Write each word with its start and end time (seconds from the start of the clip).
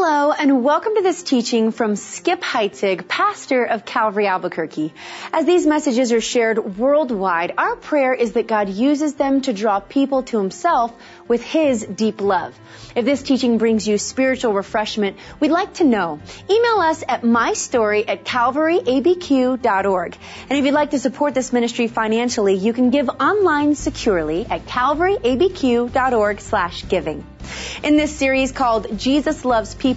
Hello 0.00 0.30
and 0.30 0.62
welcome 0.62 0.94
to 0.94 1.02
this 1.02 1.24
teaching 1.24 1.72
from 1.72 1.96
Skip 1.96 2.40
Heitzig, 2.40 3.08
pastor 3.08 3.64
of 3.64 3.84
Calvary 3.84 4.28
Albuquerque. 4.28 4.94
As 5.32 5.44
these 5.44 5.66
messages 5.66 6.12
are 6.12 6.20
shared 6.20 6.78
worldwide, 6.78 7.54
our 7.58 7.74
prayer 7.74 8.14
is 8.14 8.34
that 8.34 8.46
God 8.46 8.68
uses 8.68 9.14
them 9.14 9.40
to 9.40 9.52
draw 9.52 9.80
people 9.80 10.22
to 10.22 10.38
himself 10.38 10.92
with 11.26 11.42
his 11.42 11.84
deep 11.84 12.20
love. 12.20 12.56
If 12.94 13.04
this 13.04 13.24
teaching 13.24 13.58
brings 13.58 13.88
you 13.88 13.98
spiritual 13.98 14.52
refreshment, 14.52 15.16
we'd 15.40 15.50
like 15.50 15.74
to 15.74 15.84
know. 15.84 16.20
Email 16.48 16.78
us 16.78 17.02
at 17.08 17.22
mystory 17.22 18.04
at 18.06 18.24
calvaryabq.org. 18.24 20.16
And 20.48 20.58
if 20.58 20.64
you'd 20.64 20.74
like 20.74 20.92
to 20.92 21.00
support 21.00 21.34
this 21.34 21.52
ministry 21.52 21.88
financially, 21.88 22.54
you 22.54 22.72
can 22.72 22.90
give 22.90 23.08
online 23.08 23.74
securely 23.74 24.46
at 24.46 24.64
calvaryabq.org 24.64 26.40
slash 26.40 26.84
giving. 26.88 27.26
In 27.82 27.96
this 27.96 28.14
series 28.14 28.52
called 28.52 28.98
Jesus 28.98 29.42
Loves 29.42 29.74
People, 29.74 29.87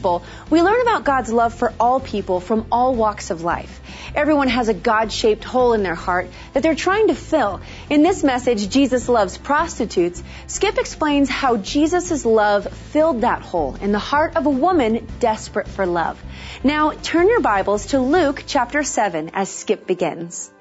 we 0.49 0.61
learn 0.61 0.81
about 0.81 1.03
God's 1.03 1.31
love 1.33 1.53
for 1.53 1.73
all 1.79 1.99
people 1.99 2.39
from 2.39 2.67
all 2.71 2.95
walks 2.95 3.29
of 3.29 3.43
life. 3.43 3.81
Everyone 4.15 4.47
has 4.47 4.69
a 4.69 4.73
God-shaped 4.73 5.43
hole 5.43 5.73
in 5.73 5.83
their 5.83 5.95
heart 5.95 6.29
that 6.53 6.63
they're 6.63 6.75
trying 6.75 7.07
to 7.07 7.15
fill. 7.15 7.61
In 7.89 8.03
this 8.03 8.23
message, 8.23 8.69
Jesus 8.69 9.09
Loves 9.09 9.37
Prostitutes, 9.37 10.23
Skip 10.47 10.77
explains 10.77 11.29
how 11.29 11.57
Jesus' 11.57 12.25
love 12.25 12.67
filled 12.93 13.21
that 13.21 13.41
hole 13.41 13.75
in 13.81 13.91
the 13.91 13.99
heart 13.99 14.35
of 14.35 14.45
a 14.45 14.49
woman 14.49 15.07
desperate 15.19 15.67
for 15.67 15.85
love. 15.85 16.21
Now, 16.63 16.91
turn 16.91 17.27
your 17.27 17.41
Bibles 17.41 17.87
to 17.87 17.99
Luke 17.99 18.43
chapter 18.47 18.83
7 18.83 19.31
as 19.33 19.49
Skip 19.49 19.87
begins. 19.87 20.51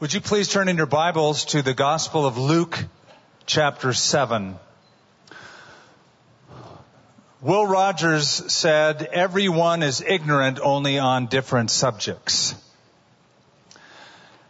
Would 0.00 0.14
you 0.14 0.20
please 0.20 0.48
turn 0.48 0.68
in 0.68 0.76
your 0.76 0.86
Bibles 0.86 1.46
to 1.46 1.62
the 1.62 1.74
Gospel 1.74 2.26
of 2.26 2.38
Luke 2.38 2.84
chapter 3.46 3.92
7. 3.92 4.56
Will 7.40 7.64
Rogers 7.64 8.26
said, 8.52 9.08
everyone 9.12 9.84
is 9.84 10.00
ignorant 10.04 10.58
only 10.60 10.98
on 10.98 11.26
different 11.26 11.70
subjects. 11.70 12.56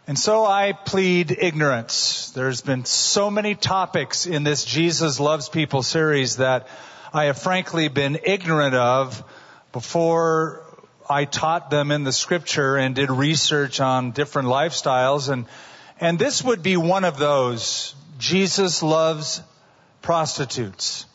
And 0.07 0.17
so 0.17 0.43
I 0.43 0.71
plead 0.73 1.37
ignorance. 1.39 2.31
There's 2.31 2.61
been 2.61 2.85
so 2.85 3.29
many 3.29 3.53
topics 3.53 4.25
in 4.25 4.43
this 4.43 4.65
Jesus 4.65 5.19
Loves 5.19 5.49
People 5.49 5.83
series 5.83 6.37
that 6.37 6.67
I 7.13 7.25
have 7.25 7.37
frankly 7.37 7.89
been 7.89 8.17
ignorant 8.23 8.73
of 8.73 9.23
before 9.71 10.63
I 11.07 11.25
taught 11.25 11.69
them 11.69 11.91
in 11.91 12.03
the 12.03 12.11
scripture 12.11 12.75
and 12.75 12.95
did 12.95 13.11
research 13.11 13.79
on 13.79 14.13
different 14.13 14.47
lifestyles 14.47 15.29
and, 15.29 15.45
and 15.99 16.17
this 16.17 16.43
would 16.43 16.63
be 16.63 16.75
one 16.75 17.03
of 17.03 17.19
those. 17.19 17.93
Jesus 18.17 18.81
loves 18.81 19.43
prostitutes. 20.01 21.05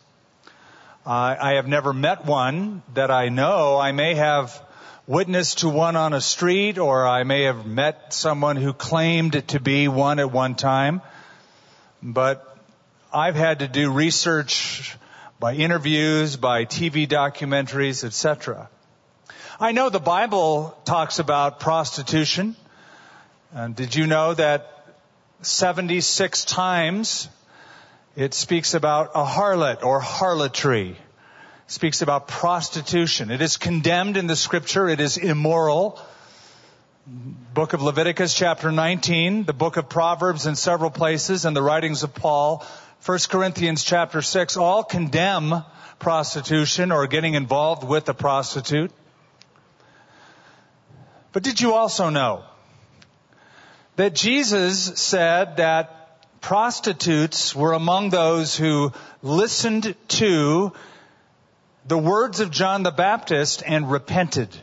Uh, 1.07 1.37
I 1.39 1.53
have 1.57 1.69
never 1.69 1.93
met 1.93 2.25
one 2.25 2.83
that 2.95 3.11
I 3.11 3.29
know. 3.29 3.77
I 3.77 3.93
may 3.93 4.15
have 4.15 4.59
witnessed 5.07 5.59
to 5.59 5.69
one 5.69 5.97
on 5.97 6.15
a 6.15 6.21
street 6.23 6.79
or 6.79 7.07
I 7.07 7.25
may 7.25 7.43
have 7.43 7.67
met 7.67 8.15
someone 8.15 8.57
who 8.57 8.73
claimed 8.73 9.49
to 9.49 9.61
be 9.61 9.87
one 9.87 10.19
at 10.19 10.33
one 10.33 10.55
time. 10.55 11.03
But 12.03 12.57
I've 13.13 13.35
had 13.35 13.59
to 13.59 13.69
do 13.69 13.93
research 13.93 14.97
by 15.39 15.53
interviews, 15.53 16.37
by 16.37 16.65
TV 16.65 17.07
documentaries, 17.07 18.03
etc. 18.03 18.71
I 19.61 19.73
know 19.73 19.91
the 19.91 20.01
Bible 20.01 20.75
talks 20.87 21.19
about 21.19 21.61
prostitution. 21.61 22.57
And 23.53 23.77
did 23.77 23.95
you 23.95 24.07
know 24.07 24.33
that 24.33 24.71
76 25.43 26.47
times 26.47 27.29
it 28.17 28.34
speaks 28.34 28.75
about 28.75 29.11
a 29.15 29.25
harlot 29.25 29.83
or 29.83 30.01
harlotry. 30.01 30.91
It 30.91 30.97
speaks 31.67 32.03
about 32.03 32.29
prostitution. 32.29 33.31
It 33.31 33.43
is 33.43 33.57
condemned 33.57 34.17
in 34.17 34.27
the 34.27 34.37
scripture. 34.37 34.89
It 34.89 35.01
is 35.01 35.17
immoral. 35.17 36.01
Book 37.07 37.73
of 37.73 37.83
Leviticus 37.83 38.35
chapter 38.35 38.73
19, 38.73 39.45
the 39.45 39.53
book 39.53 39.77
of 39.77 39.89
Proverbs 39.89 40.47
in 40.47 40.55
several 40.55 40.91
places, 40.91 41.45
and 41.45 41.55
the 41.55 41.63
writings 41.63 42.02
of 42.02 42.14
Paul, 42.14 42.64
1 43.05 43.19
Corinthians 43.29 43.85
chapter 43.85 44.23
6, 44.23 44.57
all 44.57 44.83
condemn 44.83 45.64
prostitution 45.98 46.92
or 46.92 47.07
getting 47.07 47.35
involved 47.35 47.85
with 47.85 48.08
a 48.08 48.14
prostitute. 48.14 48.91
But 51.33 51.42
did 51.42 51.61
you 51.61 51.75
also 51.75 52.08
know 52.11 52.45
that 53.96 54.14
Jesus 54.14 54.98
said 54.98 55.58
that 55.58 56.04
prostitutes 56.45 57.57
were 57.57 57.73
among 57.73 58.11
those 58.11 58.55
who 58.55 58.93
listened 59.23 59.97
to 60.09 60.71
the 61.87 61.97
words 61.97 62.41
of 62.41 62.51
John 62.51 62.83
the 62.83 62.91
Baptist 62.91 63.63
and 63.65 63.91
repented. 63.91 64.55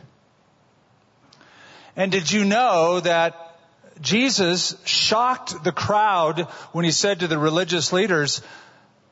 And 1.96 2.12
did 2.12 2.30
you 2.30 2.44
know 2.44 3.00
that 3.00 3.58
Jesus 4.00 4.76
shocked 4.84 5.64
the 5.64 5.72
crowd 5.72 6.42
when 6.70 6.84
he 6.84 6.92
said 6.92 7.18
to 7.18 7.26
the 7.26 7.36
religious 7.36 7.92
leaders, 7.92 8.42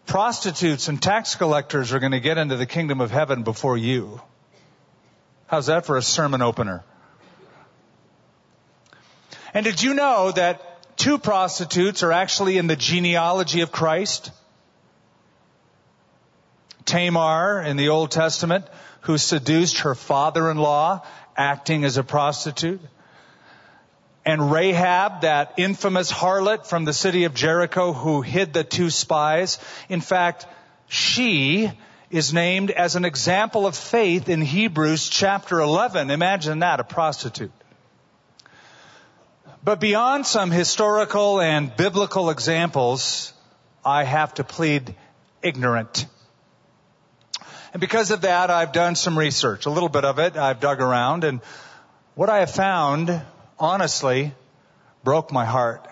prostitutes 0.06 0.86
and 0.86 1.02
tax 1.02 1.34
collectors 1.34 1.92
are 1.92 1.98
going 1.98 2.12
to 2.12 2.20
get 2.20 2.38
into 2.38 2.54
the 2.54 2.66
kingdom 2.66 3.00
of 3.00 3.10
heaven 3.10 3.42
before 3.42 3.78
you. 3.78 4.20
How's 5.48 5.66
that 5.66 5.86
for 5.86 5.96
a 5.96 6.02
sermon 6.02 6.40
opener? 6.40 6.84
And 9.52 9.64
did 9.64 9.82
you 9.82 9.94
know 9.94 10.30
that 10.30 10.69
two 11.00 11.16
prostitutes 11.16 12.02
are 12.02 12.12
actually 12.12 12.58
in 12.58 12.66
the 12.66 12.76
genealogy 12.76 13.62
of 13.62 13.72
Christ. 13.72 14.30
Tamar 16.84 17.62
in 17.62 17.78
the 17.78 17.88
Old 17.88 18.10
Testament, 18.10 18.66
who 19.02 19.16
seduced 19.16 19.80
her 19.80 19.94
father-in-law, 19.94 21.02
acting 21.36 21.84
as 21.84 21.96
a 21.96 22.02
prostitute. 22.02 22.82
And 24.26 24.52
Rahab, 24.52 25.22
that 25.22 25.54
infamous 25.56 26.12
harlot 26.12 26.66
from 26.66 26.84
the 26.84 26.92
city 26.92 27.24
of 27.24 27.32
Jericho 27.32 27.94
who 27.94 28.20
hid 28.20 28.52
the 28.52 28.62
two 28.62 28.90
spies. 28.90 29.58
In 29.88 30.02
fact, 30.02 30.46
she 30.86 31.72
is 32.10 32.34
named 32.34 32.70
as 32.70 32.96
an 32.96 33.06
example 33.06 33.66
of 33.66 33.74
faith 33.74 34.28
in 34.28 34.42
Hebrews 34.42 35.08
chapter 35.08 35.60
11. 35.60 36.10
Imagine 36.10 36.58
that, 36.58 36.78
a 36.78 36.84
prostitute. 36.84 37.52
But 39.62 39.78
beyond 39.78 40.26
some 40.26 40.50
historical 40.50 41.38
and 41.38 41.76
biblical 41.76 42.30
examples, 42.30 43.34
I 43.84 44.04
have 44.04 44.32
to 44.34 44.44
plead 44.44 44.94
ignorant. 45.42 46.06
And 47.74 47.80
because 47.80 48.10
of 48.10 48.22
that, 48.22 48.50
I've 48.50 48.72
done 48.72 48.94
some 48.94 49.18
research, 49.18 49.66
a 49.66 49.70
little 49.70 49.90
bit 49.90 50.06
of 50.06 50.18
it. 50.18 50.38
I've 50.38 50.60
dug 50.60 50.80
around 50.80 51.24
and 51.24 51.42
what 52.14 52.30
I 52.30 52.38
have 52.38 52.50
found, 52.50 53.22
honestly, 53.58 54.32
broke 55.04 55.30
my 55.30 55.44
heart. 55.44 55.86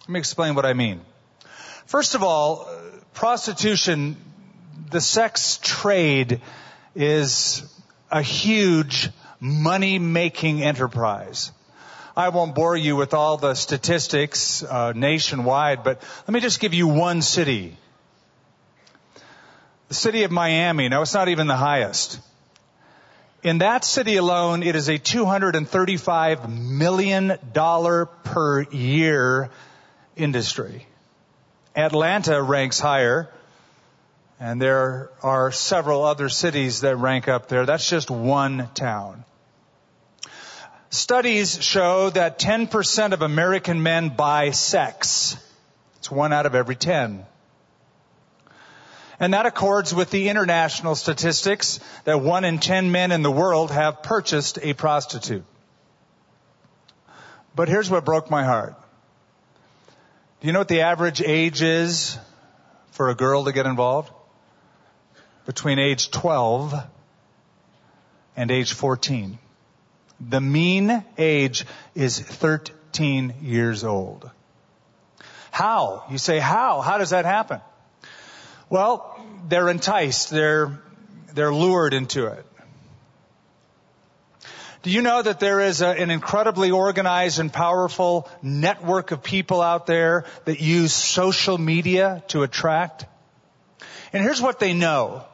Let 0.00 0.08
me 0.08 0.18
explain 0.18 0.56
what 0.56 0.66
I 0.66 0.72
mean. 0.72 1.00
First 1.86 2.16
of 2.16 2.24
all, 2.24 2.68
prostitution, 3.14 4.16
the 4.90 5.00
sex 5.00 5.60
trade 5.62 6.40
is 6.96 7.62
a 8.10 8.22
huge 8.22 9.08
money 9.38 10.00
making 10.00 10.64
enterprise. 10.64 11.52
I 12.16 12.30
won't 12.30 12.54
bore 12.54 12.76
you 12.76 12.96
with 12.96 13.12
all 13.12 13.36
the 13.36 13.52
statistics 13.52 14.62
uh, 14.62 14.92
nationwide, 14.94 15.84
but 15.84 16.02
let 16.26 16.32
me 16.32 16.40
just 16.40 16.60
give 16.60 16.72
you 16.72 16.88
one 16.88 17.20
city. 17.20 17.76
The 19.88 19.94
city 19.94 20.22
of 20.22 20.30
Miami. 20.30 20.88
Now, 20.88 21.02
it's 21.02 21.12
not 21.12 21.28
even 21.28 21.46
the 21.46 21.56
highest. 21.56 22.18
In 23.42 23.58
that 23.58 23.84
city 23.84 24.16
alone, 24.16 24.62
it 24.62 24.74
is 24.74 24.88
a 24.88 24.98
$235 24.98 26.48
million 26.48 27.38
per 28.24 28.62
year 28.62 29.50
industry. 30.16 30.86
Atlanta 31.76 32.42
ranks 32.42 32.80
higher, 32.80 33.28
and 34.40 34.60
there 34.60 35.10
are 35.22 35.52
several 35.52 36.02
other 36.02 36.30
cities 36.30 36.80
that 36.80 36.96
rank 36.96 37.28
up 37.28 37.48
there. 37.48 37.66
That's 37.66 37.88
just 37.90 38.10
one 38.10 38.70
town. 38.72 39.22
Studies 40.90 41.62
show 41.62 42.10
that 42.10 42.38
10% 42.38 43.12
of 43.12 43.22
American 43.22 43.82
men 43.82 44.10
buy 44.10 44.50
sex. 44.52 45.36
It's 45.98 46.10
one 46.10 46.32
out 46.32 46.46
of 46.46 46.54
every 46.54 46.76
10. 46.76 47.26
And 49.18 49.34
that 49.34 49.46
accords 49.46 49.94
with 49.94 50.10
the 50.10 50.28
international 50.28 50.94
statistics 50.94 51.80
that 52.04 52.20
one 52.20 52.44
in 52.44 52.58
10 52.58 52.92
men 52.92 53.12
in 53.12 53.22
the 53.22 53.30
world 53.30 53.70
have 53.70 54.02
purchased 54.02 54.58
a 54.62 54.74
prostitute. 54.74 55.44
But 57.54 57.68
here's 57.68 57.90
what 57.90 58.04
broke 58.04 58.30
my 58.30 58.44
heart. 58.44 58.74
Do 60.40 60.46
you 60.46 60.52
know 60.52 60.60
what 60.60 60.68
the 60.68 60.82
average 60.82 61.22
age 61.22 61.62
is 61.62 62.18
for 62.90 63.08
a 63.08 63.14
girl 63.14 63.44
to 63.44 63.52
get 63.52 63.64
involved? 63.64 64.12
Between 65.46 65.78
age 65.78 66.10
12 66.10 66.74
and 68.36 68.50
age 68.50 68.74
14. 68.74 69.38
The 70.20 70.40
mean 70.40 71.04
age 71.18 71.66
is 71.94 72.18
13 72.18 73.34
years 73.42 73.84
old. 73.84 74.30
How? 75.50 76.04
You 76.10 76.18
say, 76.18 76.38
how? 76.38 76.80
How 76.80 76.98
does 76.98 77.10
that 77.10 77.24
happen? 77.24 77.60
Well, 78.68 79.18
they're 79.48 79.68
enticed. 79.68 80.30
They're 80.30 80.78
they're 81.32 81.54
lured 81.54 81.92
into 81.92 82.26
it. 82.26 82.46
Do 84.82 84.90
you 84.90 85.02
know 85.02 85.20
that 85.20 85.38
there 85.38 85.60
is 85.60 85.82
a, 85.82 85.88
an 85.88 86.10
incredibly 86.10 86.70
organized 86.70 87.40
and 87.40 87.52
powerful 87.52 88.28
network 88.40 89.10
of 89.10 89.22
people 89.22 89.60
out 89.60 89.86
there 89.86 90.24
that 90.46 90.60
use 90.60 90.94
social 90.94 91.58
media 91.58 92.22
to 92.28 92.42
attract? 92.42 93.04
And 94.12 94.22
here's 94.22 94.40
what 94.40 94.58
they 94.60 94.72
know. 94.72 95.24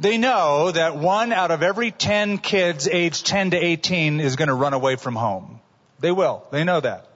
They 0.00 0.18
know 0.18 0.70
that 0.70 0.96
one 0.96 1.32
out 1.32 1.50
of 1.50 1.62
every 1.62 1.90
10 1.90 2.38
kids 2.38 2.86
aged 2.86 3.26
10 3.26 3.50
to 3.50 3.56
18 3.56 4.20
is 4.20 4.36
going 4.36 4.48
to 4.48 4.54
run 4.54 4.72
away 4.72 4.96
from 4.96 5.16
home. 5.16 5.60
They 5.98 6.12
will. 6.12 6.46
They 6.50 6.64
know 6.64 6.80
that. 6.80 7.08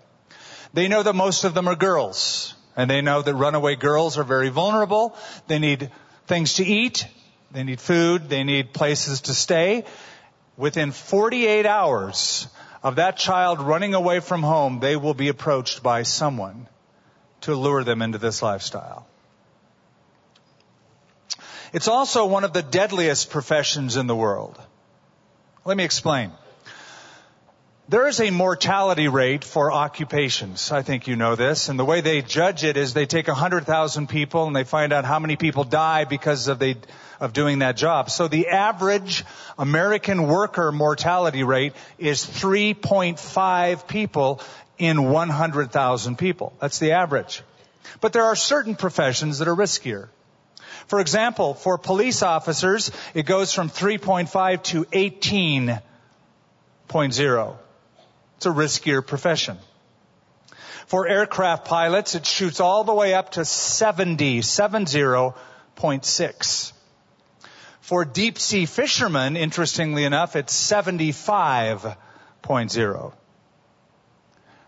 They 0.73 0.88
know 0.88 1.02
that 1.02 1.14
most 1.14 1.44
of 1.44 1.55
them 1.55 1.69
are 1.69 1.76
girls. 1.76 2.55
And 2.76 2.90
they 2.90 3.02
know 3.02 3.23
that 3.23 3.34
runaway 3.34 3.76
girls 3.76 4.19
are 4.19 4.25
very 4.25 4.49
vulnerable. 4.49 5.17
They 5.46 5.58
need 5.58 5.90
things 6.26 6.55
to 6.55 6.64
eat. 6.64 7.06
They 7.52 7.62
need 7.62 7.81
food. 7.81 8.29
They 8.29 8.44
need 8.44 8.73
places 8.73 9.23
to 9.23 9.34
stay 9.34 9.84
within 10.56 10.93
48 10.93 11.67
hours 11.67 12.49
of 12.82 12.96
that 12.96 13.17
child 13.17 13.61
running 13.61 13.94
away 13.94 14.20
from 14.20 14.43
home, 14.43 14.81
they 14.81 14.96
will 14.96 15.14
be 15.14 15.29
approached 15.29 15.82
by 15.82 16.02
someone 16.02 16.69
to 17.43 17.55
lure 17.55 17.84
them 17.84 18.02
into 18.02 18.19
this 18.19 18.43
lifestyle. 18.43 19.06
It's 21.73 21.89
also 21.89 22.27
one 22.27 22.45
of 22.45 22.53
the 22.53 22.63
deadliest 22.63 23.31
professions 23.31 23.97
in 23.97 24.07
the 24.07 24.17
world. 24.17 24.61
Let 25.65 25.77
me 25.77 25.85
explain. 25.85 26.33
There 27.89 28.07
is 28.07 28.21
a 28.21 28.31
mortality 28.31 29.09
rate 29.09 29.43
for 29.43 29.73
occupations. 29.73 30.71
I 30.71 30.83
think 30.83 31.09
you 31.09 31.17
know 31.17 31.35
this. 31.35 31.69
And 31.69 31.79
the 31.79 31.85
way 31.85 32.01
they 32.01 32.23
judge 32.23 32.63
it 32.63 32.77
is 32.77 32.95
they 32.95 33.07
take 33.07 33.27
100,000 33.27 34.09
people 34.09 34.47
and 34.47 34.55
they 34.55 34.65
find 34.65 34.93
out 34.93 35.05
how 35.05 35.19
many 35.19 35.37
people 35.37 35.65
die 35.65 36.05
because 36.05 36.49
of, 36.49 36.59
they, 36.59 36.77
of 37.21 37.33
doing 37.33 37.59
that 37.59 37.77
job. 37.77 38.11
So 38.11 38.29
the 38.29 38.49
average 38.49 39.25
American 39.59 40.27
worker 40.27 40.73
mortality 40.73 41.43
rate 41.43 41.75
is 41.99 42.25
3.5 42.25 43.89
people 43.89 44.41
in 44.79 45.11
100,000 45.11 46.19
people. 46.19 46.53
That's 46.61 46.79
the 46.79 46.93
average. 46.93 47.43
But 48.01 48.13
there 48.13 48.25
are 48.25 48.37
certain 48.37 48.75
professions 48.75 49.39
that 49.39 49.49
are 49.49 49.57
riskier. 49.57 50.09
For 50.87 51.00
example, 51.00 51.55
for 51.55 51.79
police 51.79 52.23
officers, 52.23 52.93
it 53.14 53.25
goes 53.26 53.52
from 53.52 53.69
3.5 53.70 54.62
to 54.64 54.84
18.0. 54.84 57.56
It's 58.37 58.46
a 58.46 58.50
riskier 58.50 59.05
profession. 59.06 59.58
For 60.87 61.08
aircraft 61.08 61.64
pilots, 61.64 62.14
it 62.14 62.26
shoots 62.26 62.61
all 62.61 62.84
the 62.84 62.93
way 62.93 63.14
up 63.14 63.31
to 63.32 63.44
70, 63.44 64.38
70.6. 64.40 66.73
For 67.81 68.05
deep 68.05 68.38
sea 68.38 68.67
fishermen, 68.67 69.37
interestingly 69.37 70.05
enough, 70.05 70.37
it's 70.37 70.55
75.0. 70.55 73.12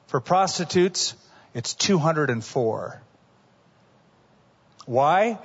For 0.07 0.21
prostitutes, 0.21 1.15
it's 1.55 1.75
204. 1.75 3.03
Why? 4.87 5.39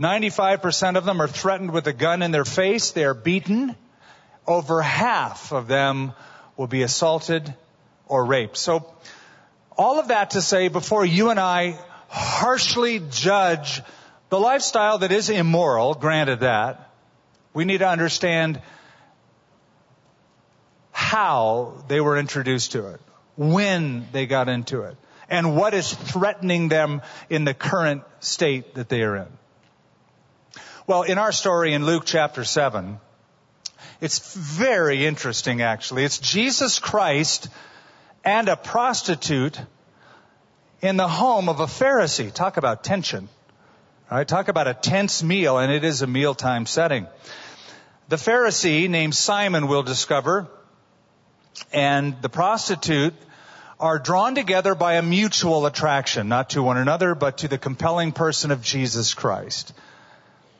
95% 0.00 0.96
of 0.96 1.04
them 1.04 1.22
are 1.22 1.28
threatened 1.28 1.70
with 1.72 1.86
a 1.86 1.92
gun 1.92 2.22
in 2.22 2.30
their 2.30 2.44
face. 2.44 2.90
They 2.90 3.04
are 3.04 3.14
beaten. 3.14 3.74
Over 4.46 4.82
half 4.82 5.52
of 5.52 5.68
them 5.68 6.12
will 6.56 6.66
be 6.66 6.82
assaulted 6.82 7.54
or 8.06 8.24
raped. 8.24 8.56
So 8.56 8.92
all 9.76 9.98
of 9.98 10.08
that 10.08 10.30
to 10.30 10.42
say 10.42 10.68
before 10.68 11.04
you 11.04 11.30
and 11.30 11.40
I 11.40 11.78
harshly 12.08 13.00
judge 13.10 13.82
the 14.28 14.38
lifestyle 14.38 14.98
that 14.98 15.12
is 15.12 15.30
immoral, 15.30 15.94
granted 15.94 16.40
that, 16.40 16.90
we 17.54 17.64
need 17.64 17.78
to 17.78 17.88
understand 17.88 18.60
how 20.90 21.84
they 21.88 22.00
were 22.00 22.18
introduced 22.18 22.72
to 22.72 22.88
it, 22.88 23.00
when 23.36 24.06
they 24.12 24.26
got 24.26 24.48
into 24.48 24.82
it, 24.82 24.96
and 25.28 25.56
what 25.56 25.74
is 25.74 25.92
threatening 25.92 26.68
them 26.68 27.02
in 27.30 27.44
the 27.44 27.54
current 27.54 28.02
state 28.20 28.74
that 28.74 28.88
they 28.88 29.02
are 29.02 29.16
in. 29.16 29.28
Well, 30.88 31.02
in 31.02 31.18
our 31.18 31.32
story 31.32 31.74
in 31.74 31.84
Luke 31.84 32.04
chapter 32.06 32.44
7, 32.44 33.00
it's 34.00 34.36
very 34.36 35.04
interesting, 35.04 35.60
actually. 35.60 36.04
It's 36.04 36.18
Jesus 36.18 36.78
Christ 36.78 37.48
and 38.24 38.48
a 38.48 38.54
prostitute 38.54 39.60
in 40.80 40.96
the 40.96 41.08
home 41.08 41.48
of 41.48 41.58
a 41.58 41.66
Pharisee. 41.66 42.32
Talk 42.32 42.56
about 42.56 42.84
tension. 42.84 43.28
Right, 44.08 44.28
talk 44.28 44.46
about 44.46 44.68
a 44.68 44.74
tense 44.74 45.24
meal, 45.24 45.58
and 45.58 45.72
it 45.72 45.82
is 45.82 46.02
a 46.02 46.06
mealtime 46.06 46.66
setting. 46.66 47.08
The 48.08 48.14
Pharisee 48.14 48.88
named 48.88 49.16
Simon 49.16 49.66
will 49.66 49.82
discover, 49.82 50.46
and 51.72 52.22
the 52.22 52.28
prostitute 52.28 53.14
are 53.80 53.98
drawn 53.98 54.36
together 54.36 54.76
by 54.76 54.94
a 54.94 55.02
mutual 55.02 55.66
attraction, 55.66 56.28
not 56.28 56.50
to 56.50 56.62
one 56.62 56.76
another, 56.76 57.16
but 57.16 57.38
to 57.38 57.48
the 57.48 57.58
compelling 57.58 58.12
person 58.12 58.52
of 58.52 58.62
Jesus 58.62 59.14
Christ. 59.14 59.72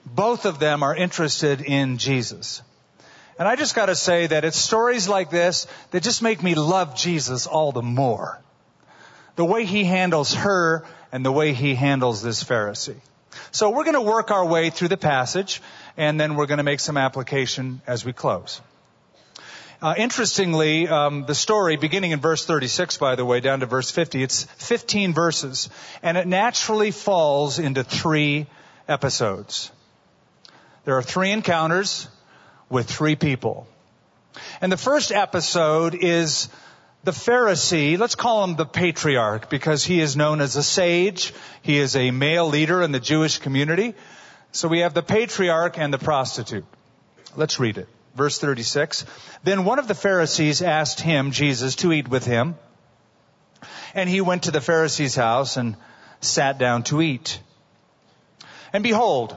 Both 0.07 0.47
of 0.47 0.61
them 0.61 0.85
are 0.85 0.95
interested 0.95 1.61
in 1.61 1.99
Jesus. 1.99 2.63
And 3.39 3.47
I 3.47 3.57
just 3.57 3.75
gotta 3.75 3.97
say 3.97 4.29
that 4.29 4.45
it's 4.45 4.57
stories 4.57 5.09
like 5.09 5.31
this 5.31 5.67
that 5.91 6.03
just 6.03 6.23
make 6.23 6.43
me 6.43 6.55
love 6.55 6.97
Jesus 6.97 7.47
all 7.47 7.73
the 7.73 7.83
more. 7.83 8.41
The 9.35 9.45
way 9.45 9.67
he 9.67 9.85
handles 9.85 10.33
her 10.33 10.85
and 11.13 11.25
the 11.25 11.33
way 11.33 11.53
he 11.53 11.75
handles 11.75 12.23
this 12.23 12.43
Pharisee. 12.43 13.01
So 13.51 13.71
we're 13.71 13.85
gonna 13.85 14.01
work 14.01 14.31
our 14.31 14.47
way 14.47 14.71
through 14.71 14.89
the 14.89 14.97
passage 14.97 15.61
and 15.97 16.19
then 16.21 16.37
we're 16.37 16.47
gonna 16.47 16.63
make 16.63 16.81
some 16.81 16.97
application 16.97 17.83
as 17.87 18.05
we 18.05 18.13
close. 18.13 18.61
Uh, 19.83 19.95
interestingly, 19.99 20.89
um, 20.89 21.27
the 21.27 21.35
story, 21.35 21.77
beginning 21.77 22.13
in 22.13 22.21
verse 22.21 22.47
36, 22.47 22.97
by 22.97 23.15
the 23.15 23.25
way, 23.25 23.41
down 23.41 23.61
to 23.61 23.67
verse 23.67 23.91
50, 23.91 24.23
it's 24.23 24.45
15 24.45 25.13
verses, 25.13 25.69
and 26.03 26.17
it 26.17 26.27
naturally 26.27 26.91
falls 26.91 27.59
into 27.59 27.85
three 27.85 28.47
episodes. 28.89 29.71
There 30.87 30.97
are 30.97 31.03
three 31.03 31.33
encounters 31.33 32.07
with 32.71 32.89
three 32.89 33.17
people. 33.17 33.67
And 34.61 34.71
the 34.71 34.77
first 34.77 35.11
episode 35.11 35.97
is 35.97 36.49
the 37.03 37.11
Pharisee, 37.11 37.99
let's 37.99 38.15
call 38.15 38.45
him 38.45 38.55
the 38.55 38.67
patriarch 38.67 39.51
because 39.51 39.85
he 39.85 40.01
is 40.01 40.17
known 40.17 40.41
as 40.41 40.55
a 40.55 40.63
sage. 40.63 41.35
He 41.63 41.79
is 41.79 41.97
a 41.97 42.13
male 42.13 42.47
leader 42.47 42.83
in 42.83 42.93
the 42.93 43.01
Jewish 43.01 43.39
community. 43.39 43.97
So 44.53 44.69
we 44.69 44.81
have 44.81 44.95
the 44.95 45.03
patriarch 45.03 45.77
and 45.77 45.93
the 45.93 45.99
prostitute. 45.99 46.65
Let's 47.35 47.59
read 47.59 47.79
it. 47.79 47.89
Verse 48.15 48.39
36. 48.39 49.07
Then 49.43 49.65
one 49.65 49.81
of 49.81 49.89
the 49.89 49.95
Pharisees 49.95 50.63
asked 50.63 51.01
him, 51.01 51.33
Jesus, 51.33 51.75
to 51.77 51.93
eat 51.93 52.07
with 52.07 52.25
him. 52.25 52.55
And 53.93 54.09
he 54.09 54.21
went 54.21 54.45
to 54.45 54.53
the 54.53 54.61
Pharisee's 54.61 55.17
house 55.17 55.57
and 55.57 55.75
sat 56.21 56.59
down 56.59 56.85
to 56.85 57.03
eat. 57.03 57.41
And 58.73 58.85
behold, 58.85 59.37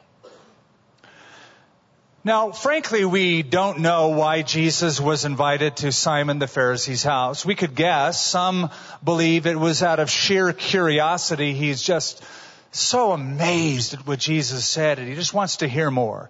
Now, 2.23 2.51
frankly, 2.51 3.03
we 3.03 3.41
don't 3.41 3.79
know 3.79 4.09
why 4.09 4.43
Jesus 4.43 5.01
was 5.01 5.25
invited 5.25 5.77
to 5.77 5.91
Simon 5.91 6.37
the 6.37 6.45
Pharisee's 6.45 7.01
house. 7.01 7.43
We 7.43 7.55
could 7.55 7.73
guess. 7.73 8.23
Some 8.23 8.69
believe 9.03 9.47
it 9.47 9.59
was 9.59 9.81
out 9.81 9.99
of 9.99 10.07
sheer 10.11 10.53
curiosity. 10.53 11.55
He's 11.55 11.81
just 11.81 12.23
so 12.69 13.11
amazed 13.13 13.95
at 13.95 14.05
what 14.05 14.19
Jesus 14.19 14.65
said 14.67 14.99
and 14.99 15.07
he 15.07 15.15
just 15.15 15.33
wants 15.33 15.57
to 15.57 15.67
hear 15.67 15.89
more. 15.89 16.29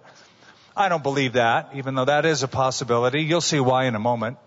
I 0.74 0.88
don't 0.88 1.02
believe 1.02 1.34
that, 1.34 1.72
even 1.74 1.94
though 1.94 2.06
that 2.06 2.24
is 2.24 2.42
a 2.42 2.48
possibility. 2.48 3.20
You'll 3.20 3.42
see 3.42 3.60
why 3.60 3.84
in 3.84 3.94
a 3.94 4.00
moment. 4.00 4.38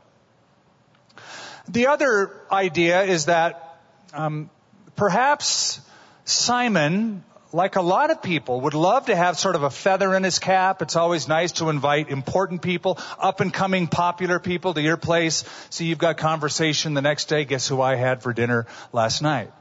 The 1.67 1.87
other 1.87 2.31
idea 2.51 3.03
is 3.03 3.25
that 3.25 3.77
um, 4.15 4.49
perhaps 4.95 5.79
Simon 6.23 7.23
like 7.53 7.75
a 7.75 7.81
lot 7.81 8.11
of 8.11 8.21
people, 8.21 8.61
would 8.61 8.73
love 8.73 9.05
to 9.05 9.15
have 9.15 9.37
sort 9.37 9.55
of 9.55 9.63
a 9.63 9.69
feather 9.69 10.13
in 10.15 10.23
his 10.23 10.39
cap. 10.39 10.81
It's 10.81 10.95
always 10.95 11.27
nice 11.27 11.53
to 11.53 11.69
invite 11.69 12.09
important 12.09 12.61
people, 12.61 12.99
up 13.19 13.39
and 13.39 13.53
coming 13.53 13.87
popular 13.87 14.39
people 14.39 14.73
to 14.73 14.81
your 14.81 14.97
place. 14.97 15.43
So 15.69 15.83
you've 15.83 15.97
got 15.97 16.17
conversation 16.17 16.93
the 16.93 17.01
next 17.01 17.25
day. 17.25 17.45
Guess 17.45 17.67
who 17.67 17.81
I 17.81 17.95
had 17.95 18.21
for 18.21 18.33
dinner 18.33 18.67
last 18.91 19.21
night? 19.21 19.51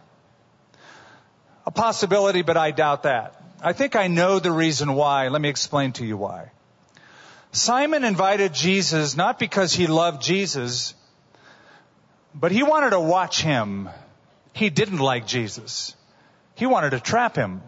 A 1.67 1.71
possibility, 1.71 2.43
but 2.43 2.57
I 2.57 2.73
doubt 2.73 3.05
that. 3.05 3.41
I 3.62 3.73
think 3.73 3.97
I 3.97 4.09
know 4.09 4.38
the 4.38 4.53
reason 4.53 4.95
why. 4.95 5.29
Let 5.29 5.41
me 5.41 5.49
explain 5.49 5.93
to 5.93 6.05
you 6.05 6.17
why. 6.17 6.50
Simon 7.53 8.05
invited 8.05 8.53
Jesus 8.53 9.17
not 9.17 9.38
because 9.38 9.73
he 9.73 9.87
loved 9.87 10.21
Jesus, 10.21 10.95
but 12.35 12.50
he 12.50 12.62
wanted 12.62 12.91
to 12.91 13.00
watch 13.00 13.41
him. 13.41 13.88
He 14.53 14.69
didn't 14.71 14.99
like 14.99 15.26
Jesus. 15.26 15.95
He 16.57 16.67
wanted 16.67 16.91
to 16.91 17.00
trap 17.00 17.37
him. 17.37 17.62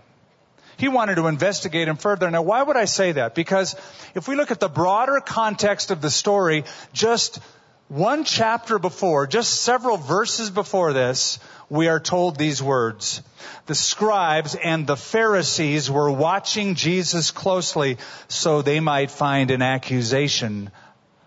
He 0.78 0.88
wanted 0.88 1.14
to 1.16 1.26
investigate 1.26 1.88
him 1.88 1.96
further. 1.96 2.30
Now, 2.30 2.42
why 2.42 2.62
would 2.62 2.76
I 2.76 2.84
say 2.84 3.12
that? 3.12 3.34
Because 3.34 3.76
if 4.14 4.28
we 4.28 4.36
look 4.36 4.50
at 4.50 4.60
the 4.60 4.68
broader 4.68 5.20
context 5.20 5.90
of 5.90 6.00
the 6.00 6.10
story, 6.10 6.64
just 6.92 7.40
one 7.88 8.24
chapter 8.24 8.78
before, 8.78 9.26
just 9.26 9.62
several 9.62 9.96
verses 9.96 10.50
before 10.50 10.92
this, 10.92 11.38
we 11.70 11.88
are 11.88 12.00
told 12.00 12.36
these 12.36 12.62
words. 12.62 13.22
The 13.66 13.74
scribes 13.74 14.54
and 14.54 14.86
the 14.86 14.96
Pharisees 14.96 15.90
were 15.90 16.10
watching 16.10 16.74
Jesus 16.74 17.30
closely 17.30 17.98
so 18.28 18.60
they 18.62 18.80
might 18.80 19.10
find 19.10 19.50
an 19.50 19.62
accusation 19.62 20.70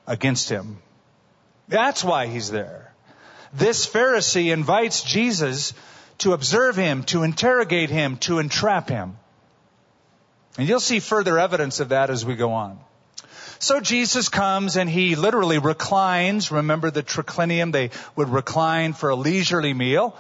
against 0.05 0.49
him. 0.49 0.77
That's 1.67 2.03
why 2.03 2.27
he's 2.27 2.51
there. 2.51 2.93
This 3.53 3.87
Pharisee 3.87 4.51
invites 4.51 5.03
Jesus 5.03 5.73
to 6.19 6.33
observe 6.33 6.75
him, 6.75 7.03
to 7.05 7.23
interrogate 7.23 7.89
him, 7.89 8.17
to 8.17 8.39
entrap 8.39 8.89
him. 8.89 9.17
And 10.57 10.67
you'll 10.67 10.79
see 10.79 10.99
further 10.99 11.39
evidence 11.39 11.79
of 11.79 11.89
that 11.89 12.09
as 12.09 12.25
we 12.25 12.35
go 12.35 12.53
on. 12.53 12.79
So 13.59 13.81
Jesus 13.81 14.29
comes 14.29 14.77
and 14.77 14.89
he 14.89 15.15
literally 15.15 15.59
reclines. 15.59 16.49
Remember 16.49 16.91
the 16.91 17.03
triclinium? 17.03 17.73
They 17.73 17.91
would 18.15 18.29
recline 18.29 18.93
for 18.93 19.09
a 19.09 19.15
leisurely 19.15 19.73
meal. 19.73 20.17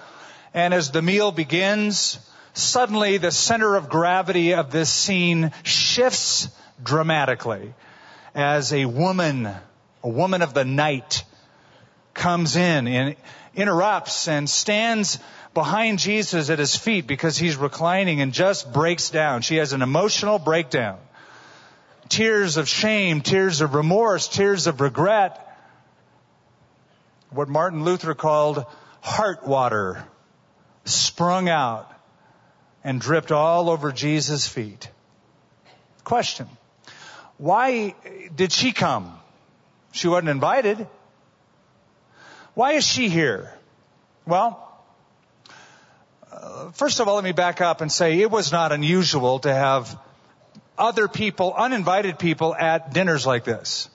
And 0.53 0.73
as 0.73 0.91
the 0.91 1.01
meal 1.01 1.31
begins, 1.31 2.19
suddenly 2.53 3.17
the 3.17 3.31
center 3.31 3.75
of 3.75 3.89
gravity 3.89 4.55
of 4.55 4.71
this 4.71 4.91
scene 4.91 5.51
shifts 5.63 6.49
dramatically 6.83 7.73
as 8.35 8.73
a 8.73 8.85
woman, 8.85 9.47
a 10.03 10.09
woman 10.09 10.41
of 10.41 10.53
the 10.53 10.65
night, 10.65 11.23
comes 12.13 12.55
in 12.55 12.87
and 12.87 13.15
interrupts 13.55 14.27
and 14.27 14.49
stands 14.49 15.19
behind 15.53 15.99
Jesus 15.99 16.49
at 16.49 16.59
his 16.59 16.75
feet 16.75 17.07
because 17.07 17.37
he's 17.37 17.55
reclining 17.55 18.21
and 18.21 18.33
just 18.33 18.71
breaks 18.71 19.09
down. 19.09 19.41
She 19.41 19.57
has 19.57 19.73
an 19.73 19.81
emotional 19.81 20.39
breakdown 20.39 20.99
tears 22.09 22.57
of 22.57 22.67
shame, 22.67 23.21
tears 23.21 23.61
of 23.61 23.75
remorse, 23.75 24.27
tears 24.27 24.67
of 24.67 24.81
regret. 24.81 25.45
What 27.29 27.47
Martin 27.47 27.85
Luther 27.85 28.15
called 28.15 28.65
heart 29.01 29.47
water 29.47 30.03
sprung 30.85 31.47
out 31.47 31.89
and 32.83 32.99
dripped 32.99 33.31
all 33.31 33.69
over 33.69 33.91
Jesus' 33.91 34.47
feet. 34.47 34.89
Question. 36.03 36.49
Why 37.37 37.93
did 38.35 38.51
she 38.51 38.71
come? 38.71 39.17
She 39.91 40.07
wasn't 40.07 40.29
invited. 40.29 40.87
Why 42.55 42.73
is 42.73 42.85
she 42.85 43.09
here? 43.09 43.53
Well, 44.25 44.68
first 46.73 46.99
of 46.99 47.07
all, 47.07 47.15
let 47.15 47.23
me 47.23 47.31
back 47.31 47.61
up 47.61 47.81
and 47.81 47.91
say 47.91 48.19
it 48.19 48.31
was 48.31 48.51
not 48.51 48.71
unusual 48.71 49.39
to 49.39 49.53
have 49.53 49.97
other 50.77 51.07
people, 51.07 51.53
uninvited 51.55 52.19
people 52.19 52.55
at 52.55 52.93
dinners 52.93 53.25
like 53.25 53.43
this. 53.43 53.89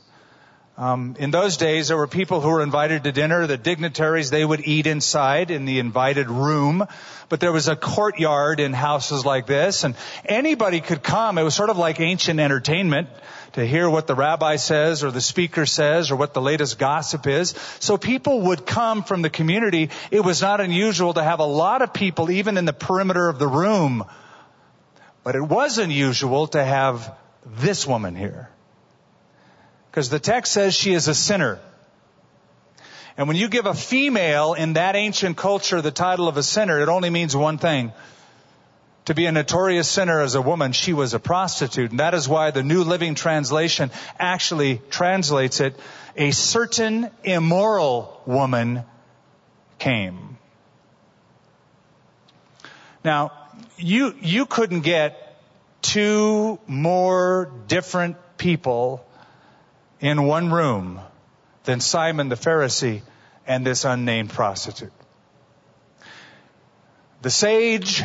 Um, 0.76 1.14
in 1.20 1.30
those 1.30 1.56
days, 1.56 1.88
there 1.88 1.96
were 1.96 2.08
people 2.08 2.40
who 2.40 2.48
were 2.48 2.62
invited 2.62 3.04
to 3.04 3.12
dinner. 3.12 3.46
The 3.46 3.56
dignitaries 3.56 4.30
they 4.30 4.44
would 4.44 4.66
eat 4.66 4.88
inside 4.88 5.52
in 5.52 5.66
the 5.66 5.78
invited 5.78 6.28
room, 6.28 6.84
but 7.28 7.38
there 7.38 7.52
was 7.52 7.68
a 7.68 7.76
courtyard 7.76 8.58
in 8.58 8.72
houses 8.72 9.24
like 9.24 9.46
this, 9.46 9.84
and 9.84 9.94
anybody 10.24 10.80
could 10.80 11.00
come. 11.00 11.38
It 11.38 11.44
was 11.44 11.54
sort 11.54 11.70
of 11.70 11.78
like 11.78 12.00
ancient 12.00 12.40
entertainment 12.40 13.08
to 13.54 13.64
hear 13.64 13.88
what 13.88 14.06
the 14.06 14.14
rabbi 14.14 14.56
says 14.56 15.02
or 15.04 15.10
the 15.10 15.20
speaker 15.20 15.64
says 15.64 16.10
or 16.10 16.16
what 16.16 16.34
the 16.34 16.40
latest 16.40 16.78
gossip 16.78 17.26
is. 17.26 17.54
So 17.78 17.96
people 17.96 18.42
would 18.42 18.66
come 18.66 19.04
from 19.04 19.22
the 19.22 19.30
community. 19.30 19.90
It 20.10 20.20
was 20.20 20.42
not 20.42 20.60
unusual 20.60 21.14
to 21.14 21.22
have 21.22 21.40
a 21.40 21.44
lot 21.44 21.80
of 21.80 21.92
people, 21.92 22.30
even 22.30 22.56
in 22.58 22.64
the 22.64 22.72
perimeter 22.72 23.28
of 23.28 23.38
the 23.38 23.46
room, 23.46 24.04
but 25.22 25.36
it 25.36 25.42
was 25.42 25.78
unusual 25.78 26.48
to 26.48 26.62
have 26.62 27.16
this 27.46 27.86
woman 27.86 28.16
here. 28.16 28.50
Because 29.90 30.10
the 30.10 30.18
text 30.18 30.52
says 30.52 30.74
she 30.74 30.92
is 30.92 31.06
a 31.06 31.14
sinner. 31.14 31.60
And 33.16 33.28
when 33.28 33.36
you 33.36 33.48
give 33.48 33.66
a 33.66 33.74
female 33.74 34.54
in 34.54 34.72
that 34.72 34.96
ancient 34.96 35.36
culture 35.36 35.80
the 35.80 35.92
title 35.92 36.26
of 36.26 36.36
a 36.36 36.42
sinner, 36.42 36.80
it 36.80 36.88
only 36.88 37.10
means 37.10 37.36
one 37.36 37.58
thing. 37.58 37.92
To 39.06 39.14
be 39.14 39.26
a 39.26 39.32
notorious 39.32 39.88
sinner 39.88 40.20
as 40.20 40.34
a 40.34 40.40
woman, 40.40 40.72
she 40.72 40.94
was 40.94 41.12
a 41.12 41.18
prostitute. 41.18 41.90
And 41.90 42.00
that 42.00 42.14
is 42.14 42.28
why 42.28 42.50
the 42.50 42.62
New 42.62 42.84
Living 42.84 43.14
Translation 43.14 43.90
actually 44.18 44.80
translates 44.88 45.60
it, 45.60 45.78
a 46.16 46.30
certain 46.30 47.10
immoral 47.22 48.22
woman 48.24 48.84
came. 49.78 50.38
Now, 53.04 53.32
you, 53.76 54.14
you 54.22 54.46
couldn't 54.46 54.80
get 54.80 55.36
two 55.82 56.58
more 56.66 57.52
different 57.68 58.16
people 58.38 59.04
in 60.00 60.22
one 60.22 60.50
room 60.50 61.00
than 61.64 61.80
Simon 61.80 62.30
the 62.30 62.36
Pharisee 62.36 63.02
and 63.46 63.66
this 63.66 63.84
unnamed 63.84 64.30
prostitute. 64.30 64.92
The 67.20 67.30
sage, 67.30 68.02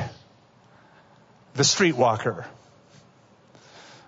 the 1.60 1.66
streetwalker. 1.66 2.46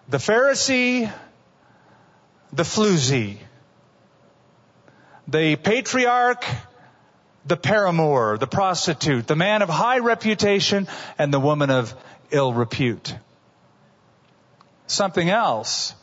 The 0.07 0.19
Pharisee, 0.19 1.11
the 2.53 2.63
floozy. 2.63 3.39
The 5.27 5.57
patriarch, 5.57 6.45
the 7.45 7.57
paramour, 7.57 8.37
the 8.37 8.47
prostitute, 8.47 9.27
the 9.27 9.35
man 9.35 9.63
of 9.63 9.67
high 9.67 9.99
reputation, 9.99 10.87
and 11.17 11.33
the 11.33 11.41
woman 11.41 11.71
of 11.71 11.93
ill 12.29 12.53
repute. 12.53 13.13
Something 14.87 15.29
else. 15.29 15.93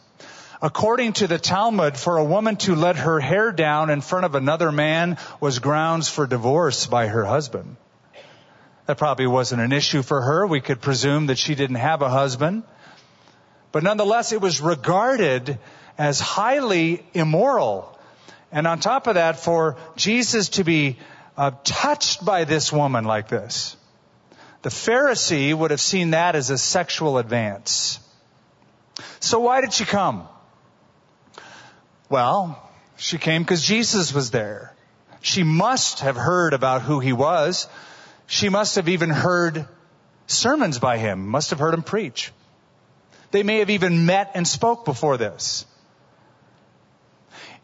According 0.61 1.15
to 1.15 1.29
the 1.29 1.39
Talmud, 1.39 1.97
for 1.97 2.19
a 2.19 2.25
woman 2.25 2.57
to 2.57 2.75
let 2.75 2.97
her 2.97 3.21
hair 3.21 3.53
down 3.53 3.89
in 3.89 4.03
front 4.03 4.27
of 4.27 4.35
another 4.35 4.71
man 4.71 5.17
was 5.41 5.61
grounds 5.61 6.11
for 6.11 6.27
divorce 6.27 6.85
by 6.85 7.07
her 7.07 7.25
husband. 7.25 7.77
That 8.89 8.97
probably 8.97 9.27
wasn't 9.27 9.61
an 9.61 9.73
issue 9.73 10.01
for 10.01 10.23
her. 10.23 10.47
We 10.47 10.63
could 10.63 10.81
presume 10.81 11.27
that 11.27 11.37
she 11.37 11.55
didn't 11.55 11.77
have 11.77 12.01
a 12.01 12.09
husband. 12.09 12.63
But 13.71 13.83
nonetheless, 13.83 14.33
it 14.33 14.41
was 14.41 14.63
regarded 14.63 15.59
as 15.99 16.21
highly 16.21 17.05
immoral. 17.13 17.99
And 18.51 18.67
on 18.67 18.81
top 18.81 19.07
of 19.07 19.17
that, 19.17 19.41
for 19.41 19.77
Jesus 19.97 20.49
to 20.57 20.65
be 20.65 20.97
uh, 21.37 21.51
touched 21.65 22.25
by 22.25 22.45
this 22.45 22.73
woman 22.73 23.05
like 23.05 23.29
this. 23.29 23.77
The 24.63 24.71
Pharisee 24.71 25.53
would 25.53 25.71
have 25.71 25.83
seen 25.83 26.13
that 26.13 26.35
as 26.35 26.49
a 26.49 26.57
sexual 26.57 27.19
advance. 27.19 28.01
So 29.21 29.41
why 29.41 29.61
did 29.61 29.75
she 29.75 29.85
come? 29.85 30.27
Well, 32.09 32.59
she 32.97 33.19
came 33.19 33.43
because 33.43 33.63
Jesus 33.63 34.15
was 34.15 34.31
there. 34.31 34.75
She 35.21 35.43
must 35.43 36.01
have 36.01 36.17
heard 36.17 36.55
about 36.55 36.81
who 36.81 37.01
he 37.01 37.13
was. 37.13 37.69
She 38.29 38.51
must 38.51 38.77
have 38.77 38.91
even 38.91 39.09
heard 39.09 39.67
sermons 40.27 40.79
by 40.79 40.99
him, 40.99 41.27
must 41.27 41.49
have 41.51 41.59
heard 41.59 41.73
him 41.73 41.83
preach. 41.83 42.31
They 43.31 43.43
may 43.43 43.61
have 43.61 43.71
even 43.71 44.05
met 44.05 44.33
and 44.35 44.47
spoke 44.47 44.85
before 44.85 45.17
this. 45.17 45.65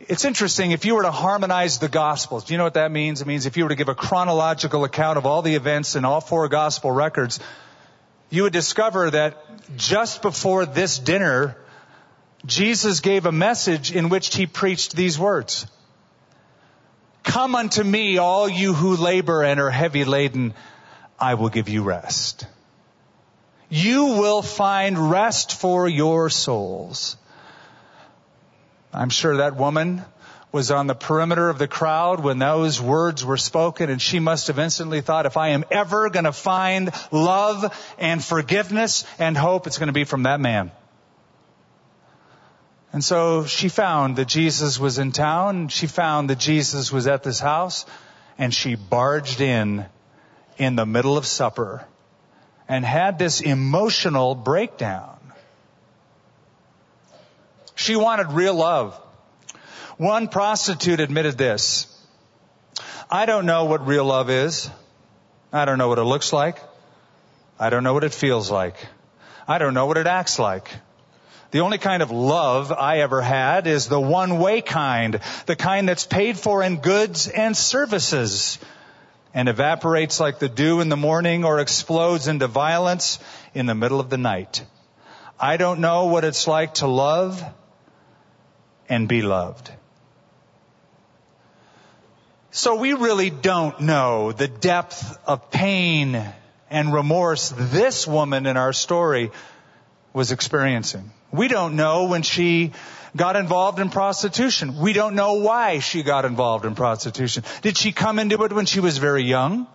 It's 0.00 0.24
interesting, 0.24 0.70
if 0.70 0.86
you 0.86 0.94
were 0.94 1.02
to 1.02 1.10
harmonize 1.10 1.78
the 1.78 1.88
Gospels, 1.90 2.44
do 2.44 2.54
you 2.54 2.58
know 2.58 2.64
what 2.64 2.74
that 2.74 2.90
means? 2.90 3.20
It 3.20 3.26
means 3.26 3.44
if 3.44 3.58
you 3.58 3.64
were 3.64 3.68
to 3.68 3.74
give 3.74 3.90
a 3.90 3.94
chronological 3.94 4.84
account 4.84 5.18
of 5.18 5.26
all 5.26 5.42
the 5.42 5.54
events 5.54 5.96
in 5.96 6.06
all 6.06 6.22
four 6.22 6.48
Gospel 6.48 6.90
records, 6.90 7.40
you 8.30 8.44
would 8.44 8.52
discover 8.54 9.10
that 9.10 9.36
just 9.76 10.22
before 10.22 10.64
this 10.64 10.98
dinner, 10.98 11.58
Jesus 12.46 13.00
gave 13.00 13.26
a 13.26 13.32
message 13.32 13.92
in 13.92 14.08
which 14.08 14.34
he 14.34 14.46
preached 14.46 14.96
these 14.96 15.18
words. 15.18 15.66
Come 17.24 17.56
unto 17.56 17.82
me, 17.82 18.18
all 18.18 18.48
you 18.48 18.74
who 18.74 18.96
labor 18.96 19.42
and 19.42 19.58
are 19.58 19.70
heavy 19.70 20.04
laden, 20.04 20.54
I 21.18 21.34
will 21.34 21.48
give 21.48 21.68
you 21.68 21.82
rest. 21.82 22.46
You 23.68 24.04
will 24.04 24.42
find 24.42 25.10
rest 25.10 25.54
for 25.54 25.88
your 25.88 26.30
souls. 26.30 27.16
I'm 28.92 29.10
sure 29.10 29.38
that 29.38 29.56
woman 29.56 30.04
was 30.52 30.70
on 30.70 30.86
the 30.86 30.94
perimeter 30.94 31.48
of 31.48 31.58
the 31.58 31.66
crowd 31.66 32.20
when 32.20 32.38
those 32.38 32.80
words 32.80 33.24
were 33.24 33.36
spoken 33.36 33.90
and 33.90 34.00
she 34.00 34.20
must 34.20 34.46
have 34.46 34.60
instantly 34.60 35.00
thought, 35.00 35.26
if 35.26 35.36
I 35.36 35.48
am 35.48 35.64
ever 35.70 36.10
going 36.10 36.26
to 36.26 36.32
find 36.32 36.92
love 37.10 37.94
and 37.98 38.22
forgiveness 38.22 39.04
and 39.18 39.36
hope, 39.36 39.66
it's 39.66 39.78
going 39.78 39.88
to 39.88 39.92
be 39.92 40.04
from 40.04 40.22
that 40.22 40.38
man. 40.38 40.70
And 42.94 43.02
so 43.02 43.44
she 43.44 43.68
found 43.68 44.14
that 44.18 44.28
Jesus 44.28 44.78
was 44.78 45.00
in 45.00 45.10
town. 45.10 45.66
She 45.66 45.88
found 45.88 46.30
that 46.30 46.38
Jesus 46.38 46.92
was 46.92 47.08
at 47.08 47.24
this 47.24 47.40
house 47.40 47.86
and 48.38 48.54
she 48.54 48.76
barged 48.76 49.40
in 49.40 49.86
in 50.58 50.76
the 50.76 50.86
middle 50.86 51.16
of 51.16 51.26
supper 51.26 51.84
and 52.68 52.84
had 52.84 53.18
this 53.18 53.40
emotional 53.40 54.36
breakdown. 54.36 55.18
She 57.74 57.96
wanted 57.96 58.28
real 58.28 58.54
love. 58.54 58.94
One 59.96 60.28
prostitute 60.28 61.00
admitted 61.00 61.36
this. 61.36 61.88
I 63.10 63.26
don't 63.26 63.44
know 63.44 63.64
what 63.64 63.88
real 63.88 64.04
love 64.04 64.30
is. 64.30 64.70
I 65.52 65.64
don't 65.64 65.78
know 65.78 65.88
what 65.88 65.98
it 65.98 66.04
looks 66.04 66.32
like. 66.32 66.58
I 67.58 67.70
don't 67.70 67.82
know 67.82 67.92
what 67.92 68.04
it 68.04 68.14
feels 68.14 68.52
like. 68.52 68.76
I 69.48 69.58
don't 69.58 69.74
know 69.74 69.86
what 69.86 69.96
it 69.96 70.06
acts 70.06 70.38
like. 70.38 70.70
The 71.54 71.60
only 71.60 71.78
kind 71.78 72.02
of 72.02 72.10
love 72.10 72.72
I 72.72 72.98
ever 72.98 73.22
had 73.22 73.68
is 73.68 73.86
the 73.86 74.00
one 74.00 74.40
way 74.40 74.60
kind, 74.60 75.20
the 75.46 75.54
kind 75.54 75.88
that's 75.88 76.04
paid 76.04 76.36
for 76.36 76.64
in 76.64 76.78
goods 76.78 77.28
and 77.28 77.56
services 77.56 78.58
and 79.32 79.48
evaporates 79.48 80.18
like 80.18 80.40
the 80.40 80.48
dew 80.48 80.80
in 80.80 80.88
the 80.88 80.96
morning 80.96 81.44
or 81.44 81.60
explodes 81.60 82.26
into 82.26 82.48
violence 82.48 83.20
in 83.54 83.66
the 83.66 83.74
middle 83.76 84.00
of 84.00 84.10
the 84.10 84.18
night. 84.18 84.64
I 85.38 85.56
don't 85.56 85.78
know 85.78 86.06
what 86.06 86.24
it's 86.24 86.48
like 86.48 86.74
to 86.74 86.88
love 86.88 87.40
and 88.88 89.06
be 89.06 89.22
loved. 89.22 89.70
So 92.50 92.74
we 92.74 92.94
really 92.94 93.30
don't 93.30 93.80
know 93.80 94.32
the 94.32 94.48
depth 94.48 95.18
of 95.24 95.52
pain 95.52 96.20
and 96.68 96.92
remorse 96.92 97.54
this 97.56 98.08
woman 98.08 98.46
in 98.46 98.56
our 98.56 98.72
story 98.72 99.30
was 100.14 100.30
experiencing. 100.30 101.10
We 101.32 101.48
don't 101.48 101.74
know 101.74 102.04
when 102.04 102.22
she 102.22 102.72
got 103.16 103.34
involved 103.34 103.80
in 103.80 103.90
prostitution. 103.90 104.78
We 104.78 104.92
don't 104.92 105.16
know 105.16 105.34
why 105.34 105.80
she 105.80 106.04
got 106.04 106.24
involved 106.24 106.64
in 106.64 106.76
prostitution. 106.76 107.42
Did 107.62 107.76
she 107.76 107.90
come 107.92 108.20
into 108.20 108.42
it 108.44 108.52
when 108.52 108.64
she 108.64 108.80
was 108.80 108.98
very 108.98 109.24
young? 109.24 109.66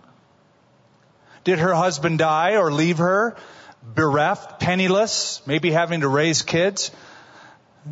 Did 1.44 1.58
her 1.58 1.74
husband 1.74 2.18
die 2.18 2.56
or 2.56 2.72
leave 2.72 2.98
her 2.98 3.36
bereft, 3.82 4.60
penniless, 4.60 5.42
maybe 5.46 5.70
having 5.70 6.00
to 6.00 6.08
raise 6.08 6.42
kids? 6.42 6.90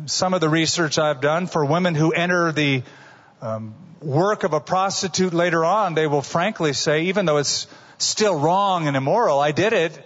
Some 0.07 0.33
of 0.33 0.41
the 0.41 0.49
research 0.49 0.97
I've 0.97 1.21
done 1.21 1.45
for 1.45 1.63
women 1.63 1.93
who 1.93 2.11
enter 2.11 2.51
the 2.51 2.83
um, 3.41 3.75
work 4.01 4.43
of 4.43 4.53
a 4.53 4.59
prostitute 4.59 5.33
later 5.33 5.63
on, 5.63 5.93
they 5.93 6.07
will 6.07 6.21
frankly 6.21 6.73
say, 6.73 7.03
even 7.03 7.25
though 7.25 7.37
it's 7.37 7.67
still 7.99 8.39
wrong 8.39 8.87
and 8.87 8.97
immoral, 8.97 9.39
I 9.39 9.51
did 9.51 9.73
it 9.73 9.99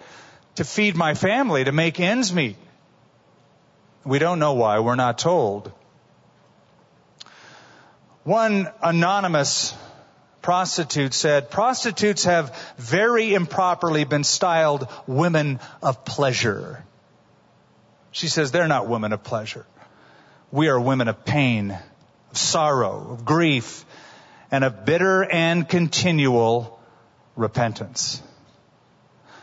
to 0.56 0.64
feed 0.64 0.96
my 0.96 1.14
family, 1.14 1.64
to 1.64 1.72
make 1.72 2.00
ends 2.00 2.34
meet. 2.34 2.58
We 4.06 4.20
don't 4.20 4.40
know 4.40 4.54
why. 4.54 4.80
We're 4.80 4.96
not 4.96 5.18
told. 5.18 5.72
One 8.24 8.70
anonymous 8.82 9.74
prostitute 10.42 11.14
said, 11.14 11.50
prostitutes 11.50 12.26
have 12.26 12.56
very 12.78 13.34
improperly 13.34 14.04
been 14.04 14.24
styled 14.24 14.88
women 15.08 15.60
of 15.82 16.06
pleasure. 16.06 16.84
She 18.12 18.28
says 18.28 18.52
they're 18.52 18.68
not 18.68 18.88
women 18.88 19.14
of 19.14 19.24
pleasure. 19.24 19.66
We 20.52 20.68
are 20.68 20.80
women 20.80 21.08
of 21.08 21.26
pain, 21.26 21.72
of 21.72 22.38
sorrow, 22.38 23.08
of 23.12 23.26
grief, 23.26 23.86
and 24.52 24.64
of 24.64 24.86
bitter 24.86 25.24
and 25.24 25.68
continual 25.68 26.80
repentance. 27.36 28.22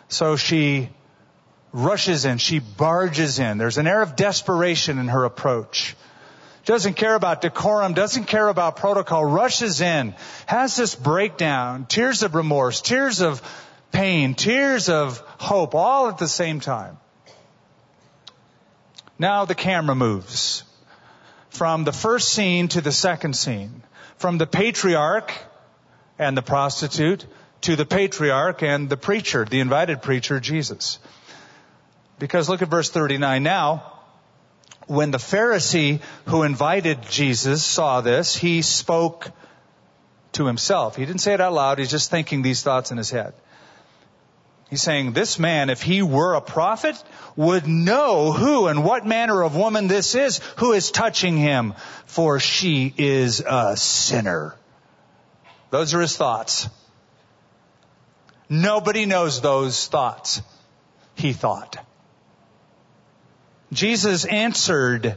So 0.08 0.36
she 0.36 0.90
rushes 1.72 2.24
in. 2.24 2.38
She 2.38 2.58
barges 2.58 3.38
in. 3.38 3.58
There's 3.58 3.78
an 3.78 3.86
air 3.86 4.02
of 4.02 4.16
desperation 4.16 4.98
in 4.98 5.08
her 5.08 5.24
approach. 5.24 5.96
Doesn't 6.64 6.94
care 6.94 7.14
about 7.14 7.40
decorum, 7.40 7.94
doesn't 7.94 8.24
care 8.24 8.48
about 8.48 8.76
protocol, 8.76 9.24
rushes 9.24 9.80
in, 9.80 10.14
has 10.46 10.76
this 10.76 10.94
breakdown, 10.94 11.86
tears 11.86 12.22
of 12.22 12.34
remorse, 12.34 12.80
tears 12.80 13.22
of 13.22 13.42
pain, 13.92 14.34
tears 14.34 14.88
of 14.88 15.18
hope, 15.38 15.74
all 15.74 16.08
at 16.08 16.18
the 16.18 16.28
same 16.28 16.60
time. 16.60 16.98
Now 19.18 19.46
the 19.46 19.54
camera 19.54 19.94
moves 19.94 20.64
from 21.48 21.84
the 21.84 21.92
first 21.92 22.28
scene 22.28 22.68
to 22.68 22.80
the 22.80 22.92
second 22.92 23.34
scene, 23.34 23.82
from 24.18 24.38
the 24.38 24.46
patriarch 24.46 25.32
and 26.18 26.36
the 26.36 26.42
prostitute 26.42 27.26
to 27.62 27.76
the 27.76 27.86
patriarch 27.86 28.62
and 28.62 28.88
the 28.88 28.96
preacher, 28.96 29.44
the 29.44 29.60
invited 29.60 30.02
preacher, 30.02 30.40
Jesus. 30.40 30.98
Because 32.20 32.50
look 32.50 32.60
at 32.60 32.68
verse 32.68 32.90
39 32.90 33.42
now. 33.42 33.94
When 34.86 35.10
the 35.10 35.18
Pharisee 35.18 36.00
who 36.26 36.42
invited 36.42 36.98
Jesus 37.08 37.64
saw 37.64 38.02
this, 38.02 38.36
he 38.36 38.60
spoke 38.62 39.30
to 40.32 40.46
himself. 40.46 40.96
He 40.96 41.06
didn't 41.06 41.22
say 41.22 41.32
it 41.32 41.40
out 41.40 41.54
loud. 41.54 41.78
He's 41.78 41.90
just 41.90 42.10
thinking 42.10 42.42
these 42.42 42.62
thoughts 42.62 42.90
in 42.90 42.98
his 42.98 43.10
head. 43.10 43.32
He's 44.68 44.82
saying, 44.82 45.12
this 45.12 45.38
man, 45.38 45.70
if 45.70 45.82
he 45.82 46.02
were 46.02 46.34
a 46.34 46.40
prophet, 46.40 47.02
would 47.36 47.66
know 47.66 48.32
who 48.32 48.66
and 48.66 48.84
what 48.84 49.06
manner 49.06 49.42
of 49.42 49.56
woman 49.56 49.88
this 49.88 50.14
is 50.14 50.40
who 50.58 50.72
is 50.72 50.90
touching 50.90 51.38
him, 51.38 51.74
for 52.04 52.38
she 52.38 52.92
is 52.98 53.42
a 53.44 53.76
sinner. 53.76 54.54
Those 55.70 55.94
are 55.94 56.00
his 56.00 56.16
thoughts. 56.16 56.68
Nobody 58.48 59.06
knows 59.06 59.40
those 59.40 59.86
thoughts, 59.86 60.42
he 61.14 61.32
thought. 61.32 61.78
Jesus 63.72 64.24
answered 64.24 65.16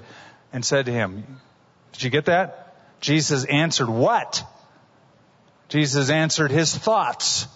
and 0.51 0.63
said 0.63 0.85
to 0.85 0.91
him, 0.91 1.39
Did 1.93 2.03
you 2.03 2.09
get 2.09 2.25
that? 2.25 2.75
Jesus 3.01 3.45
answered 3.45 3.89
what? 3.89 4.43
Jesus 5.69 6.09
answered 6.09 6.51
his 6.51 6.75
thoughts. 6.75 7.47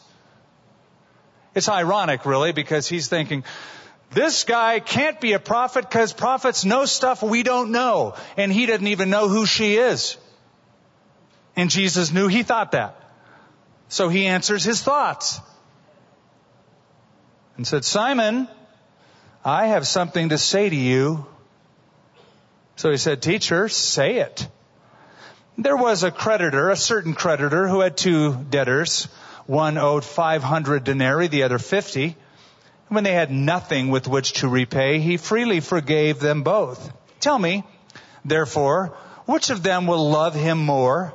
It's 1.53 1.69
ironic, 1.69 2.25
really, 2.25 2.51
because 2.51 2.87
he's 2.87 3.07
thinking, 3.07 3.43
this 4.11 4.43
guy 4.43 4.79
can't 4.79 5.19
be 5.19 5.33
a 5.33 5.39
prophet 5.39 5.89
because 5.89 6.13
prophets 6.13 6.63
know 6.65 6.85
stuff 6.85 7.21
we 7.21 7.43
don't 7.43 7.71
know. 7.71 8.15
And 8.37 8.51
he 8.51 8.65
didn't 8.65 8.87
even 8.87 9.09
know 9.09 9.27
who 9.27 9.45
she 9.45 9.75
is. 9.75 10.17
And 11.55 11.69
Jesus 11.69 12.11
knew 12.11 12.27
he 12.27 12.43
thought 12.43 12.71
that. 12.71 12.95
So 13.89 14.09
he 14.09 14.27
answers 14.27 14.63
his 14.63 14.81
thoughts. 14.81 15.39
And 17.57 17.65
said, 17.65 17.83
Simon, 17.83 18.47
I 19.43 19.67
have 19.67 19.87
something 19.87 20.29
to 20.29 20.37
say 20.37 20.69
to 20.69 20.75
you. 20.75 21.25
So 22.75 22.91
he 22.91 22.97
said, 22.97 23.21
teacher, 23.21 23.69
say 23.69 24.17
it. 24.17 24.47
There 25.57 25.77
was 25.77 26.03
a 26.03 26.11
creditor, 26.11 26.69
a 26.69 26.75
certain 26.75 27.13
creditor 27.13 27.67
who 27.67 27.79
had 27.79 27.97
two 27.97 28.35
debtors. 28.35 29.05
One 29.47 29.77
owed 29.77 30.03
500 30.03 30.83
denarii, 30.83 31.27
the 31.27 31.43
other 31.43 31.57
50. 31.57 32.15
When 32.89 33.03
they 33.03 33.13
had 33.13 33.31
nothing 33.31 33.89
with 33.89 34.07
which 34.07 34.33
to 34.33 34.47
repay, 34.47 34.99
he 34.99 35.17
freely 35.17 35.59
forgave 35.59 36.19
them 36.19 36.43
both. 36.43 36.93
Tell 37.19 37.39
me, 37.39 37.63
therefore, 38.23 38.95
which 39.25 39.49
of 39.49 39.63
them 39.63 39.87
will 39.87 40.09
love 40.09 40.35
him 40.35 40.59
more? 40.59 41.13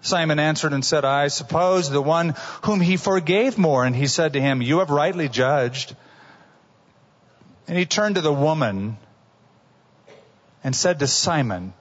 Simon 0.00 0.38
answered 0.38 0.72
and 0.72 0.84
said, 0.84 1.04
I 1.04 1.28
suppose 1.28 1.90
the 1.90 2.02
one 2.02 2.34
whom 2.62 2.80
he 2.80 2.96
forgave 2.96 3.56
more. 3.56 3.84
And 3.84 3.94
he 3.94 4.06
said 4.06 4.32
to 4.32 4.40
him, 4.40 4.62
you 4.62 4.80
have 4.80 4.90
rightly 4.90 5.28
judged. 5.28 5.94
And 7.66 7.78
he 7.78 7.86
turned 7.86 8.16
to 8.16 8.20
the 8.20 8.32
woman 8.32 8.98
and 10.62 10.74
said 10.74 10.98
to 10.98 11.06
Simon, 11.06 11.72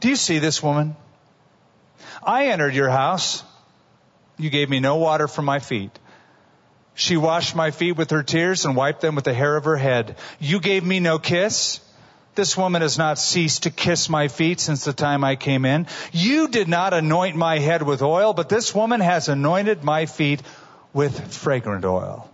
Do 0.00 0.08
you 0.08 0.16
see 0.16 0.38
this 0.38 0.62
woman? 0.62 0.96
I 2.22 2.48
entered 2.48 2.74
your 2.74 2.90
house. 2.90 3.42
You 4.38 4.50
gave 4.50 4.68
me 4.68 4.80
no 4.80 4.96
water 4.96 5.28
for 5.28 5.42
my 5.42 5.58
feet. 5.58 5.98
She 6.94 7.16
washed 7.16 7.54
my 7.54 7.70
feet 7.70 7.92
with 7.92 8.10
her 8.10 8.22
tears 8.22 8.64
and 8.64 8.74
wiped 8.74 9.00
them 9.00 9.14
with 9.14 9.24
the 9.24 9.34
hair 9.34 9.56
of 9.56 9.64
her 9.64 9.76
head. 9.76 10.16
You 10.40 10.60
gave 10.60 10.84
me 10.84 10.98
no 10.98 11.18
kiss. 11.18 11.80
This 12.34 12.56
woman 12.56 12.82
has 12.82 12.98
not 12.98 13.18
ceased 13.18 13.62
to 13.62 13.70
kiss 13.70 14.08
my 14.10 14.28
feet 14.28 14.60
since 14.60 14.84
the 14.84 14.92
time 14.92 15.24
I 15.24 15.36
came 15.36 15.64
in. 15.64 15.86
You 16.12 16.48
did 16.48 16.68
not 16.68 16.92
anoint 16.92 17.36
my 17.36 17.58
head 17.58 17.82
with 17.82 18.02
oil, 18.02 18.34
but 18.34 18.50
this 18.50 18.74
woman 18.74 19.00
has 19.00 19.28
anointed 19.28 19.84
my 19.84 20.04
feet 20.06 20.42
with 20.92 21.32
fragrant 21.34 21.84
oil. 21.84 22.30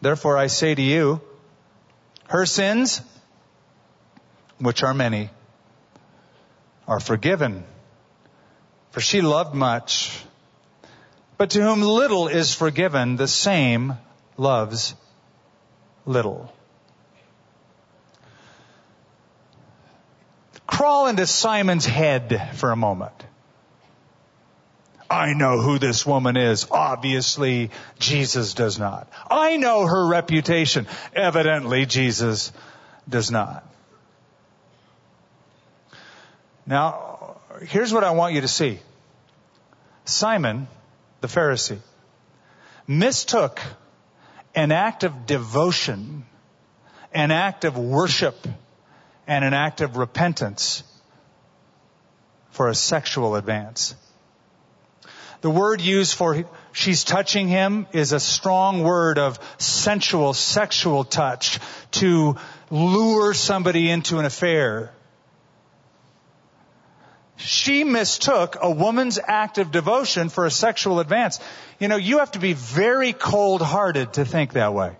Therefore 0.00 0.38
I 0.38 0.46
say 0.46 0.74
to 0.74 0.82
you, 0.82 1.20
her 2.28 2.46
sins, 2.46 3.00
which 4.58 4.82
are 4.82 4.94
many, 4.94 5.30
are 6.86 7.00
forgiven. 7.00 7.64
For 8.90 9.00
she 9.00 9.20
loved 9.20 9.54
much. 9.54 10.22
But 11.36 11.50
to 11.50 11.62
whom 11.62 11.82
little 11.82 12.28
is 12.28 12.54
forgiven, 12.54 13.16
the 13.16 13.28
same 13.28 13.94
loves 14.36 14.94
little. 16.04 16.52
Crawl 20.66 21.06
into 21.06 21.26
Simon's 21.26 21.86
head 21.86 22.50
for 22.54 22.70
a 22.70 22.76
moment. 22.76 23.27
I 25.10 25.32
know 25.32 25.60
who 25.60 25.78
this 25.78 26.04
woman 26.04 26.36
is. 26.36 26.66
Obviously, 26.70 27.70
Jesus 27.98 28.52
does 28.54 28.78
not. 28.78 29.10
I 29.30 29.56
know 29.56 29.86
her 29.86 30.06
reputation. 30.06 30.86
Evidently, 31.14 31.86
Jesus 31.86 32.52
does 33.08 33.30
not. 33.30 33.64
Now, 36.66 37.38
here's 37.62 37.92
what 37.92 38.04
I 38.04 38.10
want 38.10 38.34
you 38.34 38.42
to 38.42 38.48
see. 38.48 38.80
Simon, 40.04 40.68
the 41.22 41.28
Pharisee, 41.28 41.78
mistook 42.86 43.60
an 44.54 44.72
act 44.72 45.04
of 45.04 45.24
devotion, 45.24 46.26
an 47.14 47.30
act 47.30 47.64
of 47.64 47.78
worship, 47.78 48.46
and 49.26 49.44
an 49.44 49.54
act 49.54 49.80
of 49.80 49.96
repentance 49.96 50.82
for 52.50 52.68
a 52.68 52.74
sexual 52.74 53.36
advance. 53.36 53.94
The 55.40 55.50
word 55.50 55.80
used 55.80 56.14
for 56.14 56.44
she's 56.72 57.04
touching 57.04 57.48
him 57.48 57.86
is 57.92 58.12
a 58.12 58.20
strong 58.20 58.82
word 58.82 59.18
of 59.18 59.38
sensual, 59.58 60.34
sexual 60.34 61.04
touch 61.04 61.60
to 61.92 62.36
lure 62.70 63.34
somebody 63.34 63.90
into 63.90 64.18
an 64.18 64.24
affair. 64.24 64.92
She 67.36 67.84
mistook 67.84 68.56
a 68.60 68.70
woman's 68.70 69.18
act 69.24 69.58
of 69.58 69.70
devotion 69.70 70.28
for 70.28 70.44
a 70.44 70.50
sexual 70.50 70.98
advance. 70.98 71.38
You 71.78 71.86
know, 71.86 71.96
you 71.96 72.18
have 72.18 72.32
to 72.32 72.40
be 72.40 72.52
very 72.54 73.12
cold 73.12 73.62
hearted 73.62 74.14
to 74.14 74.24
think 74.24 74.54
that 74.54 74.74
way. 74.74 74.96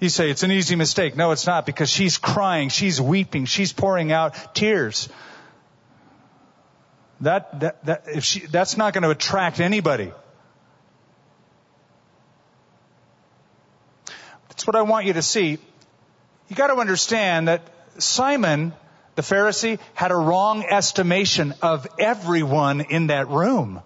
You 0.00 0.08
say 0.08 0.28
it's 0.30 0.42
an 0.42 0.50
easy 0.50 0.74
mistake. 0.74 1.14
No, 1.14 1.30
it's 1.30 1.46
not 1.46 1.64
because 1.64 1.88
she's 1.88 2.18
crying, 2.18 2.70
she's 2.70 3.00
weeping, 3.00 3.44
she's 3.44 3.72
pouring 3.72 4.10
out 4.10 4.56
tears. 4.56 5.08
That, 7.22 7.60
that, 7.60 7.84
that, 7.86 8.04
if 8.08 8.24
she, 8.24 8.40
that's 8.40 8.76
not 8.76 8.94
going 8.94 9.04
to 9.04 9.10
attract 9.10 9.60
anybody. 9.60 10.12
That's 14.48 14.66
what 14.66 14.74
I 14.74 14.82
want 14.82 15.06
you 15.06 15.12
to 15.14 15.22
see. 15.22 15.58
You 16.48 16.56
got 16.56 16.66
to 16.66 16.76
understand 16.76 17.46
that 17.46 17.62
Simon, 17.98 18.72
the 19.14 19.22
Pharisee, 19.22 19.78
had 19.94 20.10
a 20.10 20.16
wrong 20.16 20.64
estimation 20.64 21.54
of 21.62 21.86
everyone 21.96 22.80
in 22.80 23.06
that 23.06 23.28
room. 23.28 23.82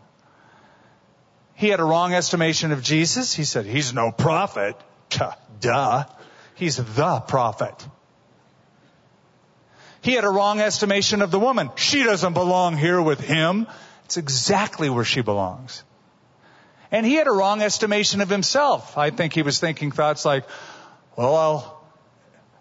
He 1.54 1.68
had 1.68 1.80
a 1.80 1.84
wrong 1.84 2.14
estimation 2.14 2.72
of 2.72 2.82
Jesus. 2.82 3.34
He 3.34 3.44
said, 3.44 3.66
he's 3.66 3.92
no 3.92 4.12
prophet. 4.12 4.76
Duh. 5.60 6.04
He's 6.54 6.76
the 6.76 7.20
prophet. 7.20 7.86
He 10.06 10.12
had 10.12 10.22
a 10.22 10.30
wrong 10.30 10.60
estimation 10.60 11.20
of 11.20 11.32
the 11.32 11.40
woman. 11.40 11.68
She 11.74 12.04
doesn't 12.04 12.34
belong 12.34 12.76
here 12.76 13.02
with 13.02 13.18
him. 13.18 13.66
It's 14.04 14.16
exactly 14.16 14.88
where 14.88 15.02
she 15.02 15.20
belongs. 15.20 15.82
And 16.92 17.04
he 17.04 17.14
had 17.14 17.26
a 17.26 17.32
wrong 17.32 17.60
estimation 17.60 18.20
of 18.20 18.28
himself. 18.28 18.96
I 18.96 19.10
think 19.10 19.32
he 19.32 19.42
was 19.42 19.58
thinking 19.58 19.90
thoughts 19.90 20.24
like, 20.24 20.44
well, 21.16 21.34
I'll, 21.34 21.84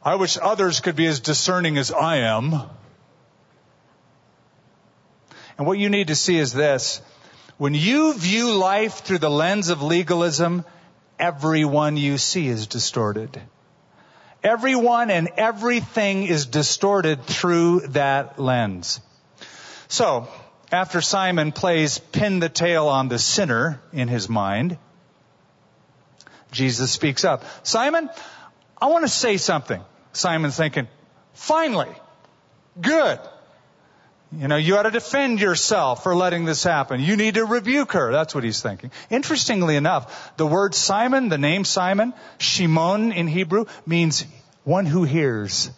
I 0.03 0.15
wish 0.15 0.39
others 0.41 0.79
could 0.79 0.95
be 0.95 1.05
as 1.05 1.19
discerning 1.19 1.77
as 1.77 1.91
I 1.91 2.15
am. 2.33 2.63
And 5.59 5.67
what 5.67 5.77
you 5.77 5.91
need 5.91 6.07
to 6.07 6.15
see 6.15 6.39
is 6.39 6.51
this. 6.51 6.99
When 7.59 7.75
you 7.75 8.15
view 8.15 8.55
life 8.55 9.03
through 9.03 9.19
the 9.19 9.29
lens 9.29 9.69
of 9.69 9.83
legalism, 9.83 10.65
everyone 11.19 11.95
you 11.95 12.17
see 12.17 12.47
is 12.47 12.65
distorted. 12.65 13.39
Everyone 14.45 15.09
and 15.09 15.29
everything 15.37 16.21
is 16.21 16.45
distorted 16.45 17.23
through 17.23 17.79
that 17.87 18.37
lens. 18.37 19.01
So, 19.87 20.27
after 20.71 21.01
Simon 21.01 21.51
plays 21.51 21.97
pin 21.97 22.39
the 22.39 22.47
tail 22.47 22.87
on 22.87 23.07
the 23.07 23.17
sinner 23.17 23.81
in 23.91 24.07
his 24.07 24.29
mind, 24.29 24.77
Jesus 26.51 26.91
speaks 26.91 27.25
up. 27.25 27.43
Simon, 27.63 28.07
I 28.79 28.85
want 28.85 29.03
to 29.03 29.09
say 29.09 29.37
something. 29.37 29.81
Simon's 30.13 30.55
thinking, 30.55 30.87
finally, 31.33 31.89
good. 32.79 33.19
You 34.31 34.47
know, 34.47 34.57
you 34.57 34.77
ought 34.77 34.83
to 34.83 34.91
defend 34.91 35.39
yourself 35.39 36.03
for 36.03 36.15
letting 36.15 36.45
this 36.45 36.63
happen. 36.63 36.99
You 36.99 37.15
need 37.15 37.35
to 37.35 37.45
rebuke 37.45 37.93
her. 37.93 38.11
That's 38.11 38.35
what 38.35 38.43
he's 38.43 38.61
thinking. 38.61 38.91
Interestingly 39.09 39.75
enough, 39.75 40.35
the 40.37 40.47
word 40.47 40.75
Simon, 40.75 41.29
the 41.29 41.37
name 41.37 41.63
Simon, 41.63 42.13
Shimon 42.37 43.11
in 43.11 43.27
Hebrew, 43.27 43.65
means 43.85 44.25
one 44.63 44.85
who 44.85 45.03
hears. 45.03 45.69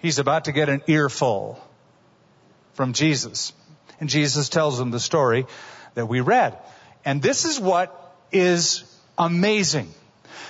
He's 0.00 0.18
about 0.18 0.44
to 0.44 0.52
get 0.52 0.68
an 0.68 0.82
earful 0.86 1.58
from 2.74 2.92
Jesus. 2.92 3.52
And 3.98 4.08
Jesus 4.08 4.48
tells 4.48 4.78
him 4.78 4.90
the 4.90 5.00
story 5.00 5.46
that 5.94 6.06
we 6.06 6.20
read. 6.20 6.58
And 7.04 7.22
this 7.22 7.44
is 7.44 7.58
what 7.58 8.14
is 8.30 8.84
amazing. 9.16 9.88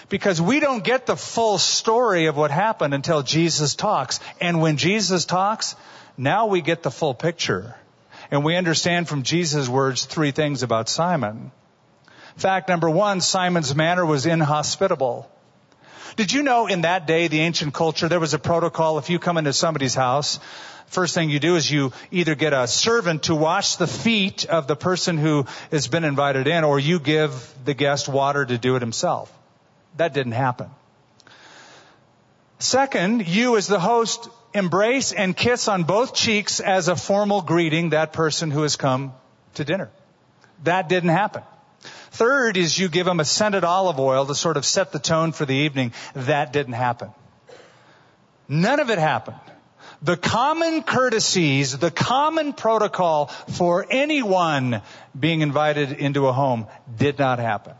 Because 0.08 0.40
we 0.40 0.60
don't 0.60 0.84
get 0.84 1.06
the 1.06 1.16
full 1.16 1.58
story 1.58 2.26
of 2.26 2.36
what 2.36 2.50
happened 2.50 2.94
until 2.94 3.22
Jesus 3.22 3.74
talks. 3.74 4.20
And 4.40 4.60
when 4.60 4.76
Jesus 4.76 5.24
talks, 5.24 5.76
now 6.16 6.46
we 6.46 6.60
get 6.60 6.82
the 6.82 6.90
full 6.90 7.14
picture. 7.14 7.74
And 8.30 8.44
we 8.44 8.56
understand 8.56 9.08
from 9.08 9.22
Jesus' 9.22 9.68
words 9.68 10.06
three 10.06 10.30
things 10.30 10.62
about 10.62 10.88
Simon. 10.88 11.52
Fact 12.36 12.68
number 12.68 12.90
one, 12.90 13.20
Simon's 13.20 13.74
manner 13.74 14.04
was 14.04 14.26
inhospitable. 14.26 15.30
Did 16.16 16.32
you 16.32 16.42
know 16.42 16.66
in 16.66 16.82
that 16.82 17.06
day, 17.06 17.28
the 17.28 17.40
ancient 17.40 17.74
culture, 17.74 18.08
there 18.08 18.20
was 18.20 18.34
a 18.34 18.38
protocol 18.38 18.98
if 18.98 19.10
you 19.10 19.18
come 19.18 19.36
into 19.36 19.52
somebody's 19.52 19.94
house, 19.94 20.38
first 20.86 21.14
thing 21.14 21.28
you 21.30 21.40
do 21.40 21.56
is 21.56 21.70
you 21.70 21.92
either 22.10 22.34
get 22.34 22.52
a 22.52 22.66
servant 22.66 23.24
to 23.24 23.34
wash 23.34 23.76
the 23.76 23.86
feet 23.86 24.44
of 24.46 24.66
the 24.66 24.76
person 24.76 25.18
who 25.18 25.46
has 25.70 25.88
been 25.88 26.04
invited 26.04 26.46
in, 26.46 26.64
or 26.64 26.78
you 26.78 27.00
give 27.00 27.52
the 27.64 27.74
guest 27.74 28.08
water 28.08 28.44
to 28.44 28.58
do 28.58 28.76
it 28.76 28.82
himself. 28.82 29.32
That 29.96 30.14
didn't 30.14 30.32
happen. 30.32 30.70
Second, 32.58 33.26
you 33.26 33.56
as 33.56 33.66
the 33.66 33.80
host 33.80 34.28
embrace 34.54 35.12
and 35.12 35.36
kiss 35.36 35.68
on 35.68 35.82
both 35.82 36.14
cheeks 36.14 36.60
as 36.60 36.88
a 36.88 36.96
formal 36.96 37.42
greeting 37.42 37.90
that 37.90 38.12
person 38.12 38.50
who 38.50 38.62
has 38.62 38.76
come 38.76 39.12
to 39.54 39.64
dinner. 39.64 39.90
That 40.62 40.88
didn't 40.88 41.10
happen. 41.10 41.42
Third 42.12 42.56
is 42.56 42.78
you 42.78 42.88
give 42.88 43.06
them 43.06 43.20
a 43.20 43.24
scented 43.24 43.64
olive 43.64 43.98
oil 43.98 44.24
to 44.26 44.34
sort 44.34 44.56
of 44.56 44.64
set 44.64 44.92
the 44.92 45.00
tone 45.00 45.32
for 45.32 45.44
the 45.44 45.54
evening. 45.54 45.92
That 46.14 46.52
didn't 46.52 46.74
happen. 46.74 47.10
None 48.48 48.78
of 48.78 48.90
it 48.90 48.98
happened. 48.98 49.40
The 50.00 50.16
common 50.16 50.82
courtesies, 50.82 51.76
the 51.76 51.90
common 51.90 52.52
protocol 52.52 53.26
for 53.26 53.86
anyone 53.90 54.82
being 55.18 55.40
invited 55.40 55.92
into 55.92 56.28
a 56.28 56.32
home 56.32 56.66
did 56.96 57.18
not 57.18 57.38
happen. 57.38 57.74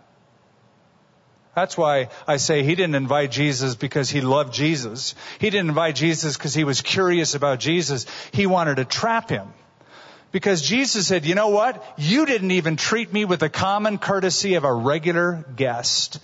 That's 1.55 1.79
why 1.79 2.09
I 2.27 2.39
say 2.39 2.63
he 2.63 2.75
didn't 2.75 2.97
invite 2.97 3.31
Jesus 3.31 3.77
because 3.77 4.11
he 4.11 4.21
loved 4.21 4.53
Jesus. 4.53 5.15
He 5.39 5.51
didn't 5.51 5.69
invite 5.69 5.95
Jesus 5.95 6.37
because 6.37 6.55
he 6.55 6.65
was 6.65 6.81
curious 6.81 7.35
about 7.35 7.61
Jesus. 7.61 8.07
He 8.33 8.47
wanted 8.47 8.77
to 8.77 8.85
trap 8.85 9.31
him. 9.31 9.49
Because 10.33 10.63
Jesus 10.63 11.07
said, 11.07 11.25
you 11.25 11.37
know 11.37 11.51
what? 11.51 11.85
You 11.97 12.27
didn't 12.27 12.51
even 12.51 12.77
treat 12.77 13.13
me 13.13 13.25
with 13.25 13.39
the 13.39 13.49
common 13.49 13.99
courtesy 13.99 14.55
of 14.55 14.65
a 14.65 14.73
regular 14.73 15.45
guest. 15.55 16.19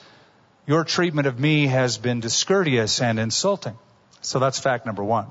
Your 0.67 0.83
treatment 0.83 1.29
of 1.29 1.39
me 1.39 1.69
has 1.69 1.97
been 1.97 2.19
discourteous 2.19 3.01
and 3.01 3.21
insulting. 3.21 3.79
So 4.21 4.41
that's 4.41 4.59
fact 4.59 4.85
number 4.85 5.05
one. 5.05 5.29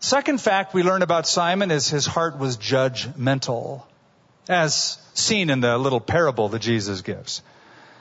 Second 0.00 0.40
fact 0.40 0.74
we 0.74 0.82
learn 0.82 1.02
about 1.02 1.26
Simon 1.28 1.70
is 1.70 1.88
his 1.88 2.04
heart 2.04 2.36
was 2.36 2.56
judgmental, 2.56 3.82
as 4.48 4.98
seen 5.14 5.48
in 5.48 5.60
the 5.60 5.78
little 5.78 6.00
parable 6.00 6.48
that 6.48 6.62
Jesus 6.62 7.00
gives. 7.00 7.42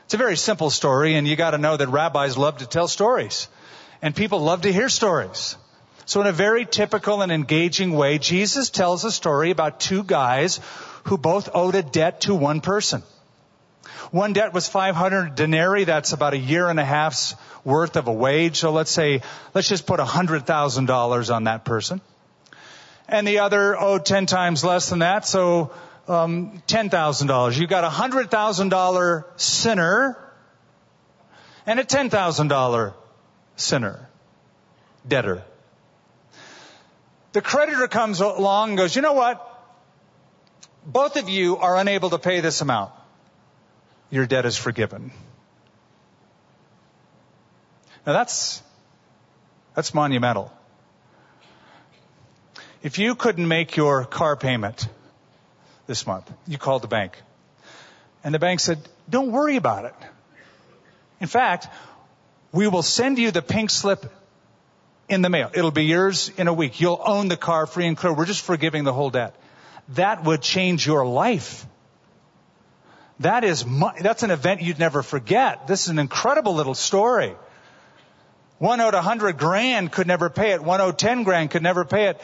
It's 0.06 0.14
a 0.14 0.18
very 0.18 0.38
simple 0.38 0.70
story, 0.70 1.16
and 1.16 1.28
you 1.28 1.36
got 1.36 1.52
to 1.52 1.58
know 1.58 1.78
that 1.78 1.88
rabbis 1.88 2.38
love 2.38 2.58
to 2.58 2.68
tell 2.68 2.88
stories, 2.88 3.48
and 4.02 4.16
people 4.16 4.40
love 4.40 4.62
to 4.62 4.74
hear 4.74 4.90
stories. 4.90 5.56
So 6.06 6.22
in 6.22 6.28
a 6.28 6.34
very 6.34 6.66
typical 6.66 7.22
and 7.22 7.32
engaging 7.32 7.94
way, 7.94 8.18
Jesus 8.18 8.70
tells 8.70 9.06
a 9.06 9.12
story 9.12 9.52
about 9.52 9.80
two 9.80 10.04
guys 10.04 10.60
who 11.06 11.18
both 11.18 11.50
owed 11.54 11.76
a 11.76 11.84
debt 11.84 12.22
to 12.22 12.36
one 12.36 12.62
person. 12.62 13.04
One 14.12 14.34
debt 14.34 14.54
was 14.54 14.68
500 14.68 15.36
denarii. 15.36 15.86
That's 15.86 16.14
about 16.14 16.34
a 16.34 16.38
year 16.38 16.68
and 16.68 16.80
a 16.80 16.86
half's 16.86 17.36
worth 17.64 17.96
of 17.96 18.08
a 18.08 18.14
wage. 18.14 18.58
So 18.58 18.72
let's 18.72 18.92
say, 18.92 19.22
let's 19.54 19.68
just 19.70 19.88
put 19.88 20.00
$100,000 20.00 21.36
on 21.36 21.44
that 21.46 21.66
person. 21.66 22.02
And 23.08 23.28
the 23.28 23.40
other 23.40 23.80
owed 23.80 24.06
10 24.06 24.26
times 24.26 24.64
less 24.64 24.90
than 24.90 25.00
that. 25.00 25.26
So, 25.26 25.72
um, 26.08 26.62
$10,000. 26.68 27.58
You've 27.58 27.70
got 27.70 27.84
a 27.84 27.90
$100,000 27.90 29.40
sinner 29.40 30.18
and 31.66 31.80
a 31.80 31.84
$10,000 31.84 32.94
sinner, 33.56 34.10
debtor. 35.08 35.44
The 37.32 37.42
creditor 37.42 37.88
comes 37.88 38.20
along 38.22 38.70
and 38.70 38.78
goes, 38.78 38.96
you 38.96 39.02
know 39.02 39.14
what? 39.14 39.50
Both 40.86 41.16
of 41.16 41.30
you 41.30 41.58
are 41.58 41.78
unable 41.78 42.10
to 42.12 42.20
pay 42.20 42.42
this 42.42 42.62
amount. 42.62 42.92
Your 44.10 44.26
debt 44.26 44.46
is 44.46 44.58
forgiven. 44.58 45.12
Now 48.06 48.14
that's, 48.14 48.62
that's 49.76 49.94
monumental. 49.94 50.52
If 52.84 53.00
you 53.00 53.16
couldn't 53.16 53.48
make 53.48 53.78
your 53.78 54.04
car 54.04 54.36
payment 54.36 54.88
this 55.88 56.08
month, 56.08 56.32
you 56.48 56.58
called 56.58 56.82
the 56.82 56.88
bank. 56.88 57.22
And 58.24 58.34
the 58.34 58.40
bank 58.40 58.60
said, 58.60 58.80
don't 59.10 59.32
worry 59.32 59.58
about 59.58 59.86
it. 59.86 59.96
In 61.20 61.28
fact, 61.28 61.68
we 62.52 62.68
will 62.68 62.84
send 62.84 63.18
you 63.18 63.32
the 63.32 63.42
pink 63.42 63.70
slip 63.70 64.06
in 65.10 65.22
the 65.22 65.30
mail. 65.30 65.52
It'll 65.54 65.72
be 65.72 65.86
yours 65.86 66.32
in 66.38 66.48
a 66.48 66.54
week. 66.54 66.80
You'll 66.80 67.02
own 67.06 67.28
the 67.28 67.38
car 67.38 67.66
free 67.66 67.86
and 67.86 67.98
clear. 67.98 68.14
We're 68.14 68.26
just 68.26 68.46
forgiving 68.46 68.84
the 68.84 68.94
whole 68.94 69.10
debt. 69.10 69.36
That 69.90 70.24
would 70.24 70.42
change 70.42 70.88
your 70.88 71.06
life. 71.06 71.66
That 73.20 73.44
is, 73.44 73.66
that's 74.02 74.24
an 74.24 74.32
event 74.32 74.62
you'd 74.62 74.80
never 74.80 75.04
forget. 75.04 75.68
This 75.68 75.84
is 75.84 75.90
an 75.90 76.00
incredible 76.00 76.56
little 76.56 76.74
story. 76.74 77.36
One 78.60 78.80
owed 78.80 78.94
a 78.94 79.02
hundred 79.02 79.38
grand, 79.38 79.92
could 79.92 80.08
never 80.08 80.30
pay 80.30 80.52
it. 80.52 80.64
One 80.64 80.80
owed 80.80 80.98
ten 80.98 81.24
grand, 81.24 81.52
could 81.52 81.64
never 81.64 81.84
pay 81.84 82.06
it. 82.06 82.22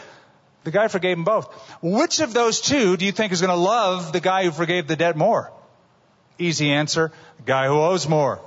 The 0.63 0.71
guy 0.71 0.87
forgave 0.87 1.17
them 1.17 1.23
both. 1.23 1.53
Which 1.81 2.19
of 2.19 2.33
those 2.33 2.61
two 2.61 2.97
do 2.97 3.05
you 3.05 3.11
think 3.11 3.31
is 3.31 3.41
going 3.41 3.49
to 3.49 3.55
love 3.55 4.11
the 4.11 4.19
guy 4.19 4.43
who 4.43 4.51
forgave 4.51 4.87
the 4.87 4.95
debt 4.95 5.15
more? 5.15 5.51
Easy 6.37 6.71
answer. 6.71 7.11
The 7.37 7.43
guy 7.43 7.67
who 7.67 7.79
owes 7.79 8.07
more. 8.07 8.41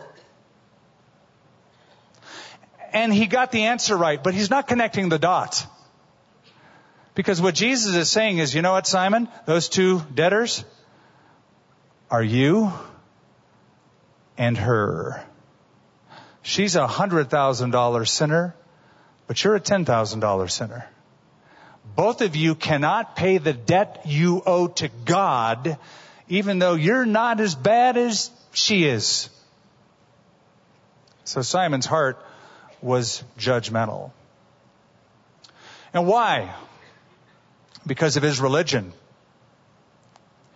And 2.92 3.12
he 3.12 3.26
got 3.26 3.52
the 3.52 3.64
answer 3.64 3.96
right, 3.96 4.22
but 4.22 4.34
he's 4.34 4.50
not 4.50 4.68
connecting 4.68 5.08
the 5.08 5.18
dots. 5.18 5.66
Because 7.14 7.40
what 7.40 7.54
Jesus 7.54 7.94
is 7.94 8.10
saying 8.10 8.38
is, 8.38 8.54
you 8.54 8.62
know 8.62 8.72
what, 8.72 8.86
Simon? 8.86 9.28
Those 9.46 9.68
two 9.68 10.02
debtors 10.14 10.64
are 12.10 12.22
you 12.22 12.72
and 14.36 14.56
her. 14.56 15.24
She's 16.42 16.76
a 16.76 16.86
hundred 16.86 17.30
thousand 17.30 17.70
dollar 17.70 18.04
sinner, 18.04 18.54
but 19.26 19.42
you're 19.42 19.54
a 19.54 19.60
ten 19.60 19.84
thousand 19.84 20.20
dollar 20.20 20.48
sinner. 20.48 20.86
Both 21.84 22.22
of 22.22 22.36
you 22.36 22.54
cannot 22.54 23.16
pay 23.16 23.38
the 23.38 23.52
debt 23.52 24.02
you 24.06 24.42
owe 24.44 24.68
to 24.68 24.88
God, 25.04 25.76
even 26.28 26.58
though 26.58 26.74
you're 26.74 27.06
not 27.06 27.40
as 27.40 27.54
bad 27.54 27.96
as 27.96 28.30
she 28.52 28.84
is. 28.84 29.28
So 31.24 31.42
Simon's 31.42 31.86
heart 31.86 32.24
was 32.80 33.22
judgmental. 33.38 34.10
And 35.92 36.06
why? 36.06 36.54
Because 37.86 38.16
of 38.16 38.22
his 38.22 38.40
religion. 38.40 38.92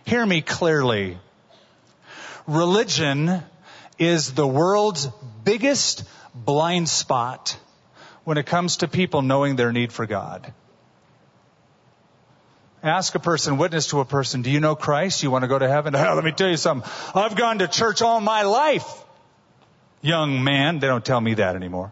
Hear 0.05 0.25
me 0.25 0.41
clearly. 0.41 1.17
Religion 2.47 3.43
is 3.99 4.33
the 4.33 4.47
world's 4.47 5.07
biggest 5.43 6.03
blind 6.33 6.87
spot 6.89 7.57
when 8.23 8.37
it 8.37 8.45
comes 8.45 8.77
to 8.77 8.87
people 8.87 9.21
knowing 9.21 9.55
their 9.55 9.71
need 9.71 9.91
for 9.91 10.05
God. 10.05 10.53
Ask 12.83 13.15
a 13.15 13.19
person, 13.19 13.57
witness 13.57 13.87
to 13.87 13.99
a 14.01 14.05
person, 14.05 14.43
do 14.43 14.51
you 14.51 14.59
know 14.59 14.75
Christ? 14.75 15.23
You 15.23 15.31
want 15.31 15.43
to 15.43 15.47
go 15.47 15.57
to 15.57 15.67
heaven? 15.67 15.95
Oh, 15.97 16.13
let 16.13 16.23
me 16.23 16.31
tell 16.31 16.49
you 16.49 16.57
something. 16.57 16.89
I've 17.15 17.35
gone 17.35 17.59
to 17.59 17.67
church 17.67 18.01
all 18.01 18.21
my 18.21 18.43
life. 18.43 18.85
Young 20.01 20.43
man, 20.43 20.79
they 20.79 20.87
don't 20.87 21.03
tell 21.03 21.19
me 21.19 21.33
that 21.35 21.55
anymore. 21.55 21.91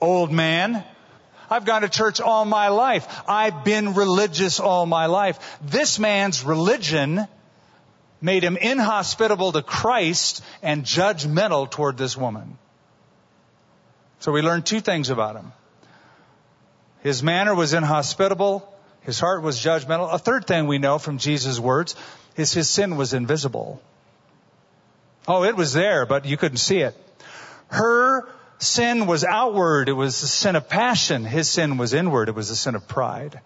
Old 0.00 0.30
man, 0.30 0.84
I've 1.50 1.64
gone 1.64 1.82
to 1.82 1.88
church 1.88 2.20
all 2.20 2.44
my 2.44 2.68
life. 2.68 3.22
I've 3.26 3.64
been 3.64 3.94
religious 3.94 4.60
all 4.60 4.86
my 4.86 5.06
life. 5.06 5.58
This 5.62 5.98
man's 5.98 6.44
religion 6.44 7.26
made 8.20 8.44
him 8.44 8.56
inhospitable 8.56 9.52
to 9.52 9.62
Christ 9.62 10.44
and 10.62 10.84
judgmental 10.84 11.70
toward 11.70 11.96
this 11.96 12.16
woman. 12.16 12.58
So 14.20 14.30
we 14.30 14.42
learned 14.42 14.66
two 14.66 14.80
things 14.80 15.08
about 15.08 15.36
him. 15.36 15.52
His 17.02 17.22
manner 17.22 17.54
was 17.54 17.72
inhospitable. 17.72 18.66
His 19.02 19.18
heart 19.18 19.42
was 19.42 19.58
judgmental. 19.58 20.12
A 20.12 20.18
third 20.18 20.46
thing 20.46 20.66
we 20.66 20.78
know 20.78 20.98
from 20.98 21.18
Jesus' 21.18 21.58
words 21.58 21.96
is 22.36 22.52
his 22.52 22.68
sin 22.68 22.96
was 22.96 23.14
invisible. 23.14 23.80
Oh, 25.26 25.44
it 25.44 25.56
was 25.56 25.72
there, 25.72 26.06
but 26.06 26.26
you 26.26 26.36
couldn't 26.36 26.58
see 26.58 26.80
it. 26.80 26.96
Her 27.68 28.28
sin 28.58 29.06
was 29.06 29.24
outward. 29.24 29.88
It 29.88 29.92
was 29.92 30.20
the 30.20 30.26
sin 30.26 30.56
of 30.56 30.68
passion. 30.68 31.24
His 31.24 31.48
sin 31.48 31.78
was 31.78 31.94
inward. 31.94 32.28
It 32.28 32.34
was 32.34 32.48
the 32.48 32.56
sin 32.56 32.74
of 32.74 32.86
pride. 32.86 33.40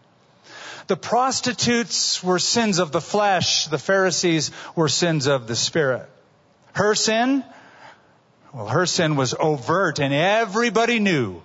The 0.86 0.96
prostitutes 0.96 2.22
were 2.22 2.38
sins 2.38 2.78
of 2.78 2.92
the 2.92 3.00
flesh. 3.00 3.66
The 3.66 3.78
Pharisees 3.78 4.50
were 4.74 4.88
sins 4.88 5.26
of 5.26 5.46
the 5.46 5.56
spirit. 5.56 6.08
Her 6.74 6.94
sin? 6.94 7.44
Well, 8.52 8.66
her 8.66 8.86
sin 8.86 9.16
was 9.16 9.34
overt 9.38 9.98
and 10.00 10.12
everybody 10.12 10.98
knew. 10.98 11.42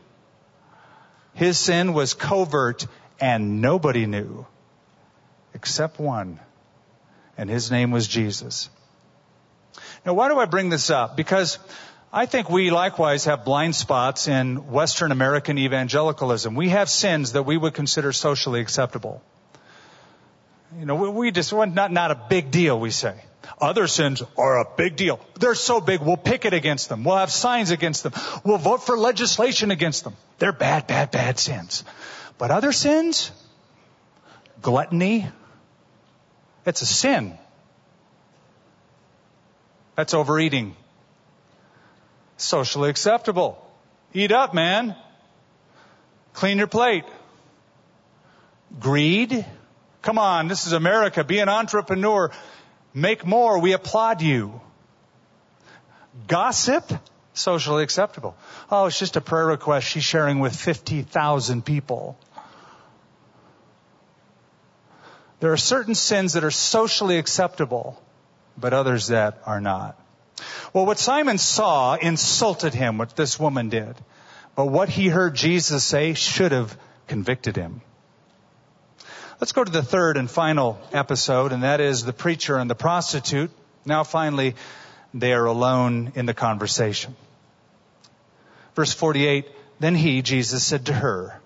His 1.39 1.57
sin 1.57 1.93
was 1.93 2.13
covert 2.13 2.85
and 3.21 3.61
nobody 3.61 4.05
knew 4.05 4.45
except 5.53 5.97
one. 5.97 6.37
And 7.37 7.49
his 7.49 7.71
name 7.71 7.91
was 7.91 8.09
Jesus. 8.09 8.69
Now 10.05 10.15
why 10.15 10.27
do 10.27 10.37
I 10.37 10.43
bring 10.43 10.67
this 10.67 10.89
up? 10.89 11.15
Because 11.15 11.57
I 12.11 12.25
think 12.25 12.49
we 12.49 12.71
likewise 12.71 13.23
have 13.23 13.45
blind 13.45 13.73
spots 13.73 14.27
in 14.27 14.69
Western 14.69 15.13
American 15.13 15.57
evangelicalism. 15.57 16.55
We 16.55 16.69
have 16.69 16.89
sins 16.89 17.31
that 17.31 17.43
we 17.43 17.55
would 17.55 17.73
consider 17.73 18.11
socially 18.11 18.59
acceptable. 18.59 19.23
You 20.77 20.85
know, 20.85 20.95
we, 20.95 21.09
we 21.09 21.31
just, 21.31 21.51
not, 21.51 21.91
not 21.91 22.11
a 22.11 22.15
big 22.29 22.51
deal, 22.51 22.79
we 22.79 22.91
say. 22.91 23.15
Other 23.59 23.87
sins 23.87 24.21
are 24.37 24.59
a 24.59 24.65
big 24.77 24.95
deal. 24.95 25.19
They're 25.39 25.55
so 25.55 25.81
big, 25.81 26.01
we'll 26.01 26.17
picket 26.17 26.53
against 26.53 26.89
them. 26.89 27.03
We'll 27.03 27.17
have 27.17 27.31
signs 27.31 27.71
against 27.71 28.03
them. 28.03 28.13
We'll 28.43 28.57
vote 28.57 28.85
for 28.85 28.97
legislation 28.97 29.71
against 29.71 30.03
them. 30.03 30.15
They're 30.37 30.53
bad, 30.53 30.87
bad, 30.87 31.11
bad 31.11 31.39
sins. 31.39 31.83
But 32.37 32.51
other 32.51 32.71
sins, 32.71 33.31
gluttony, 34.61 35.27
it's 36.65 36.81
a 36.81 36.85
sin. 36.85 37.37
That's 39.95 40.13
overeating 40.13 40.75
socially 42.37 42.89
acceptable. 42.89 43.65
Eat 44.13 44.31
up, 44.31 44.53
man. 44.53 44.95
Clean 46.33 46.57
your 46.57 46.67
plate. 46.67 47.03
Greed. 48.79 49.45
Come 50.01 50.17
on, 50.17 50.47
this 50.47 50.65
is 50.65 50.73
America. 50.73 51.23
Be 51.23 51.39
an 51.39 51.49
entrepreneur. 51.49 52.31
Make 52.93 53.25
more. 53.25 53.59
We 53.59 53.73
applaud 53.73 54.21
you. 54.21 54.61
Gossip. 56.27 56.91
Socially 57.33 57.83
acceptable. 57.83 58.35
Oh, 58.69 58.87
it's 58.87 58.99
just 58.99 59.15
a 59.15 59.21
prayer 59.21 59.45
request 59.45 59.87
she's 59.87 60.03
sharing 60.03 60.39
with 60.39 60.55
50,000 60.55 61.63
people. 61.63 62.17
There 65.39 65.53
are 65.53 65.57
certain 65.57 65.95
sins 65.95 66.33
that 66.33 66.43
are 66.43 66.51
socially 66.51 67.17
acceptable, 67.17 68.01
but 68.57 68.73
others 68.73 69.07
that 69.07 69.41
are 69.45 69.61
not. 69.61 69.97
Well, 70.73 70.85
what 70.85 70.99
Simon 70.99 71.37
saw 71.37 71.95
insulted 71.95 72.73
him, 72.73 72.97
what 72.97 73.15
this 73.15 73.39
woman 73.39 73.69
did. 73.69 73.95
But 74.55 74.65
what 74.65 74.89
he 74.89 75.07
heard 75.07 75.35
Jesus 75.35 75.83
say 75.83 76.13
should 76.13 76.51
have 76.51 76.77
convicted 77.07 77.55
him. 77.55 77.81
Let's 79.39 79.53
go 79.53 79.63
to 79.63 79.71
the 79.71 79.83
third 79.83 80.17
and 80.17 80.29
final 80.29 80.81
episode, 80.91 81.53
and 81.53 81.63
that 81.63 81.79
is 81.79 82.03
the 82.03 82.11
preacher 82.11 82.57
and 82.57 82.69
the 82.69 82.75
prostitute. 82.75 83.51
Now 83.85 84.03
finally, 84.03 84.55
they 85.13 85.31
are 85.31 85.45
alone 85.45 86.11
in 86.15 86.25
the 86.25 86.33
conversation. 86.33 87.15
Verse 88.75 88.93
48, 88.93 89.47
then 89.79 89.95
he, 89.95 90.21
Jesus, 90.21 90.65
said 90.65 90.87
to 90.87 90.93
her, 90.93 91.39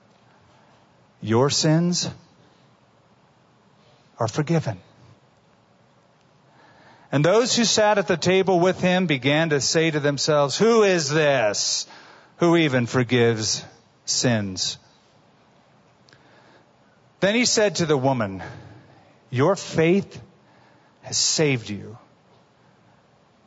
your 1.21 1.51
sins 1.51 2.09
are 4.19 4.27
forgiven. 4.27 4.79
And 7.11 7.23
those 7.23 7.55
who 7.55 7.63
sat 7.63 7.99
at 7.99 8.07
the 8.07 8.17
table 8.17 8.59
with 8.59 8.81
him 8.81 9.05
began 9.05 9.51
to 9.51 9.61
say 9.61 9.91
to 9.91 9.99
themselves, 9.99 10.57
who 10.57 10.81
is 10.81 11.11
this 11.11 11.85
who 12.37 12.57
even 12.57 12.87
forgives 12.87 13.63
sins? 14.05 14.79
Then 17.23 17.35
he 17.35 17.45
said 17.45 17.75
to 17.75 17.85
the 17.85 17.95
woman, 17.95 18.43
your 19.29 19.55
faith 19.55 20.21
has 21.03 21.15
saved 21.15 21.69
you. 21.69 21.97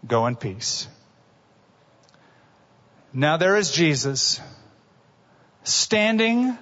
Go 0.07 0.27
in 0.27 0.37
peace. 0.37 0.89
Now 3.13 3.37
there 3.37 3.55
is 3.55 3.71
Jesus 3.71 4.41
standing 5.63 6.57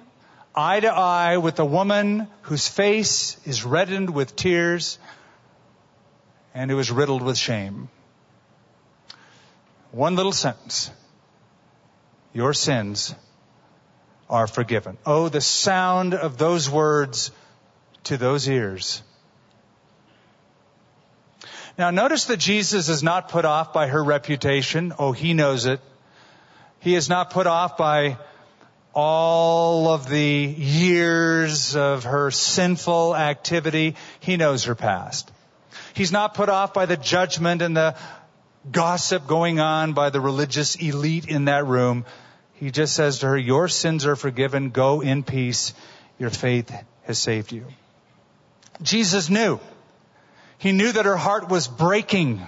eye 0.53 0.81
to 0.81 0.89
eye 0.89 1.37
with 1.37 1.57
a 1.59 1.63
woman 1.63 2.27
whose 2.41 2.67
face 2.67 3.37
is 3.45 3.63
reddened 3.63 4.09
with 4.09 4.35
tears 4.35 4.99
and 6.53 6.69
who 6.69 6.77
is 6.79 6.91
riddled 6.91 7.21
with 7.21 7.37
shame. 7.37 7.87
One 9.93 10.17
little 10.17 10.33
sentence. 10.33 10.91
Your 12.33 12.53
sins 12.53 13.15
are 14.29 14.47
forgiven. 14.47 14.97
Oh, 15.05 15.29
the 15.29 15.41
sound 15.41 16.13
of 16.13 16.37
those 16.37 16.69
words 16.69 17.31
to 18.05 18.17
those 18.17 18.47
ears. 18.47 19.01
Now 21.77 21.91
notice 21.91 22.25
that 22.25 22.37
Jesus 22.37 22.89
is 22.89 23.03
not 23.03 23.29
put 23.29 23.45
off 23.45 23.73
by 23.73 23.87
her 23.87 24.03
reputation. 24.03 24.93
Oh, 24.97 25.11
he 25.11 25.33
knows 25.33 25.65
it. 25.65 25.81
He 26.79 26.95
is 26.95 27.09
not 27.09 27.31
put 27.31 27.47
off 27.47 27.77
by 27.77 28.17
all 28.93 29.89
of 29.89 30.07
the 30.07 30.55
years 30.57 31.75
of 31.75 32.05
her 32.05 32.31
sinful 32.31 33.15
activity. 33.15 33.95
He 34.21 34.37
knows 34.37 34.65
her 34.65 34.75
past. 34.75 35.29
He's 35.93 36.13
not 36.13 36.33
put 36.33 36.47
off 36.47 36.73
by 36.73 36.85
the 36.85 36.95
judgment 36.95 37.61
and 37.61 37.75
the 37.75 37.95
gossip 38.71 39.27
going 39.27 39.59
on 39.59 39.93
by 39.93 40.09
the 40.09 40.21
religious 40.21 40.75
elite 40.75 41.27
in 41.27 41.45
that 41.45 41.65
room. 41.65 42.05
He 42.55 42.71
just 42.71 42.95
says 42.95 43.19
to 43.19 43.27
her, 43.27 43.37
your 43.37 43.67
sins 43.67 44.05
are 44.05 44.15
forgiven. 44.15 44.69
Go 44.69 45.01
in 45.01 45.23
peace. 45.23 45.73
Your 46.17 46.29
faith 46.29 46.73
has 47.03 47.19
saved 47.19 47.51
you. 47.51 47.65
Jesus 48.81 49.29
knew. 49.29 49.59
He 50.57 50.71
knew 50.71 50.91
that 50.91 51.05
her 51.05 51.17
heart 51.17 51.49
was 51.49 51.67
breaking. 51.67 52.45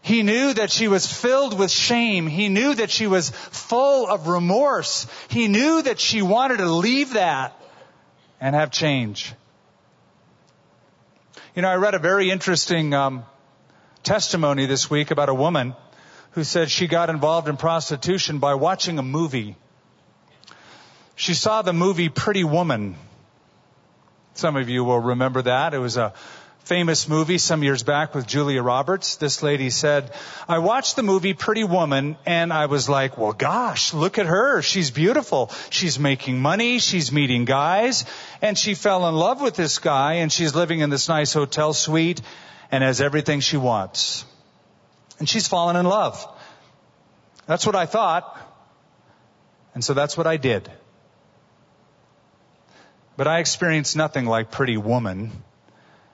He 0.00 0.22
knew 0.22 0.52
that 0.54 0.70
she 0.70 0.86
was 0.86 1.10
filled 1.10 1.58
with 1.58 1.70
shame. 1.70 2.26
He 2.26 2.48
knew 2.48 2.74
that 2.74 2.90
she 2.90 3.06
was 3.06 3.30
full 3.30 4.06
of 4.06 4.28
remorse. 4.28 5.06
He 5.28 5.48
knew 5.48 5.82
that 5.82 5.98
she 5.98 6.22
wanted 6.22 6.58
to 6.58 6.66
leave 6.66 7.14
that 7.14 7.60
and 8.40 8.54
have 8.54 8.70
change. 8.70 9.32
You 11.56 11.62
know, 11.62 11.68
I 11.68 11.76
read 11.76 11.94
a 11.94 11.98
very 11.98 12.30
interesting 12.30 12.94
um, 12.94 13.24
testimony 14.02 14.66
this 14.66 14.90
week 14.90 15.10
about 15.10 15.28
a 15.28 15.34
woman 15.34 15.74
who 16.34 16.44
said 16.44 16.70
she 16.70 16.88
got 16.88 17.10
involved 17.10 17.48
in 17.48 17.56
prostitution 17.56 18.38
by 18.38 18.54
watching 18.54 18.98
a 18.98 19.02
movie. 19.02 19.56
She 21.14 21.34
saw 21.34 21.62
the 21.62 21.72
movie 21.72 22.08
Pretty 22.08 22.42
Woman. 22.42 22.96
Some 24.34 24.56
of 24.56 24.68
you 24.68 24.82
will 24.82 24.98
remember 24.98 25.42
that. 25.42 25.74
It 25.74 25.78
was 25.78 25.96
a 25.96 26.12
famous 26.64 27.08
movie 27.08 27.38
some 27.38 27.62
years 27.62 27.84
back 27.84 28.16
with 28.16 28.26
Julia 28.26 28.62
Roberts. 28.62 29.14
This 29.14 29.44
lady 29.44 29.70
said, 29.70 30.12
I 30.48 30.58
watched 30.58 30.96
the 30.96 31.04
movie 31.04 31.34
Pretty 31.34 31.62
Woman 31.62 32.16
and 32.26 32.52
I 32.52 32.66
was 32.66 32.88
like, 32.88 33.16
well 33.16 33.32
gosh, 33.32 33.94
look 33.94 34.18
at 34.18 34.26
her. 34.26 34.60
She's 34.60 34.90
beautiful. 34.90 35.52
She's 35.70 36.00
making 36.00 36.40
money. 36.40 36.80
She's 36.80 37.12
meeting 37.12 37.44
guys 37.44 38.06
and 38.42 38.58
she 38.58 38.74
fell 38.74 39.08
in 39.08 39.14
love 39.14 39.40
with 39.40 39.54
this 39.54 39.78
guy 39.78 40.14
and 40.14 40.32
she's 40.32 40.54
living 40.54 40.80
in 40.80 40.90
this 40.90 41.08
nice 41.08 41.32
hotel 41.32 41.74
suite 41.74 42.22
and 42.72 42.82
has 42.82 43.00
everything 43.00 43.38
she 43.38 43.56
wants. 43.56 44.24
And 45.18 45.28
she's 45.28 45.46
fallen 45.46 45.76
in 45.76 45.86
love. 45.86 46.26
That's 47.46 47.66
what 47.66 47.76
I 47.76 47.86
thought. 47.86 48.38
And 49.74 49.84
so 49.84 49.94
that's 49.94 50.16
what 50.16 50.26
I 50.26 50.36
did. 50.36 50.70
But 53.16 53.28
I 53.28 53.38
experienced 53.38 53.96
nothing 53.96 54.26
like 54.26 54.50
Pretty 54.50 54.76
Woman. 54.76 55.30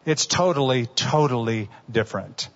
It's 0.05 0.27
totally, 0.27 0.87
totally 0.87 1.69
different. 1.91 2.49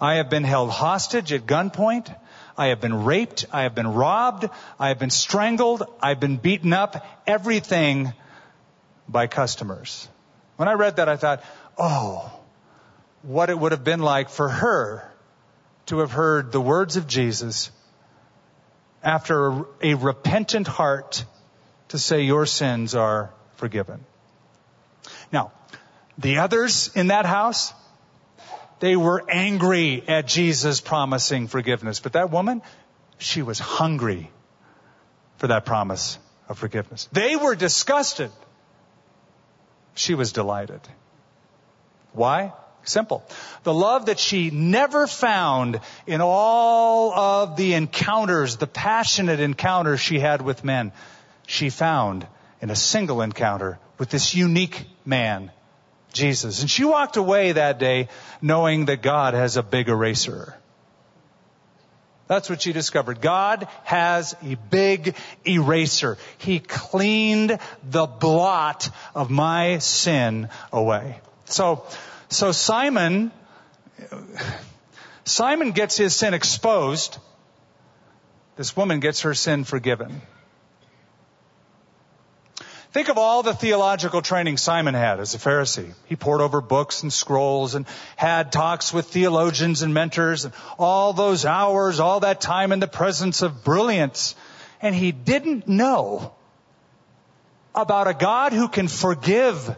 I 0.00 0.14
have 0.14 0.30
been 0.30 0.44
held 0.44 0.70
hostage 0.70 1.32
at 1.32 1.46
gunpoint. 1.46 2.14
I 2.56 2.68
have 2.68 2.80
been 2.80 3.04
raped. 3.04 3.46
I 3.52 3.62
have 3.62 3.74
been 3.74 3.88
robbed. 3.88 4.48
I 4.78 4.88
have 4.88 4.98
been 4.98 5.10
strangled. 5.10 5.82
I've 6.00 6.20
been 6.20 6.36
beaten 6.36 6.72
up. 6.72 7.04
Everything 7.26 8.12
by 9.08 9.26
customers. 9.26 10.08
When 10.56 10.68
I 10.68 10.74
read 10.74 10.96
that, 10.96 11.08
I 11.08 11.16
thought, 11.16 11.42
oh, 11.76 12.30
what 13.22 13.50
it 13.50 13.58
would 13.58 13.72
have 13.72 13.84
been 13.84 14.00
like 14.00 14.28
for 14.28 14.48
her 14.48 15.07
to 15.88 16.00
have 16.00 16.10
heard 16.10 16.52
the 16.52 16.60
words 16.60 16.96
of 16.96 17.06
Jesus 17.06 17.70
after 19.02 19.64
a, 19.82 19.94
repentant 19.94 20.66
heart 20.66 21.24
to 21.88 21.98
say, 21.98 22.22
your 22.22 22.46
sins 22.46 22.94
are 22.94 23.30
forgiven. 23.56 24.04
Now, 25.32 25.52
the 26.18 26.38
others 26.38 26.90
in 26.94 27.06
that 27.06 27.24
house, 27.24 27.72
they 28.80 28.96
were 28.96 29.24
angry 29.30 30.06
at 30.06 30.26
Jesus 30.26 30.80
promising 30.80 31.48
forgiveness. 31.48 32.00
But 32.00 32.12
that 32.12 32.30
woman, 32.30 32.60
she 33.16 33.42
was 33.42 33.58
hungry 33.58 34.30
for 35.38 35.46
that 35.46 35.64
promise 35.64 36.18
of 36.48 36.58
forgiveness. 36.58 37.08
They 37.12 37.36
were 37.36 37.54
disgusted. 37.54 38.30
She 39.94 40.14
was 40.14 40.32
delighted. 40.32 40.80
Why? 42.12 42.52
Simple. 42.88 43.24
The 43.64 43.74
love 43.74 44.06
that 44.06 44.18
she 44.18 44.50
never 44.50 45.06
found 45.06 45.80
in 46.06 46.20
all 46.20 47.12
of 47.12 47.56
the 47.56 47.74
encounters, 47.74 48.56
the 48.56 48.66
passionate 48.66 49.40
encounters 49.40 50.00
she 50.00 50.18
had 50.18 50.42
with 50.42 50.64
men, 50.64 50.92
she 51.46 51.70
found 51.70 52.26
in 52.60 52.70
a 52.70 52.76
single 52.76 53.20
encounter 53.20 53.78
with 53.98 54.10
this 54.10 54.34
unique 54.34 54.86
man 55.04 55.50
Jesus. 56.12 56.62
And 56.62 56.70
she 56.70 56.84
walked 56.84 57.16
away 57.16 57.52
that 57.52 57.78
day 57.78 58.08
knowing 58.40 58.86
that 58.86 59.02
God 59.02 59.34
has 59.34 59.56
a 59.56 59.62
big 59.62 59.88
eraser. 59.88 60.54
That's 62.26 62.50
what 62.50 62.60
she 62.60 62.72
discovered. 62.72 63.20
God 63.20 63.68
has 63.84 64.36
a 64.42 64.54
big 64.54 65.16
eraser. 65.46 66.18
He 66.36 66.60
cleaned 66.60 67.58
the 67.82 68.06
blot 68.06 68.90
of 69.14 69.30
my 69.30 69.78
sin 69.78 70.48
away. 70.72 71.20
So, 71.46 71.86
so 72.28 72.52
Simon, 72.52 73.32
Simon 75.24 75.72
gets 75.72 75.96
his 75.96 76.14
sin 76.14 76.34
exposed. 76.34 77.18
This 78.56 78.76
woman 78.76 79.00
gets 79.00 79.22
her 79.22 79.34
sin 79.34 79.64
forgiven. 79.64 80.20
Think 82.90 83.10
of 83.10 83.18
all 83.18 83.42
the 83.42 83.54
theological 83.54 84.22
training 84.22 84.56
Simon 84.56 84.94
had 84.94 85.20
as 85.20 85.34
a 85.34 85.38
Pharisee. 85.38 85.92
He 86.06 86.16
pored 86.16 86.40
over 86.40 86.60
books 86.62 87.02
and 87.02 87.12
scrolls 87.12 87.74
and 87.74 87.86
had 88.16 88.50
talks 88.50 88.92
with 88.92 89.06
theologians 89.06 89.82
and 89.82 89.92
mentors 89.92 90.46
and 90.46 90.54
all 90.78 91.12
those 91.12 91.44
hours, 91.44 92.00
all 92.00 92.20
that 92.20 92.40
time 92.40 92.72
in 92.72 92.80
the 92.80 92.88
presence 92.88 93.42
of 93.42 93.62
brilliance. 93.62 94.34
And 94.80 94.94
he 94.94 95.12
didn't 95.12 95.68
know 95.68 96.32
about 97.74 98.08
a 98.08 98.14
God 98.14 98.54
who 98.54 98.68
can 98.68 98.88
forgive. 98.88 99.76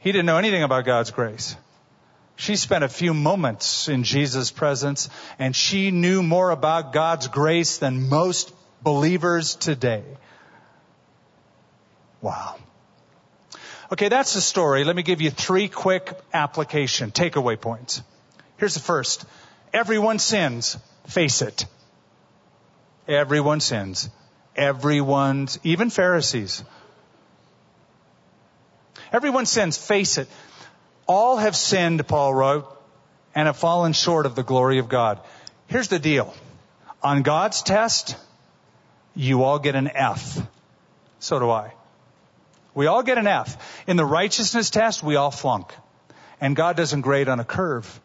He 0.00 0.12
didn't 0.12 0.26
know 0.26 0.38
anything 0.38 0.62
about 0.62 0.84
God's 0.84 1.10
grace. 1.10 1.56
She 2.36 2.56
spent 2.56 2.84
a 2.84 2.88
few 2.88 3.12
moments 3.12 3.88
in 3.88 4.02
Jesus' 4.02 4.50
presence 4.50 5.10
and 5.38 5.54
she 5.54 5.90
knew 5.90 6.22
more 6.22 6.50
about 6.50 6.94
God's 6.94 7.28
grace 7.28 7.76
than 7.76 8.08
most 8.08 8.52
believers 8.82 9.56
today. 9.56 10.02
Wow. 12.22 12.56
Okay, 13.92 14.08
that's 14.08 14.32
the 14.32 14.40
story. 14.40 14.84
Let 14.84 14.96
me 14.96 15.02
give 15.02 15.20
you 15.20 15.30
three 15.30 15.68
quick 15.68 16.18
application, 16.32 17.10
takeaway 17.10 17.60
points. 17.60 18.02
Here's 18.56 18.74
the 18.74 18.80
first. 18.80 19.26
Everyone 19.74 20.18
sins. 20.18 20.78
Face 21.08 21.42
it. 21.42 21.66
Everyone 23.06 23.60
sins. 23.60 24.08
Everyone's, 24.56 25.58
even 25.62 25.90
Pharisees. 25.90 26.64
Everyone 29.12 29.46
sins. 29.46 29.76
Face 29.76 30.18
it. 30.18 30.28
All 31.06 31.36
have 31.36 31.56
sinned, 31.56 32.06
Paul 32.06 32.32
wrote, 32.32 32.66
and 33.34 33.46
have 33.46 33.56
fallen 33.56 33.92
short 33.92 34.26
of 34.26 34.34
the 34.34 34.42
glory 34.42 34.78
of 34.78 34.88
God. 34.88 35.20
Here's 35.66 35.88
the 35.88 35.98
deal. 35.98 36.34
On 37.02 37.22
God's 37.22 37.62
test, 37.62 38.16
you 39.14 39.42
all 39.42 39.58
get 39.58 39.74
an 39.74 39.90
F. 39.92 40.38
So 41.18 41.38
do 41.38 41.50
I. 41.50 41.72
We 42.74 42.86
all 42.86 43.02
get 43.02 43.18
an 43.18 43.26
F. 43.26 43.84
In 43.86 43.96
the 43.96 44.04
righteousness 44.04 44.70
test, 44.70 45.02
we 45.02 45.16
all 45.16 45.30
flunk. 45.30 45.74
And 46.40 46.54
God 46.54 46.76
doesn't 46.76 47.00
grade 47.00 47.28
on 47.28 47.40
a 47.40 47.44
curve. 47.44 48.00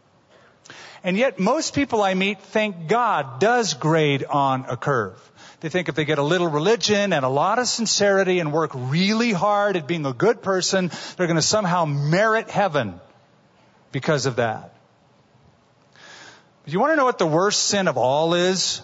And 1.03 1.17
yet 1.17 1.37
most 1.37 1.75
people 1.75 2.01
I 2.01 2.15
meet 2.15 2.41
think 2.41 2.87
God 2.87 3.39
does 3.39 3.75
grade 3.75 4.23
on 4.25 4.65
a 4.67 4.75
curve. 4.75 5.19
They 5.61 5.69
think 5.69 5.89
if 5.89 5.95
they 5.95 6.05
get 6.05 6.19
a 6.19 6.23
little 6.23 6.47
religion 6.47 7.13
and 7.13 7.25
a 7.25 7.29
lot 7.29 7.59
of 7.59 7.67
sincerity 7.67 8.39
and 8.39 8.51
work 8.51 8.71
really 8.73 9.31
hard 9.31 9.77
at 9.77 9.87
being 9.87 10.05
a 10.05 10.13
good 10.13 10.41
person, 10.41 10.91
they're 11.15 11.27
going 11.27 11.37
to 11.37 11.41
somehow 11.41 11.85
merit 11.85 12.49
heaven 12.49 12.99
because 13.91 14.25
of 14.25 14.35
that. 14.35 14.75
Do 16.65 16.71
you 16.71 16.79
want 16.79 16.91
to 16.91 16.95
know 16.95 17.05
what 17.05 17.19
the 17.19 17.27
worst 17.27 17.65
sin 17.65 17.87
of 17.87 17.97
all 17.97 18.33
is? 18.33 18.81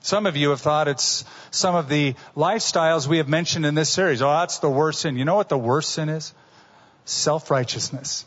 Some 0.00 0.26
of 0.26 0.36
you 0.36 0.50
have 0.50 0.60
thought 0.60 0.88
it's 0.88 1.24
some 1.50 1.74
of 1.74 1.88
the 1.88 2.14
lifestyles 2.36 3.06
we 3.06 3.18
have 3.18 3.28
mentioned 3.28 3.66
in 3.66 3.74
this 3.74 3.90
series. 3.90 4.22
Oh, 4.22 4.30
that's 4.30 4.58
the 4.58 4.70
worst 4.70 5.00
sin. 5.00 5.16
You 5.16 5.24
know 5.24 5.34
what 5.34 5.48
the 5.48 5.58
worst 5.58 5.90
sin 5.90 6.08
is? 6.08 6.34
Self-righteousness. 7.04 8.24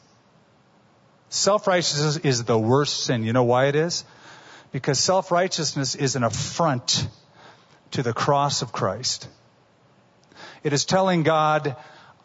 Self-righteousness 1.29 2.17
is 2.17 2.43
the 2.43 2.57
worst 2.57 3.03
sin. 3.03 3.23
You 3.23 3.33
know 3.33 3.43
why 3.43 3.67
it 3.67 3.75
is? 3.75 4.03
Because 4.71 4.99
self-righteousness 4.99 5.95
is 5.95 6.15
an 6.15 6.23
affront 6.23 7.07
to 7.91 8.03
the 8.03 8.13
cross 8.13 8.61
of 8.61 8.71
Christ. 8.71 9.27
It 10.63 10.73
is 10.73 10.85
telling 10.85 11.23
God, 11.23 11.75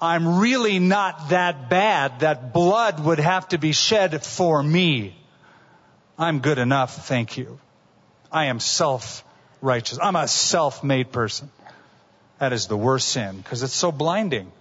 I'm 0.01 0.39
really 0.39 0.79
not 0.79 1.31
that 1.31 1.71
bad 1.71 2.21
that 2.21 2.53
blood 2.53 3.01
would 3.05 3.19
have 3.19 3.49
to 3.49 3.59
be 3.59 3.73
shed 3.73 4.25
for 4.25 4.63
me. 4.63 5.17
I'm 6.19 6.41
good 6.41 6.59
enough, 6.59 7.07
thank 7.07 7.37
you. 7.37 7.59
I 8.31 8.47
am 8.47 8.61
self 8.61 9.25
righteous. 9.61 9.99
I'm 10.01 10.17
a 10.17 10.29
self-made 10.29 11.13
person. 11.13 11.51
That 12.39 12.53
is 12.53 12.67
the 12.67 12.77
worst 12.77 13.09
sin 13.09 13.39
because 13.39 13.63
it's 13.63 13.75
so 13.75 13.91
blinding. 13.91 14.53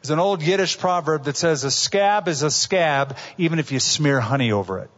There's 0.00 0.10
an 0.10 0.18
old 0.18 0.42
Yiddish 0.42 0.78
proverb 0.78 1.24
that 1.24 1.36
says 1.36 1.64
a 1.64 1.70
scab 1.70 2.28
is 2.28 2.42
a 2.42 2.50
scab 2.50 3.16
even 3.36 3.58
if 3.58 3.72
you 3.72 3.80
smear 3.80 4.20
honey 4.20 4.52
over 4.52 4.78
it. 4.78 4.90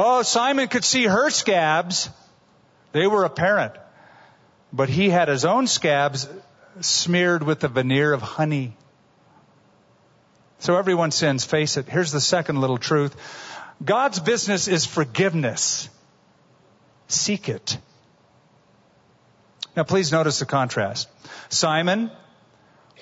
Oh, 0.00 0.22
Simon 0.22 0.68
could 0.68 0.84
see 0.84 1.04
her 1.06 1.28
scabs. 1.28 2.08
They 2.92 3.08
were 3.08 3.24
apparent. 3.24 3.74
But 4.72 4.88
he 4.88 5.10
had 5.10 5.26
his 5.26 5.44
own 5.44 5.66
scabs 5.66 6.28
smeared 6.80 7.42
with 7.42 7.58
the 7.58 7.68
veneer 7.68 8.12
of 8.12 8.22
honey. 8.22 8.76
So 10.60 10.76
everyone 10.76 11.10
sins, 11.10 11.44
face 11.44 11.76
it. 11.76 11.88
Here's 11.88 12.12
the 12.12 12.20
second 12.20 12.60
little 12.60 12.78
truth. 12.78 13.16
God's 13.84 14.20
business 14.20 14.68
is 14.68 14.86
forgiveness. 14.86 15.88
Seek 17.08 17.48
it. 17.48 17.76
Now 19.76 19.82
please 19.82 20.12
notice 20.12 20.38
the 20.38 20.46
contrast. 20.46 21.08
Simon 21.48 22.12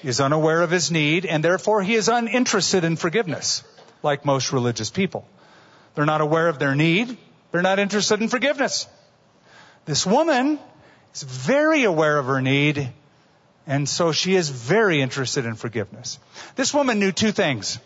is 0.03 0.19
unaware 0.19 0.63
of 0.63 0.71
his 0.71 0.91
need, 0.91 1.27
and 1.27 1.45
therefore 1.45 1.83
he 1.83 1.95
is 1.95 2.09
uninterested 2.09 2.85
in 2.85 2.97
forgiveness, 2.97 3.63
like 4.03 4.25
most 4.25 4.53
religious 4.53 4.89
people. 4.89 5.29
They're 5.97 6.05
not 6.05 6.21
aware 6.21 6.49
of 6.49 6.61
their 6.61 6.77
need. 6.77 7.17
They're 7.51 7.63
not 7.63 7.81
interested 7.81 8.21
in 8.21 8.29
forgiveness. 8.29 8.87
This 9.87 10.07
woman 10.07 10.61
is 11.15 11.23
very 11.23 11.85
aware 11.85 12.19
of 12.19 12.27
her 12.27 12.43
need, 12.43 12.91
and 13.67 13.89
so 13.89 14.13
she 14.13 14.37
is 14.37 14.51
very 14.51 15.01
interested 15.01 15.47
in 15.47 15.55
forgiveness. 15.55 16.19
This 16.55 16.75
woman 16.75 16.99
knew 16.99 17.13
two 17.13 17.33
things. 17.33 17.79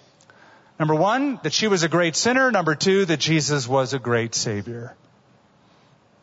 Number 0.78 0.94
one, 0.94 1.38
that 1.44 1.52
she 1.52 1.68
was 1.68 1.82
a 1.82 1.88
great 1.88 2.16
sinner. 2.16 2.50
Number 2.50 2.74
two, 2.74 3.04
that 3.04 3.20
Jesus 3.20 3.68
was 3.68 3.94
a 3.94 3.98
great 3.98 4.34
Savior. 4.34 4.96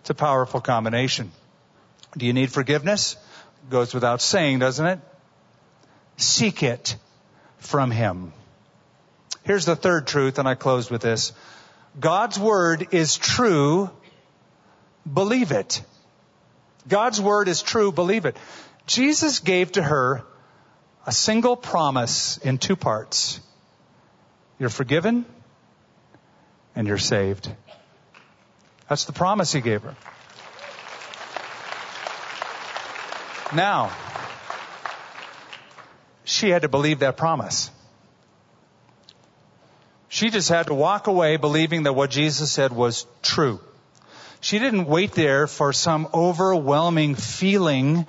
It's 0.02 0.10
a 0.10 0.16
powerful 0.16 0.60
combination. 0.60 1.32
Do 2.18 2.26
you 2.26 2.34
need 2.34 2.52
forgiveness? 2.52 3.16
Goes 3.70 3.94
without 3.94 4.22
saying, 4.22 4.60
doesn't 4.60 4.86
it? 4.86 5.00
Seek 6.18 6.64
it 6.64 6.98
from 7.60 7.92
Him. 7.92 8.34
Here's 9.44 9.66
the 9.66 9.76
third 9.76 10.08
truth, 10.08 10.40
and 10.40 10.48
I 10.48 10.56
close 10.56 10.90
with 10.90 11.02
this. 11.02 11.32
God's 12.00 12.40
Word 12.40 12.90
is 12.92 13.18
true. 13.18 13.90
Believe 15.12 15.52
it. 15.52 15.82
God's 16.88 17.20
Word 17.20 17.48
is 17.48 17.62
true. 17.62 17.92
Believe 17.92 18.26
it. 18.26 18.38
Jesus 18.86 19.40
gave 19.40 19.74
to 19.74 19.84
her 19.84 20.24
a 21.06 21.12
single 21.12 21.56
promise 21.56 22.38
in 22.38 22.58
two 22.58 22.76
parts. 22.76 23.40
You're 24.60 24.70
forgiven 24.70 25.26
and 26.76 26.88
you're 26.88 26.98
saved. 26.98 27.50
That's 28.90 29.06
the 29.06 29.14
promise 29.14 29.52
he 29.52 29.62
gave 29.62 29.82
her. 29.82 29.96
Now, 33.56 33.92
she 36.24 36.50
had 36.50 36.64
to 36.64 36.70
believe 36.70 37.00
that 37.00 37.18
promise. 37.18 37.72
She 40.10 40.30
just 40.30 40.50
had 40.50 40.68
to 40.68 40.74
walk 40.74 41.08
away 41.08 41.38
believing 41.38 41.84
that 41.84 41.94
what 41.94 42.10
Jesus 42.10 42.52
said 42.52 42.72
was 42.72 43.06
true. 43.22 43.60
She 44.40 44.60
didn't 44.60 44.86
wait 44.86 45.14
there 45.14 45.48
for 45.48 45.74
some 45.74 46.08
overwhelming 46.14 47.16
feeling. 47.16 48.08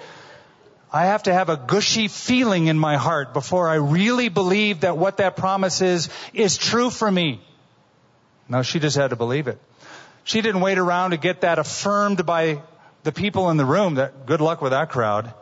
I 0.92 1.06
have 1.06 1.24
to 1.24 1.32
have 1.32 1.48
a 1.48 1.56
gushy 1.56 2.08
feeling 2.08 2.66
in 2.66 2.78
my 2.78 2.96
heart 2.96 3.32
before 3.32 3.68
I 3.68 3.76
really 3.76 4.28
believe 4.28 4.80
that 4.80 4.96
what 4.96 5.16
that 5.18 5.36
promise 5.36 5.80
is, 5.80 6.08
is 6.32 6.56
true 6.56 6.90
for 6.90 7.10
me. 7.10 7.40
No, 8.48 8.62
she 8.62 8.78
just 8.78 8.96
had 8.96 9.10
to 9.10 9.16
believe 9.16 9.48
it. 9.48 9.58
She 10.24 10.40
didn't 10.40 10.60
wait 10.60 10.78
around 10.78 11.10
to 11.10 11.16
get 11.16 11.40
that 11.40 11.58
affirmed 11.58 12.24
by 12.24 12.62
the 13.02 13.12
people 13.12 13.50
in 13.50 13.56
the 13.56 13.64
room 13.64 13.96
that 13.96 14.26
good 14.26 14.40
luck 14.40 14.62
with 14.62 14.72
that 14.72 14.90
crowd. 14.90 15.32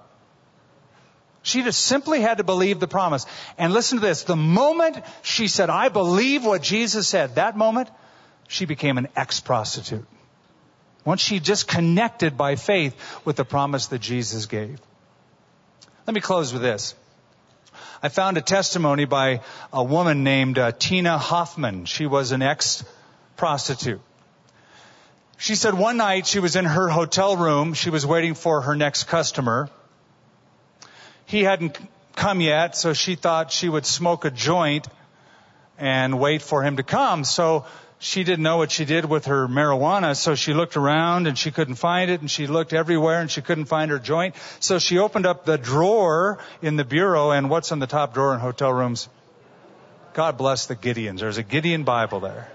She 1.46 1.62
just 1.62 1.84
simply 1.84 2.20
had 2.20 2.38
to 2.38 2.44
believe 2.44 2.80
the 2.80 2.88
promise. 2.88 3.24
And 3.56 3.72
listen 3.72 4.00
to 4.00 4.04
this. 4.04 4.24
The 4.24 4.34
moment 4.34 4.98
she 5.22 5.46
said, 5.46 5.70
I 5.70 5.90
believe 5.90 6.44
what 6.44 6.60
Jesus 6.60 7.06
said, 7.06 7.36
that 7.36 7.56
moment, 7.56 7.88
she 8.48 8.64
became 8.64 8.98
an 8.98 9.06
ex-prostitute. 9.14 10.04
Once 11.04 11.20
she 11.20 11.38
just 11.38 11.68
connected 11.68 12.36
by 12.36 12.56
faith 12.56 12.96
with 13.24 13.36
the 13.36 13.44
promise 13.44 13.86
that 13.86 14.00
Jesus 14.00 14.46
gave. 14.46 14.80
Let 16.04 16.14
me 16.14 16.20
close 16.20 16.52
with 16.52 16.62
this. 16.62 16.96
I 18.02 18.08
found 18.08 18.38
a 18.38 18.42
testimony 18.42 19.04
by 19.04 19.40
a 19.72 19.84
woman 19.84 20.24
named 20.24 20.58
uh, 20.58 20.72
Tina 20.72 21.16
Hoffman. 21.16 21.84
She 21.84 22.06
was 22.06 22.32
an 22.32 22.42
ex-prostitute. 22.42 24.00
She 25.38 25.54
said 25.54 25.74
one 25.74 25.96
night 25.96 26.26
she 26.26 26.40
was 26.40 26.56
in 26.56 26.64
her 26.64 26.88
hotel 26.88 27.36
room. 27.36 27.74
She 27.74 27.90
was 27.90 28.04
waiting 28.04 28.34
for 28.34 28.62
her 28.62 28.74
next 28.74 29.04
customer 29.04 29.70
he 31.26 31.42
hadn't 31.42 31.78
come 32.14 32.40
yet, 32.40 32.76
so 32.76 32.92
she 32.92 33.14
thought 33.14 33.52
she 33.52 33.68
would 33.68 33.84
smoke 33.84 34.24
a 34.24 34.30
joint 34.30 34.88
and 35.78 36.18
wait 36.18 36.40
for 36.40 36.62
him 36.62 36.78
to 36.78 36.82
come. 36.82 37.24
So 37.24 37.66
she 37.98 38.24
didn't 38.24 38.42
know 38.42 38.56
what 38.56 38.70
she 38.70 38.84
did 38.84 39.04
with 39.04 39.26
her 39.26 39.46
marijuana, 39.46 40.16
so 40.16 40.34
she 40.34 40.54
looked 40.54 40.76
around 40.76 41.26
and 41.26 41.36
she 41.36 41.50
couldn't 41.50 41.74
find 41.74 42.10
it, 42.10 42.20
and 42.20 42.30
she 42.30 42.46
looked 42.46 42.72
everywhere 42.72 43.20
and 43.20 43.30
she 43.30 43.42
couldn't 43.42 43.66
find 43.66 43.90
her 43.90 43.98
joint. 43.98 44.34
So 44.60 44.78
she 44.78 44.98
opened 44.98 45.26
up 45.26 45.44
the 45.44 45.58
drawer 45.58 46.38
in 46.62 46.76
the 46.76 46.84
bureau, 46.84 47.30
and 47.30 47.50
what's 47.50 47.72
in 47.72 47.78
the 47.78 47.86
top 47.86 48.14
drawer 48.14 48.34
in 48.34 48.40
hotel 48.40 48.72
rooms? 48.72 49.08
God 50.14 50.38
bless 50.38 50.66
the 50.66 50.76
Gideons. 50.76 51.20
There's 51.20 51.38
a 51.38 51.42
Gideon 51.42 51.84
Bible 51.84 52.20
there. 52.20 52.48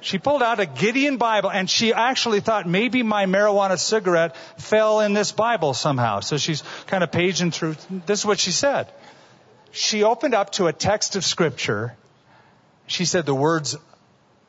She 0.00 0.18
pulled 0.18 0.42
out 0.42 0.60
a 0.60 0.66
Gideon 0.66 1.16
Bible 1.16 1.50
and 1.50 1.68
she 1.68 1.92
actually 1.92 2.40
thought 2.40 2.68
maybe 2.68 3.02
my 3.02 3.26
marijuana 3.26 3.78
cigarette 3.78 4.36
fell 4.56 5.00
in 5.00 5.12
this 5.12 5.32
Bible 5.32 5.74
somehow. 5.74 6.20
So 6.20 6.36
she's 6.36 6.62
kind 6.86 7.02
of 7.02 7.10
paging 7.10 7.50
through. 7.50 7.76
This 8.06 8.20
is 8.20 8.26
what 8.26 8.38
she 8.38 8.52
said. 8.52 8.92
She 9.72 10.04
opened 10.04 10.34
up 10.34 10.52
to 10.52 10.66
a 10.66 10.72
text 10.72 11.16
of 11.16 11.24
scripture. 11.24 11.96
She 12.86 13.04
said 13.04 13.26
the 13.26 13.34
words 13.34 13.76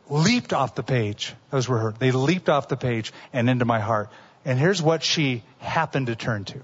leaped 0.08 0.54
off 0.54 0.76
the 0.76 0.84
page. 0.84 1.34
Those 1.50 1.68
were 1.68 1.80
her. 1.80 1.94
They 1.98 2.12
leaped 2.12 2.50
off 2.50 2.68
the 2.68 2.78
page 2.78 3.12
and 3.34 3.50
into 3.50 3.66
my 3.66 3.80
heart. 3.80 4.10
And 4.46 4.58
here's 4.58 4.82
what 4.82 5.04
she 5.04 5.44
happened 5.60 6.08
to 6.08 6.16
turn 6.16 6.46
to. 6.46 6.64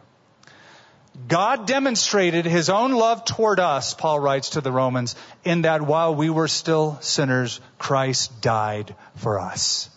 God 1.28 1.66
demonstrated 1.66 2.46
his 2.46 2.70
own 2.70 2.92
love 2.92 3.26
toward 3.26 3.60
us, 3.60 3.94
Paul 3.94 4.20
writes 4.20 4.52
to 4.52 4.62
the 4.62 4.72
Romans, 4.72 5.16
in 5.44 5.64
that 5.64 5.82
while 5.82 6.14
we 6.14 6.30
were 6.30 6.48
still 6.48 6.98
sinners, 7.02 7.62
Christ 7.78 8.42
died 8.42 8.96
for 9.16 9.40
us. 9.40 9.90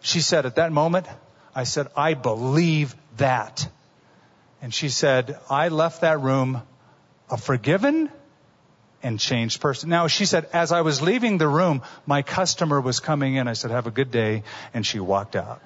She 0.00 0.20
said 0.20 0.46
at 0.46 0.56
that 0.56 0.72
moment, 0.72 1.06
I 1.54 1.64
said, 1.64 1.88
I 1.96 2.14
believe 2.14 2.94
that. 3.16 3.68
And 4.60 4.74
she 4.74 4.88
said, 4.88 5.38
I 5.48 5.68
left 5.68 6.02
that 6.02 6.20
room 6.20 6.62
a 7.30 7.36
forgiven 7.36 8.10
and 9.02 9.20
changed 9.20 9.60
person. 9.60 9.88
Now 9.88 10.06
she 10.08 10.26
said, 10.26 10.48
as 10.52 10.72
I 10.72 10.80
was 10.80 11.00
leaving 11.00 11.38
the 11.38 11.48
room, 11.48 11.82
my 12.06 12.22
customer 12.22 12.80
was 12.80 13.00
coming 13.00 13.36
in. 13.36 13.48
I 13.48 13.52
said, 13.52 13.70
have 13.70 13.86
a 13.86 13.90
good 13.90 14.10
day. 14.10 14.42
And 14.74 14.84
she 14.84 15.00
walked 15.00 15.36
out. 15.36 15.62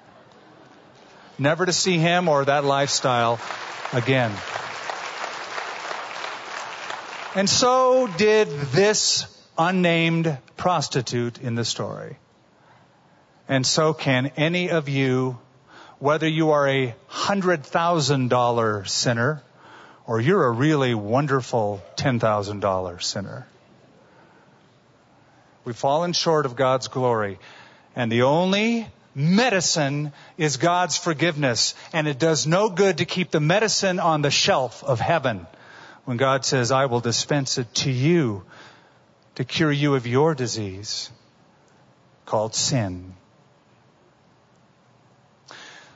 Never 1.40 1.64
to 1.64 1.72
see 1.72 1.96
him 1.96 2.28
or 2.28 2.44
that 2.44 2.66
lifestyle 2.66 3.40
again. 3.94 4.30
And 7.34 7.48
so 7.48 8.06
did 8.18 8.48
this 8.48 9.24
unnamed 9.56 10.36
prostitute 10.58 11.38
in 11.38 11.54
the 11.54 11.64
story. 11.64 12.18
And 13.48 13.66
so 13.66 13.94
can 13.94 14.32
any 14.36 14.68
of 14.68 14.90
you, 14.90 15.38
whether 15.98 16.28
you 16.28 16.50
are 16.50 16.68
a 16.68 16.94
hundred 17.06 17.64
thousand 17.64 18.28
dollar 18.28 18.84
sinner 18.84 19.42
or 20.06 20.20
you're 20.20 20.44
a 20.44 20.50
really 20.50 20.94
wonderful 20.94 21.80
ten 21.96 22.20
thousand 22.20 22.60
dollar 22.60 22.98
sinner. 22.98 23.46
We've 25.64 25.74
fallen 25.74 26.12
short 26.12 26.44
of 26.44 26.54
God's 26.54 26.88
glory. 26.88 27.38
And 27.96 28.12
the 28.12 28.22
only 28.22 28.88
medicine 29.14 30.12
is 30.38 30.56
God's 30.56 30.96
forgiveness. 30.96 31.74
And 31.92 32.06
it 32.06 32.18
does 32.18 32.46
no 32.46 32.70
good 32.70 32.98
to 32.98 33.04
keep 33.04 33.30
the 33.30 33.40
medicine 33.40 33.98
on 33.98 34.22
the 34.22 34.30
shelf 34.30 34.84
of 34.84 35.00
heaven 35.00 35.46
when 36.04 36.16
God 36.16 36.44
says, 36.44 36.72
I 36.72 36.86
will 36.86 37.00
dispense 37.00 37.58
it 37.58 37.72
to 37.76 37.90
you 37.90 38.44
to 39.36 39.44
cure 39.44 39.72
you 39.72 39.94
of 39.94 40.06
your 40.06 40.34
disease 40.34 41.10
called 42.26 42.54
sin. 42.54 43.14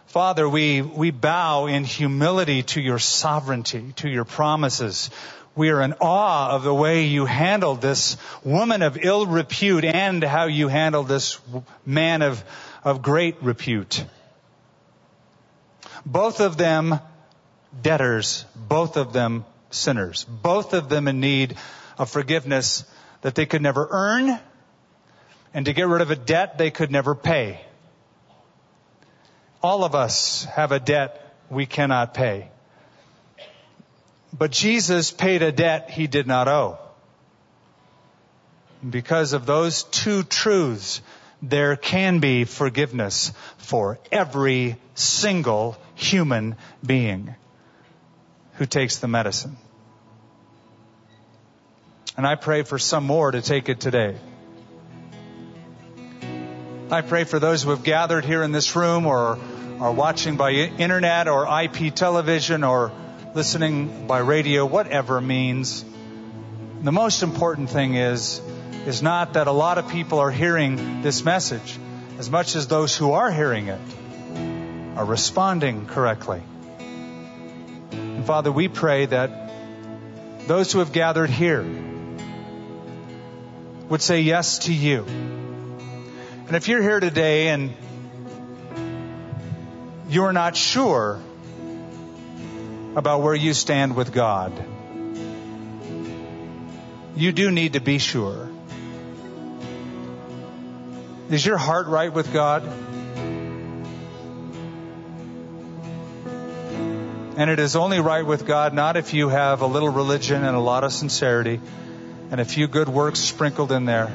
Father, 0.07 0.49
we, 0.49 0.81
we 0.81 1.11
bow 1.11 1.67
in 1.67 1.83
humility 1.83 2.63
to 2.63 2.81
your 2.81 3.01
sovereignty, 3.01 3.93
to 3.97 4.09
your 4.09 4.25
promises. 4.25 5.11
We 5.57 5.71
are 5.71 5.83
in 5.83 5.95
awe 6.01 6.51
of 6.51 6.63
the 6.63 6.75
way 6.75 7.03
you 7.07 7.27
handled 7.27 7.81
this 7.81 8.17
woman 8.45 8.83
of 8.83 8.97
ill 8.97 9.27
repute 9.27 9.85
and 9.85 10.23
how 10.23 10.47
you 10.47 10.69
handled 10.69 11.09
this 11.09 11.41
man 11.85 12.23
of 12.23 12.45
of 12.85 13.03
great 13.03 13.43
repute. 13.43 14.05
Both 16.07 16.41
of 16.41 16.57
them 16.57 17.01
debtors, 17.83 18.45
both 18.55 18.97
of 18.97 19.13
them 19.13 19.45
sinners, 19.71 20.25
both 20.25 20.75
of 20.75 20.89
them 20.89 21.09
in 21.09 21.19
need 21.21 21.57
of 21.99 22.11
forgiveness 22.11 22.85
that 23.23 23.35
they 23.35 23.47
could 23.47 23.63
never 23.63 23.89
earn 23.91 24.39
and 25.55 25.67
to 25.67 25.73
get 25.73 25.87
rid 25.87 26.03
of 26.03 26.11
a 26.11 26.17
debt 26.17 26.59
they 26.59 26.71
could 26.71 26.91
never 26.91 27.15
pay. 27.15 27.61
All 29.63 29.85
of 29.85 29.95
us 29.95 30.45
have 30.45 30.73
a 30.73 30.81
debt 30.81 31.35
we 31.49 31.65
cannot 31.65 32.13
pay. 32.13 32.49
But 34.37 34.51
Jesus 34.51 35.11
paid 35.11 35.43
a 35.43 35.53
debt 35.53 35.91
he 35.91 36.07
did 36.07 36.27
not 36.27 36.49
owe. 36.49 36.79
Because 38.89 39.33
of 39.33 39.47
those 39.47 39.85
two 39.85 40.25
truths, 40.25 41.01
there 41.49 41.77
can 41.77 42.21
be 42.21 42.45
forgiveness 42.45 43.33
for 43.59 43.99
every 44.11 44.77
single 44.95 45.77
human 45.95 46.57
being 46.85 47.35
who 48.55 48.67
takes 48.67 48.99
the 48.99 49.09
medicine. 49.09 49.57
And 52.17 52.27
I 52.27 52.37
pray 52.37 52.63
for 52.63 52.79
some 52.79 53.05
more 53.05 53.31
to 53.31 53.43
take 53.43 53.69
it 53.69 53.81
today. 53.81 54.17
I 56.91 57.01
pray 57.01 57.25
for 57.25 57.39
those 57.39 57.63
who 57.63 57.71
have 57.71 57.83
gathered 57.83 58.25
here 58.25 58.43
in 58.43 58.53
this 58.53 58.77
room 58.77 59.07
or 59.07 59.39
are 59.81 59.93
watching 59.93 60.37
by 60.37 60.53
internet 60.53 61.27
or 61.27 61.47
IP 61.63 61.95
television 61.95 62.63
or 62.63 62.93
listening 63.35 64.07
by 64.07 64.19
radio, 64.19 64.65
whatever 64.65 65.21
means. 65.21 65.85
The 66.83 66.93
most 66.93 67.23
important 67.23 67.71
thing 67.71 67.97
is, 67.97 68.41
is 68.87 69.03
not 69.03 69.35
that 69.35 69.47
a 69.47 69.53
lot 69.53 69.79
of 69.79 69.89
people 69.89 70.19
are 70.19 70.31
hearing 70.31 71.03
this 71.03 71.25
message 71.25 71.79
as 72.19 72.31
much 72.31 72.55
as 72.55 72.67
those 72.67 72.97
who 72.97 73.13
are 73.13 73.31
hearing 73.31 73.69
it 73.69 73.81
are 74.97 75.05
responding 75.05 75.87
correctly. 75.87 76.43
And 77.93 78.25
Father, 78.25 78.53
we 78.53 78.69
pray 78.69 79.07
that 79.07 79.51
those 80.47 80.73
who 80.73 80.79
have 80.81 80.93
gathered 80.93 81.31
here 81.31 81.65
would 83.89 84.03
say 84.03 84.21
yes 84.21 84.59
to 84.61 84.73
you. 84.73 85.05
And 85.05 86.55
if 86.55 86.69
you're 86.69 86.83
here 86.83 87.01
today 87.01 87.49
and 87.49 87.75
you're 90.09 90.33
not 90.33 90.57
sure 90.57 91.21
about 92.95 93.23
where 93.23 93.35
you 93.35 93.55
stand 93.55 93.97
with 93.97 94.13
God, 94.13 94.53
you 97.17 97.33
do 97.33 97.51
need 97.51 97.73
to 97.73 97.81
be 97.81 97.99
sure. 97.99 98.49
Is 101.31 101.45
your 101.45 101.57
heart 101.57 101.87
right 101.87 102.13
with 102.13 102.33
God? 102.33 102.63
And 107.37 107.51
it 107.51 107.59
is 107.59 107.75
only 107.77 107.99
right 107.99 108.25
with 108.25 108.47
God 108.47 108.75
not 108.75 108.97
if 108.97 109.15
you 109.15 109.29
have 109.29 109.63
a 109.63 109.67
little 109.67 109.89
religion 109.89 110.45
and 110.45 110.55
a 110.55 110.61
lot 110.61 110.85
of 110.85 110.93
sincerity 110.93 111.61
and 112.31 112.41
a 112.41 112.45
few 112.45 112.69
good 112.69 112.89
works 112.89 113.21
sprinkled 113.21 113.73
in 113.73 113.87
there. 113.87 114.13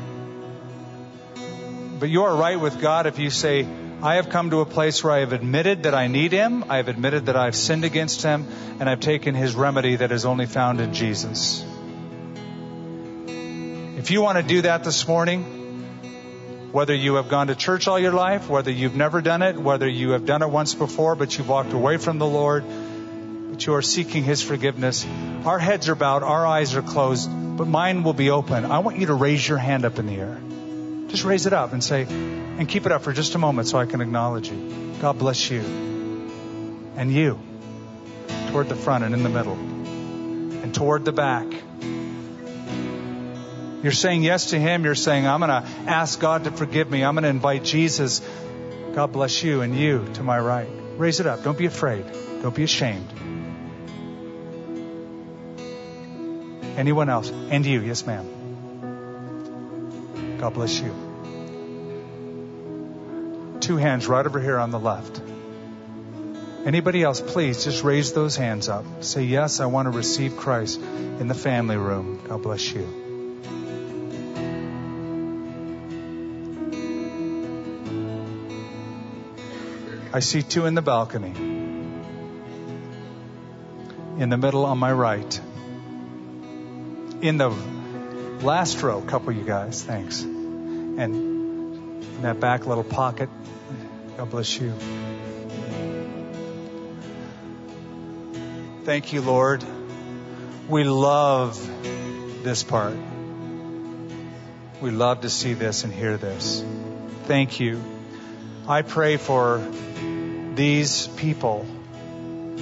But 2.00 2.10
you 2.10 2.24
are 2.24 2.36
right 2.36 2.60
with 2.60 2.80
God 2.80 3.08
if 3.08 3.20
you 3.20 3.30
say, 3.30 3.68
I 4.02 4.16
have 4.16 4.30
come 4.30 4.52
to 4.52 4.62
a 4.62 4.66
place 4.66 5.04
where 5.04 5.12
I 5.12 5.20
have 5.20 5.34
admitted 5.34 5.84
that 5.84 5.94
I 5.94 6.08
need 6.08 6.32
Him, 6.32 6.64
I 6.70 6.78
have 6.78 6.88
admitted 6.88 7.26
that 7.26 7.36
I've 7.36 7.56
sinned 7.56 7.84
against 7.84 8.22
Him, 8.22 8.48
and 8.80 8.90
I've 8.90 9.02
taken 9.02 9.36
His 9.36 9.56
remedy 9.56 9.98
that 9.98 10.14
is 10.14 10.26
only 10.26 10.46
found 10.46 10.80
in 10.80 10.94
Jesus. 10.94 11.66
If 13.98 14.12
you 14.12 14.22
want 14.22 14.38
to 14.38 14.44
do 14.44 14.62
that 14.62 14.86
this 14.86 15.06
morning, 15.06 15.60
whether 16.72 16.94
you 16.94 17.16
have 17.16 17.30
gone 17.30 17.48
to 17.48 17.56
church 17.56 17.88
all 17.88 18.00
your 18.00 18.14
life, 18.14 18.50
whether 18.50 18.72
you've 18.72 18.96
never 18.96 19.22
done 19.22 19.42
it, 19.42 19.58
whether 19.58 19.88
you 19.88 20.12
have 20.12 20.26
done 20.26 20.42
it 20.42 20.50
once 20.50 20.76
before 20.76 21.16
but 21.16 21.38
you've 21.38 21.50
walked 21.50 21.74
away 21.74 21.98
from 21.98 22.20
the 22.20 22.28
Lord, 22.28 22.64
but 23.52 23.66
you 23.66 23.74
are 23.74 23.82
seeking 23.82 24.24
His 24.24 24.42
forgiveness, 24.42 25.06
our 25.46 25.58
heads 25.60 25.90
are 25.90 25.96
bowed, 25.96 26.24
our 26.24 26.46
eyes 26.46 26.76
are 26.76 26.82
closed, 26.82 27.30
but 27.58 27.68
mine 27.68 28.04
will 28.04 28.14
be 28.14 28.30
open. 28.30 28.66
I 28.66 28.80
want 28.80 29.00
you 29.00 29.08
to 29.08 29.14
raise 29.16 29.48
your 29.48 29.58
hand 29.58 29.84
up 29.84 29.98
in 30.00 30.06
the 30.06 30.16
air. 30.16 30.40
Just 31.10 31.24
raise 31.24 31.48
it 31.48 31.54
up 31.54 31.74
and 31.74 31.84
say, 31.84 32.04
and 32.04 32.70
keep 32.70 32.86
it 32.86 32.92
up 32.92 33.02
for 33.02 33.14
just 33.14 33.34
a 33.34 33.40
moment 33.40 33.68
so 33.68 33.80
I 33.80 33.88
can 33.88 34.00
acknowledge 34.00 34.50
you. 34.50 34.96
God 35.02 35.18
bless 35.18 35.50
you. 35.50 35.62
And 36.96 37.12
you. 37.12 37.40
Toward 38.52 38.70
the 38.70 38.76
front 38.76 39.04
and 39.04 39.16
in 39.16 39.24
the 39.24 39.30
middle. 39.30 39.54
And 39.54 40.74
toward 40.74 41.06
the 41.06 41.12
back. 41.12 41.48
You're 43.82 43.94
saying 43.94 44.24
yes 44.24 44.50
to 44.50 44.60
Him. 44.60 44.84
You're 44.84 44.96
saying, 44.96 45.26
I'm 45.26 45.40
going 45.40 45.50
to 45.50 45.68
ask 45.90 46.20
God 46.20 46.44
to 46.44 46.52
forgive 46.52 46.92
me. 46.92 47.04
I'm 47.04 47.16
going 47.16 47.24
to 47.24 47.30
invite 47.30 47.64
Jesus. 47.64 48.22
God 48.94 49.14
bless 49.14 49.42
you 49.42 49.62
and 49.62 49.78
you 49.78 50.06
to 50.16 50.24
my 50.24 50.40
right. 50.40 50.68
Raise 50.98 51.20
it 51.22 51.28
up. 51.28 51.44
Don't 51.44 51.58
be 51.58 51.66
afraid. 51.66 52.06
Don't 52.42 52.54
be 52.54 52.64
ashamed. 52.64 53.08
Anyone 56.78 57.10
else? 57.10 57.30
And 57.30 57.66
you. 57.66 57.82
Yes, 57.82 58.06
ma'am. 58.06 58.26
God 60.40 60.54
bless 60.54 60.80
you. 60.80 60.94
Two 63.62 63.78
hands 63.78 64.08
right 64.08 64.26
over 64.26 64.42
here 64.42 64.58
on 64.58 64.72
the 64.72 64.80
left. 64.80 65.22
Anybody 66.66 67.04
else, 67.04 67.22
please 67.22 67.64
just 67.64 67.84
raise 67.84 68.12
those 68.12 68.36
hands 68.36 68.68
up. 68.68 68.86
Say, 69.02 69.24
Yes, 69.24 69.62
I 69.62 69.68
want 69.68 69.86
to 69.86 69.92
receive 69.92 70.36
Christ 70.36 70.82
in 70.82 71.30
the 71.30 71.34
family 71.34 71.78
room. 71.78 72.22
God 72.28 72.42
bless 72.42 72.74
you. 72.74 73.09
I 80.12 80.20
see 80.20 80.42
two 80.42 80.66
in 80.66 80.76
the 80.76 80.82
balcony. 80.82 81.34
In 84.18 84.30
the 84.30 84.38
middle 84.38 84.66
on 84.66 84.78
my 84.78 84.92
right. 84.92 85.42
In 87.22 87.38
the 87.38 87.52
Last 88.42 88.82
row, 88.82 89.02
couple 89.02 89.34
you 89.34 89.44
guys, 89.44 89.84
thanks. 89.84 90.22
And 90.22 91.02
in 91.02 92.22
that 92.22 92.40
back 92.40 92.66
little 92.66 92.86
pocket, 92.86 93.30
God 94.16 94.30
bless 94.30 94.58
you. 94.58 94.74
Thank 98.86 99.12
you, 99.12 99.22
Lord. 99.22 99.66
We 100.70 100.86
love 100.86 101.60
this 102.44 102.64
part. 102.64 102.96
We 104.82 104.92
love 104.92 105.22
to 105.22 105.30
see 105.30 105.54
this 105.54 105.84
and 105.84 105.92
hear 105.92 106.16
this. 106.16 106.64
Thank 107.26 107.60
you. 107.60 107.99
I 108.70 108.84
pray 108.84 109.18
for 109.18 109.68
these 110.54 111.08
people. 111.08 111.66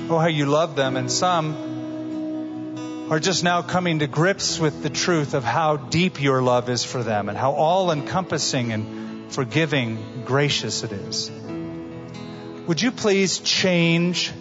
Oh, 0.09 0.17
how 0.17 0.27
you 0.27 0.45
love 0.45 0.77
them. 0.77 0.95
And 0.95 1.11
some 1.11 3.09
are 3.11 3.19
just 3.19 3.43
now 3.43 3.61
coming 3.61 3.99
to 3.99 4.07
grips 4.07 4.57
with 4.57 4.81
the 4.83 4.89
truth 4.89 5.33
of 5.33 5.43
how 5.43 5.75
deep 5.75 6.21
your 6.21 6.41
love 6.41 6.69
is 6.69 6.85
for 6.85 7.03
them 7.03 7.27
and 7.27 7.37
how 7.37 7.51
all 7.51 7.91
encompassing 7.91 8.71
and 8.71 9.33
forgiving, 9.33 10.23
gracious 10.23 10.83
it 10.83 10.93
is. 10.93 11.29
Would 12.67 12.81
you 12.81 12.93
please 12.93 13.39
change 13.39 14.31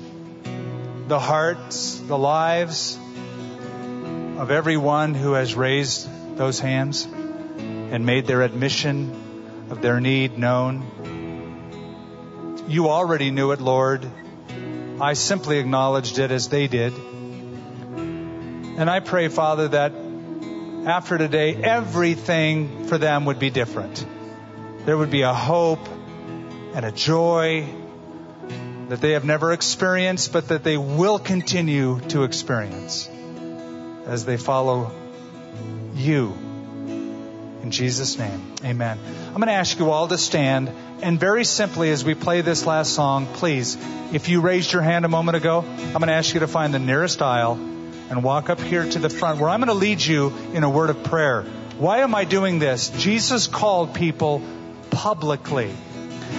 the 1.08 1.18
hearts, 1.18 1.98
the 1.98 2.16
lives 2.16 2.96
of 4.38 4.52
everyone 4.52 5.14
who 5.14 5.32
has 5.32 5.56
raised 5.56 6.08
those 6.36 6.60
hands 6.60 7.06
and 7.06 8.06
made 8.06 8.28
their 8.28 8.42
admission 8.42 9.66
of 9.68 9.82
their 9.82 9.98
need 9.98 10.38
known? 10.38 11.05
You 12.68 12.88
already 12.88 13.30
knew 13.30 13.52
it, 13.52 13.60
Lord. 13.60 14.04
I 15.00 15.12
simply 15.12 15.58
acknowledged 15.58 16.18
it 16.18 16.32
as 16.32 16.48
they 16.48 16.66
did. 16.66 16.92
And 16.94 18.90
I 18.90 18.98
pray, 18.98 19.28
Father, 19.28 19.68
that 19.68 19.92
after 20.86 21.16
today, 21.16 21.54
everything 21.54 22.86
for 22.86 22.98
them 22.98 23.26
would 23.26 23.38
be 23.38 23.50
different. 23.50 24.04
There 24.84 24.98
would 24.98 25.10
be 25.10 25.22
a 25.22 25.32
hope 25.32 25.86
and 26.74 26.84
a 26.84 26.90
joy 26.90 27.68
that 28.88 29.00
they 29.00 29.12
have 29.12 29.24
never 29.24 29.52
experienced, 29.52 30.32
but 30.32 30.48
that 30.48 30.64
they 30.64 30.76
will 30.76 31.20
continue 31.20 32.00
to 32.08 32.24
experience 32.24 33.08
as 34.06 34.24
they 34.24 34.36
follow 34.36 34.90
you. 35.94 36.45
In 37.66 37.72
Jesus' 37.72 38.16
name, 38.16 38.40
amen. 38.64 38.96
I'm 39.26 39.34
going 39.34 39.48
to 39.48 39.52
ask 39.52 39.76
you 39.80 39.90
all 39.90 40.06
to 40.06 40.16
stand. 40.16 40.70
And 41.02 41.18
very 41.18 41.44
simply, 41.44 41.90
as 41.90 42.04
we 42.04 42.14
play 42.14 42.40
this 42.40 42.64
last 42.64 42.92
song, 42.92 43.26
please, 43.26 43.76
if 44.12 44.28
you 44.28 44.40
raised 44.40 44.72
your 44.72 44.82
hand 44.82 45.04
a 45.04 45.08
moment 45.08 45.36
ago, 45.36 45.64
I'm 45.66 45.92
going 45.94 46.06
to 46.06 46.12
ask 46.12 46.32
you 46.32 46.38
to 46.38 46.46
find 46.46 46.72
the 46.72 46.78
nearest 46.78 47.20
aisle 47.22 47.54
and 48.08 48.22
walk 48.22 48.50
up 48.50 48.60
here 48.60 48.88
to 48.88 49.00
the 49.00 49.10
front 49.10 49.40
where 49.40 49.50
I'm 49.50 49.58
going 49.58 49.66
to 49.66 49.74
lead 49.74 50.00
you 50.00 50.32
in 50.52 50.62
a 50.62 50.70
word 50.70 50.90
of 50.90 51.02
prayer. 51.02 51.42
Why 51.76 52.02
am 52.02 52.14
I 52.14 52.24
doing 52.24 52.60
this? 52.60 52.90
Jesus 52.90 53.48
called 53.48 53.92
people 53.92 54.42
publicly. 54.90 55.74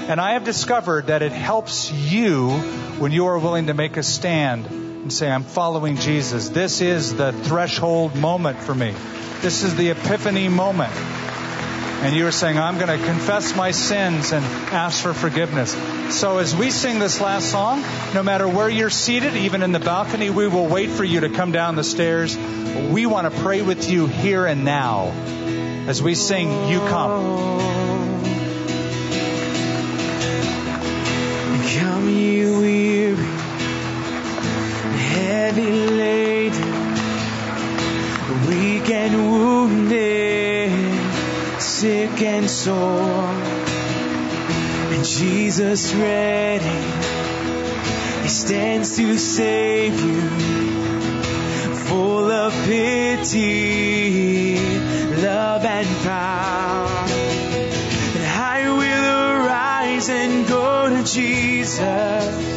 And 0.07 0.21
I 0.21 0.32
have 0.32 0.45
discovered 0.45 1.07
that 1.07 1.23
it 1.23 1.34
helps 1.34 1.91
you 1.91 2.51
when 2.99 3.11
you 3.11 3.25
are 3.25 3.38
willing 3.38 3.67
to 3.67 3.73
make 3.73 3.97
a 3.97 4.03
stand 4.03 4.86
and 5.08 5.14
say, 5.14 5.32
I'm 5.32 5.43
following 5.43 5.95
Jesus. 5.95 6.49
This 6.49 6.82
is 6.82 7.16
the 7.16 7.32
threshold 7.32 8.14
moment 8.16 8.60
for 8.60 8.76
me. 8.76 8.93
This 9.41 9.64
is 9.64 9.74
the 9.76 9.91
epiphany 9.91 10.49
moment 10.49 10.93
and 10.93 12.14
you 12.14 12.28
are 12.28 12.32
saying, 12.32 12.60
I'm 12.60 12.78
going 12.78 12.99
to 12.99 13.05
confess 13.05 13.55
my 13.55 13.72
sins 13.72 14.34
and 14.34 14.45
ask 14.45 15.01
for 15.01 15.14
forgiveness. 15.14 15.72
So 16.16 16.39
as 16.39 16.53
we 16.53 16.72
sing 16.72 16.99
this 16.99 17.22
last 17.22 17.49
song, 17.49 17.84
no 18.14 18.22
matter 18.22 18.47
where 18.49 18.70
you're 18.70 18.89
seated, 18.89 19.36
even 19.38 19.64
in 19.64 19.72
the 19.72 19.80
balcony, 19.80 20.30
we 20.30 20.47
will 20.47 20.68
wait 20.68 20.89
for 20.89 21.05
you 21.05 21.22
to 21.22 21.30
come 21.30 21.53
down 21.53 21.78
the 21.78 21.86
stairs. 21.86 22.38
We 22.38 23.05
want 23.05 23.34
to 23.34 23.41
pray 23.41 23.62
with 23.62 23.89
you 23.89 24.08
here 24.08 24.45
and 24.45 24.66
now. 24.66 25.05
As 25.88 26.03
we 26.03 26.16
sing, 26.16 26.68
You 26.68 26.80
Come. 26.80 27.58
Come, 31.80 32.10
you 32.10 32.60
weary, 32.60 33.26
and 39.08 39.32
wounded 39.32 40.18
sick 41.62 42.22
and 42.22 42.49
sore. 42.49 43.30
And 44.93 45.05
Jesus 45.05 45.93
ready, 45.93 46.82
He 48.24 48.28
stands 48.28 48.97
to 48.97 49.18
save 49.18 49.93
you, 50.03 50.22
full 51.88 52.32
of 52.32 52.51
pity, 52.66 54.58
love 55.22 55.64
and 55.64 55.88
power. 56.03 56.88
And 58.16 58.26
I 58.26 58.70
will 58.82 59.45
arise 59.45 60.10
and 60.10 60.47
go 60.47 60.89
to 60.89 61.03
Jesus. 61.03 62.47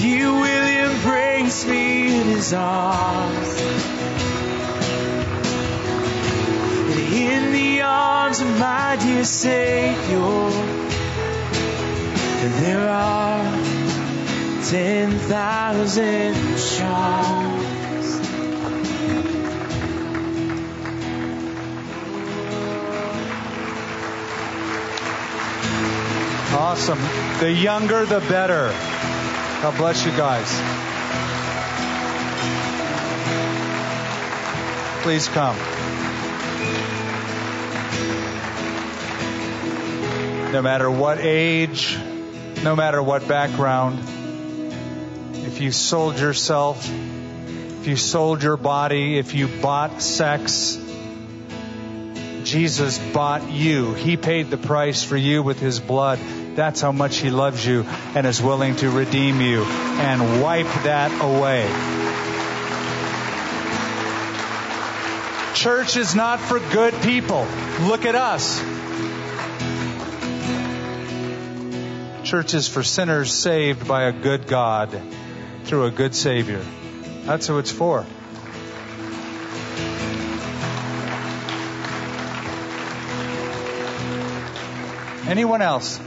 He 0.00 0.24
will 0.24 0.92
embrace 0.92 1.66
me 1.66 2.20
in 2.20 2.26
his 2.28 2.54
And 2.54 3.41
arms 8.32 8.40
of 8.40 8.58
my 8.58 8.96
dear 8.96 9.24
Savior, 9.24 10.50
there 12.62 12.88
are 12.88 13.44
ten 14.64 15.10
thousand 15.18 16.34
charms. 16.56 18.20
Awesome. 26.54 27.00
The 27.40 27.52
younger, 27.52 28.06
the 28.06 28.20
better. 28.20 28.70
God 29.60 29.76
bless 29.76 30.06
you 30.06 30.12
guys. 30.12 30.48
Please 35.02 35.28
come. 35.28 35.81
No 40.52 40.60
matter 40.60 40.90
what 40.90 41.16
age, 41.18 41.96
no 42.62 42.76
matter 42.76 43.02
what 43.02 43.26
background, 43.26 44.00
if 45.34 45.62
you 45.62 45.72
sold 45.72 46.18
yourself, 46.18 46.86
if 47.80 47.86
you 47.86 47.96
sold 47.96 48.42
your 48.42 48.58
body, 48.58 49.16
if 49.16 49.32
you 49.32 49.48
bought 49.48 50.02
sex, 50.02 50.76
Jesus 52.44 52.98
bought 53.14 53.50
you. 53.50 53.94
He 53.94 54.18
paid 54.18 54.50
the 54.50 54.58
price 54.58 55.02
for 55.02 55.16
you 55.16 55.42
with 55.42 55.58
his 55.58 55.80
blood. 55.80 56.18
That's 56.54 56.82
how 56.82 56.92
much 56.92 57.16
he 57.16 57.30
loves 57.30 57.64
you 57.64 57.86
and 58.14 58.26
is 58.26 58.42
willing 58.42 58.76
to 58.76 58.90
redeem 58.90 59.40
you 59.40 59.64
and 59.64 60.42
wipe 60.42 60.66
that 60.84 61.10
away. 61.22 61.66
Church 65.54 65.96
is 65.96 66.14
not 66.14 66.40
for 66.40 66.60
good 66.60 66.92
people. 67.00 67.46
Look 67.80 68.04
at 68.04 68.14
us. 68.14 68.81
Church 72.32 72.54
is 72.54 72.66
for 72.66 72.82
sinners 72.82 73.30
saved 73.30 73.86
by 73.86 74.04
a 74.04 74.12
good 74.12 74.46
God 74.46 74.98
through 75.64 75.84
a 75.84 75.90
good 75.90 76.14
Savior. 76.14 76.64
That's 77.26 77.46
who 77.46 77.58
it's 77.58 77.70
for. 77.70 78.06
Anyone 85.28 85.60
else? 85.60 86.00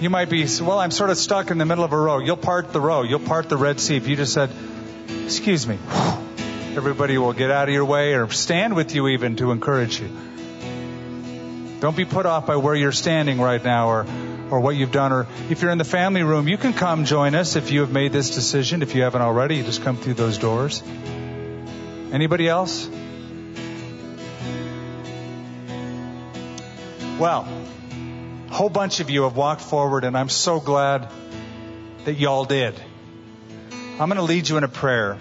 You 0.00 0.08
might 0.08 0.30
be, 0.30 0.46
well, 0.60 0.78
I'm 0.78 0.92
sort 0.92 1.10
of 1.10 1.18
stuck 1.18 1.50
in 1.50 1.58
the 1.58 1.66
middle 1.66 1.82
of 1.82 1.92
a 1.92 1.98
row. 1.98 2.20
You'll 2.20 2.36
part 2.36 2.72
the 2.72 2.80
row. 2.80 3.02
You'll 3.02 3.18
part 3.18 3.48
the 3.48 3.56
Red 3.56 3.80
Sea. 3.80 3.96
If 3.96 4.06
you 4.06 4.14
just 4.14 4.34
said, 4.34 4.50
excuse 5.24 5.66
me, 5.66 5.80
everybody 6.76 7.18
will 7.18 7.32
get 7.32 7.50
out 7.50 7.68
of 7.68 7.74
your 7.74 7.86
way 7.86 8.14
or 8.14 8.30
stand 8.30 8.76
with 8.76 8.94
you 8.94 9.08
even 9.08 9.34
to 9.38 9.50
encourage 9.50 9.98
you. 9.98 10.10
Don't 11.80 11.96
be 11.96 12.04
put 12.04 12.24
off 12.24 12.46
by 12.46 12.54
where 12.54 12.76
you're 12.76 12.92
standing 12.92 13.40
right 13.40 13.64
now 13.64 13.88
or, 13.88 14.06
or 14.54 14.60
what 14.60 14.76
you've 14.76 14.92
done. 14.92 15.12
Or 15.12 15.26
if 15.50 15.62
you're 15.62 15.72
in 15.72 15.78
the 15.78 15.84
family 15.84 16.22
room, 16.22 16.46
you 16.46 16.56
can 16.56 16.72
come 16.72 17.04
join 17.04 17.34
us 17.34 17.56
if 17.56 17.72
you 17.72 17.80
have 17.80 17.90
made 17.90 18.12
this 18.12 18.30
decision. 18.34 18.82
If 18.82 18.94
you 18.94 19.02
haven't 19.02 19.22
already, 19.22 19.56
you 19.56 19.64
just 19.64 19.82
come 19.82 19.96
through 19.96 20.14
those 20.14 20.38
doors. 20.38 20.82
Anybody 22.12 22.48
else? 22.48 22.88
Well, 27.18 27.48
a 28.48 28.54
whole 28.54 28.68
bunch 28.68 29.00
of 29.00 29.10
you 29.10 29.24
have 29.24 29.36
walked 29.36 29.62
forward, 29.62 30.04
and 30.04 30.16
I'm 30.16 30.28
so 30.28 30.60
glad 30.60 31.10
that 32.04 32.14
y'all 32.14 32.44
did. 32.44 32.74
I'm 33.72 34.08
going 34.08 34.16
to 34.16 34.22
lead 34.22 34.48
you 34.48 34.56
in 34.56 34.64
a 34.64 34.68
prayer. 34.68 35.18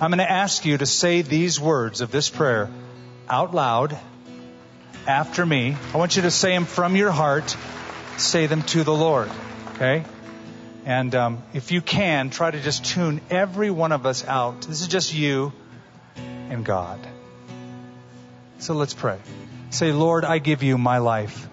I'm 0.00 0.10
going 0.10 0.18
to 0.18 0.30
ask 0.30 0.64
you 0.64 0.76
to 0.78 0.86
say 0.86 1.22
these 1.22 1.60
words 1.60 2.00
of 2.00 2.10
this 2.10 2.28
prayer 2.28 2.70
out 3.28 3.54
loud 3.54 3.96
after 5.06 5.46
me. 5.46 5.76
I 5.94 5.96
want 5.96 6.16
you 6.16 6.22
to 6.22 6.30
say 6.30 6.50
them 6.50 6.64
from 6.64 6.96
your 6.96 7.10
heart. 7.10 7.56
Say 8.18 8.46
them 8.46 8.62
to 8.62 8.84
the 8.84 8.94
Lord. 8.94 9.30
Okay? 9.74 10.04
And 10.84 11.14
um, 11.14 11.42
if 11.52 11.72
you 11.72 11.80
can, 11.80 12.30
try 12.30 12.50
to 12.50 12.60
just 12.60 12.84
tune 12.84 13.20
every 13.28 13.70
one 13.70 13.92
of 13.92 14.06
us 14.06 14.24
out. 14.24 14.62
This 14.62 14.80
is 14.80 14.88
just 14.88 15.12
you 15.12 15.52
and 16.16 16.64
God. 16.64 17.00
So 18.58 18.74
let's 18.74 18.94
pray. 18.94 19.18
Say, 19.70 19.92
Lord, 19.92 20.24
I 20.24 20.38
give 20.38 20.62
you 20.62 20.78
my 20.78 20.98
life. 20.98 21.48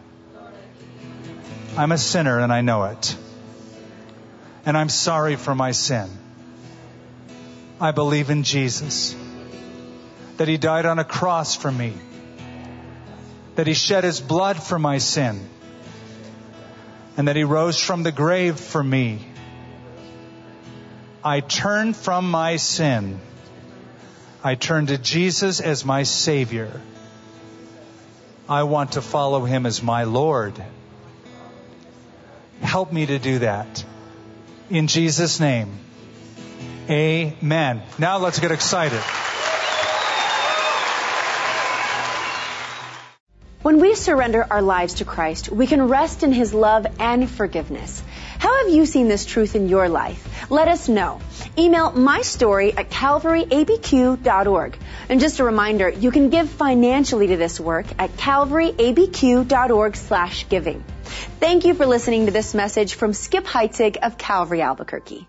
I'm 1.76 1.92
a 1.92 1.98
sinner 1.98 2.40
and 2.40 2.54
I 2.54 2.62
know 2.62 2.84
it. 2.86 3.18
And 4.66 4.78
I'm 4.78 4.90
sorry 4.90 5.36
for 5.36 5.56
my 5.56 5.72
sin. 5.72 6.10
I 7.82 7.92
believe 7.92 8.30
in 8.30 8.44
Jesus. 8.44 9.16
That 10.38 10.48
he 10.48 10.58
died 10.58 10.86
on 10.86 11.00
a 11.00 11.04
cross 11.04 11.56
for 11.56 11.72
me. 11.72 11.94
That 13.56 13.68
he 13.68 13.74
shed 13.74 14.04
his 14.04 14.22
blood 14.22 14.62
for 14.62 14.80
my 14.80 15.00
sin. 15.00 15.50
And 17.18 17.28
that 17.28 17.36
he 17.36 17.44
rose 17.44 17.80
from 17.80 18.04
the 18.04 18.12
grave 18.12 18.60
for 18.60 18.84
me. 18.84 19.20
I 21.24 21.40
turn 21.40 21.94
from 21.94 22.30
my 22.30 22.58
sin. 22.58 23.20
I 24.44 24.56
turn 24.56 24.88
to 24.88 24.98
Jesus 24.98 25.62
as 25.62 25.86
my 25.86 26.04
Savior. 26.04 26.82
I 28.50 28.64
want 28.64 28.94
to 28.94 29.02
follow 29.02 29.46
him 29.46 29.66
as 29.66 29.82
my 29.82 30.04
Lord. 30.04 30.62
Help 32.62 32.92
me 32.92 33.06
to 33.06 33.20
do 33.20 33.40
that. 33.40 33.86
In 34.70 34.88
Jesus' 34.88 35.40
name. 35.40 35.72
Amen. 36.90 37.82
Now 37.98 38.18
let's 38.18 38.40
get 38.40 38.52
excited. 38.52 39.02
When 43.64 43.80
we 43.80 43.96
surrender 43.96 44.46
our 44.52 44.62
lives 44.62 44.96
to 44.96 45.06
Christ, 45.06 45.50
we 45.50 45.68
can 45.68 45.88
rest 45.88 46.22
in 46.22 46.34
His 46.34 46.54
love 46.54 46.86
and 47.00 47.30
forgiveness. 47.30 48.04
How 48.38 48.58
have 48.58 48.74
you 48.74 48.86
seen 48.86 49.08
this 49.08 49.24
truth 49.24 49.56
in 49.56 49.70
your 49.70 49.88
life? 49.88 50.52
Let 50.52 50.68
us 50.68 50.90
know. 50.90 51.22
Email 51.58 51.94
my 51.94 52.24
story 52.24 52.74
at 52.76 52.90
calvaryabq.org. 52.90 54.78
And 55.08 55.22
just 55.22 55.40
a 55.40 55.46
reminder, 55.46 55.88
you 55.88 56.12
can 56.12 56.30
give 56.30 56.50
financially 56.50 57.28
to 57.28 57.38
this 57.38 57.58
work 57.58 57.86
at 57.98 58.18
calvaryabq.org 58.18 59.96
slash 59.96 60.50
giving. 60.50 60.84
Thank 61.40 61.64
you 61.64 61.74
for 61.74 61.86
listening 61.86 62.26
to 62.26 62.34
this 62.34 62.54
message 62.54 62.96
from 62.96 63.14
Skip 63.14 63.46
Heitzig 63.46 63.96
of 63.96 64.18
Calvary 64.18 64.62
Albuquerque. 64.62 65.26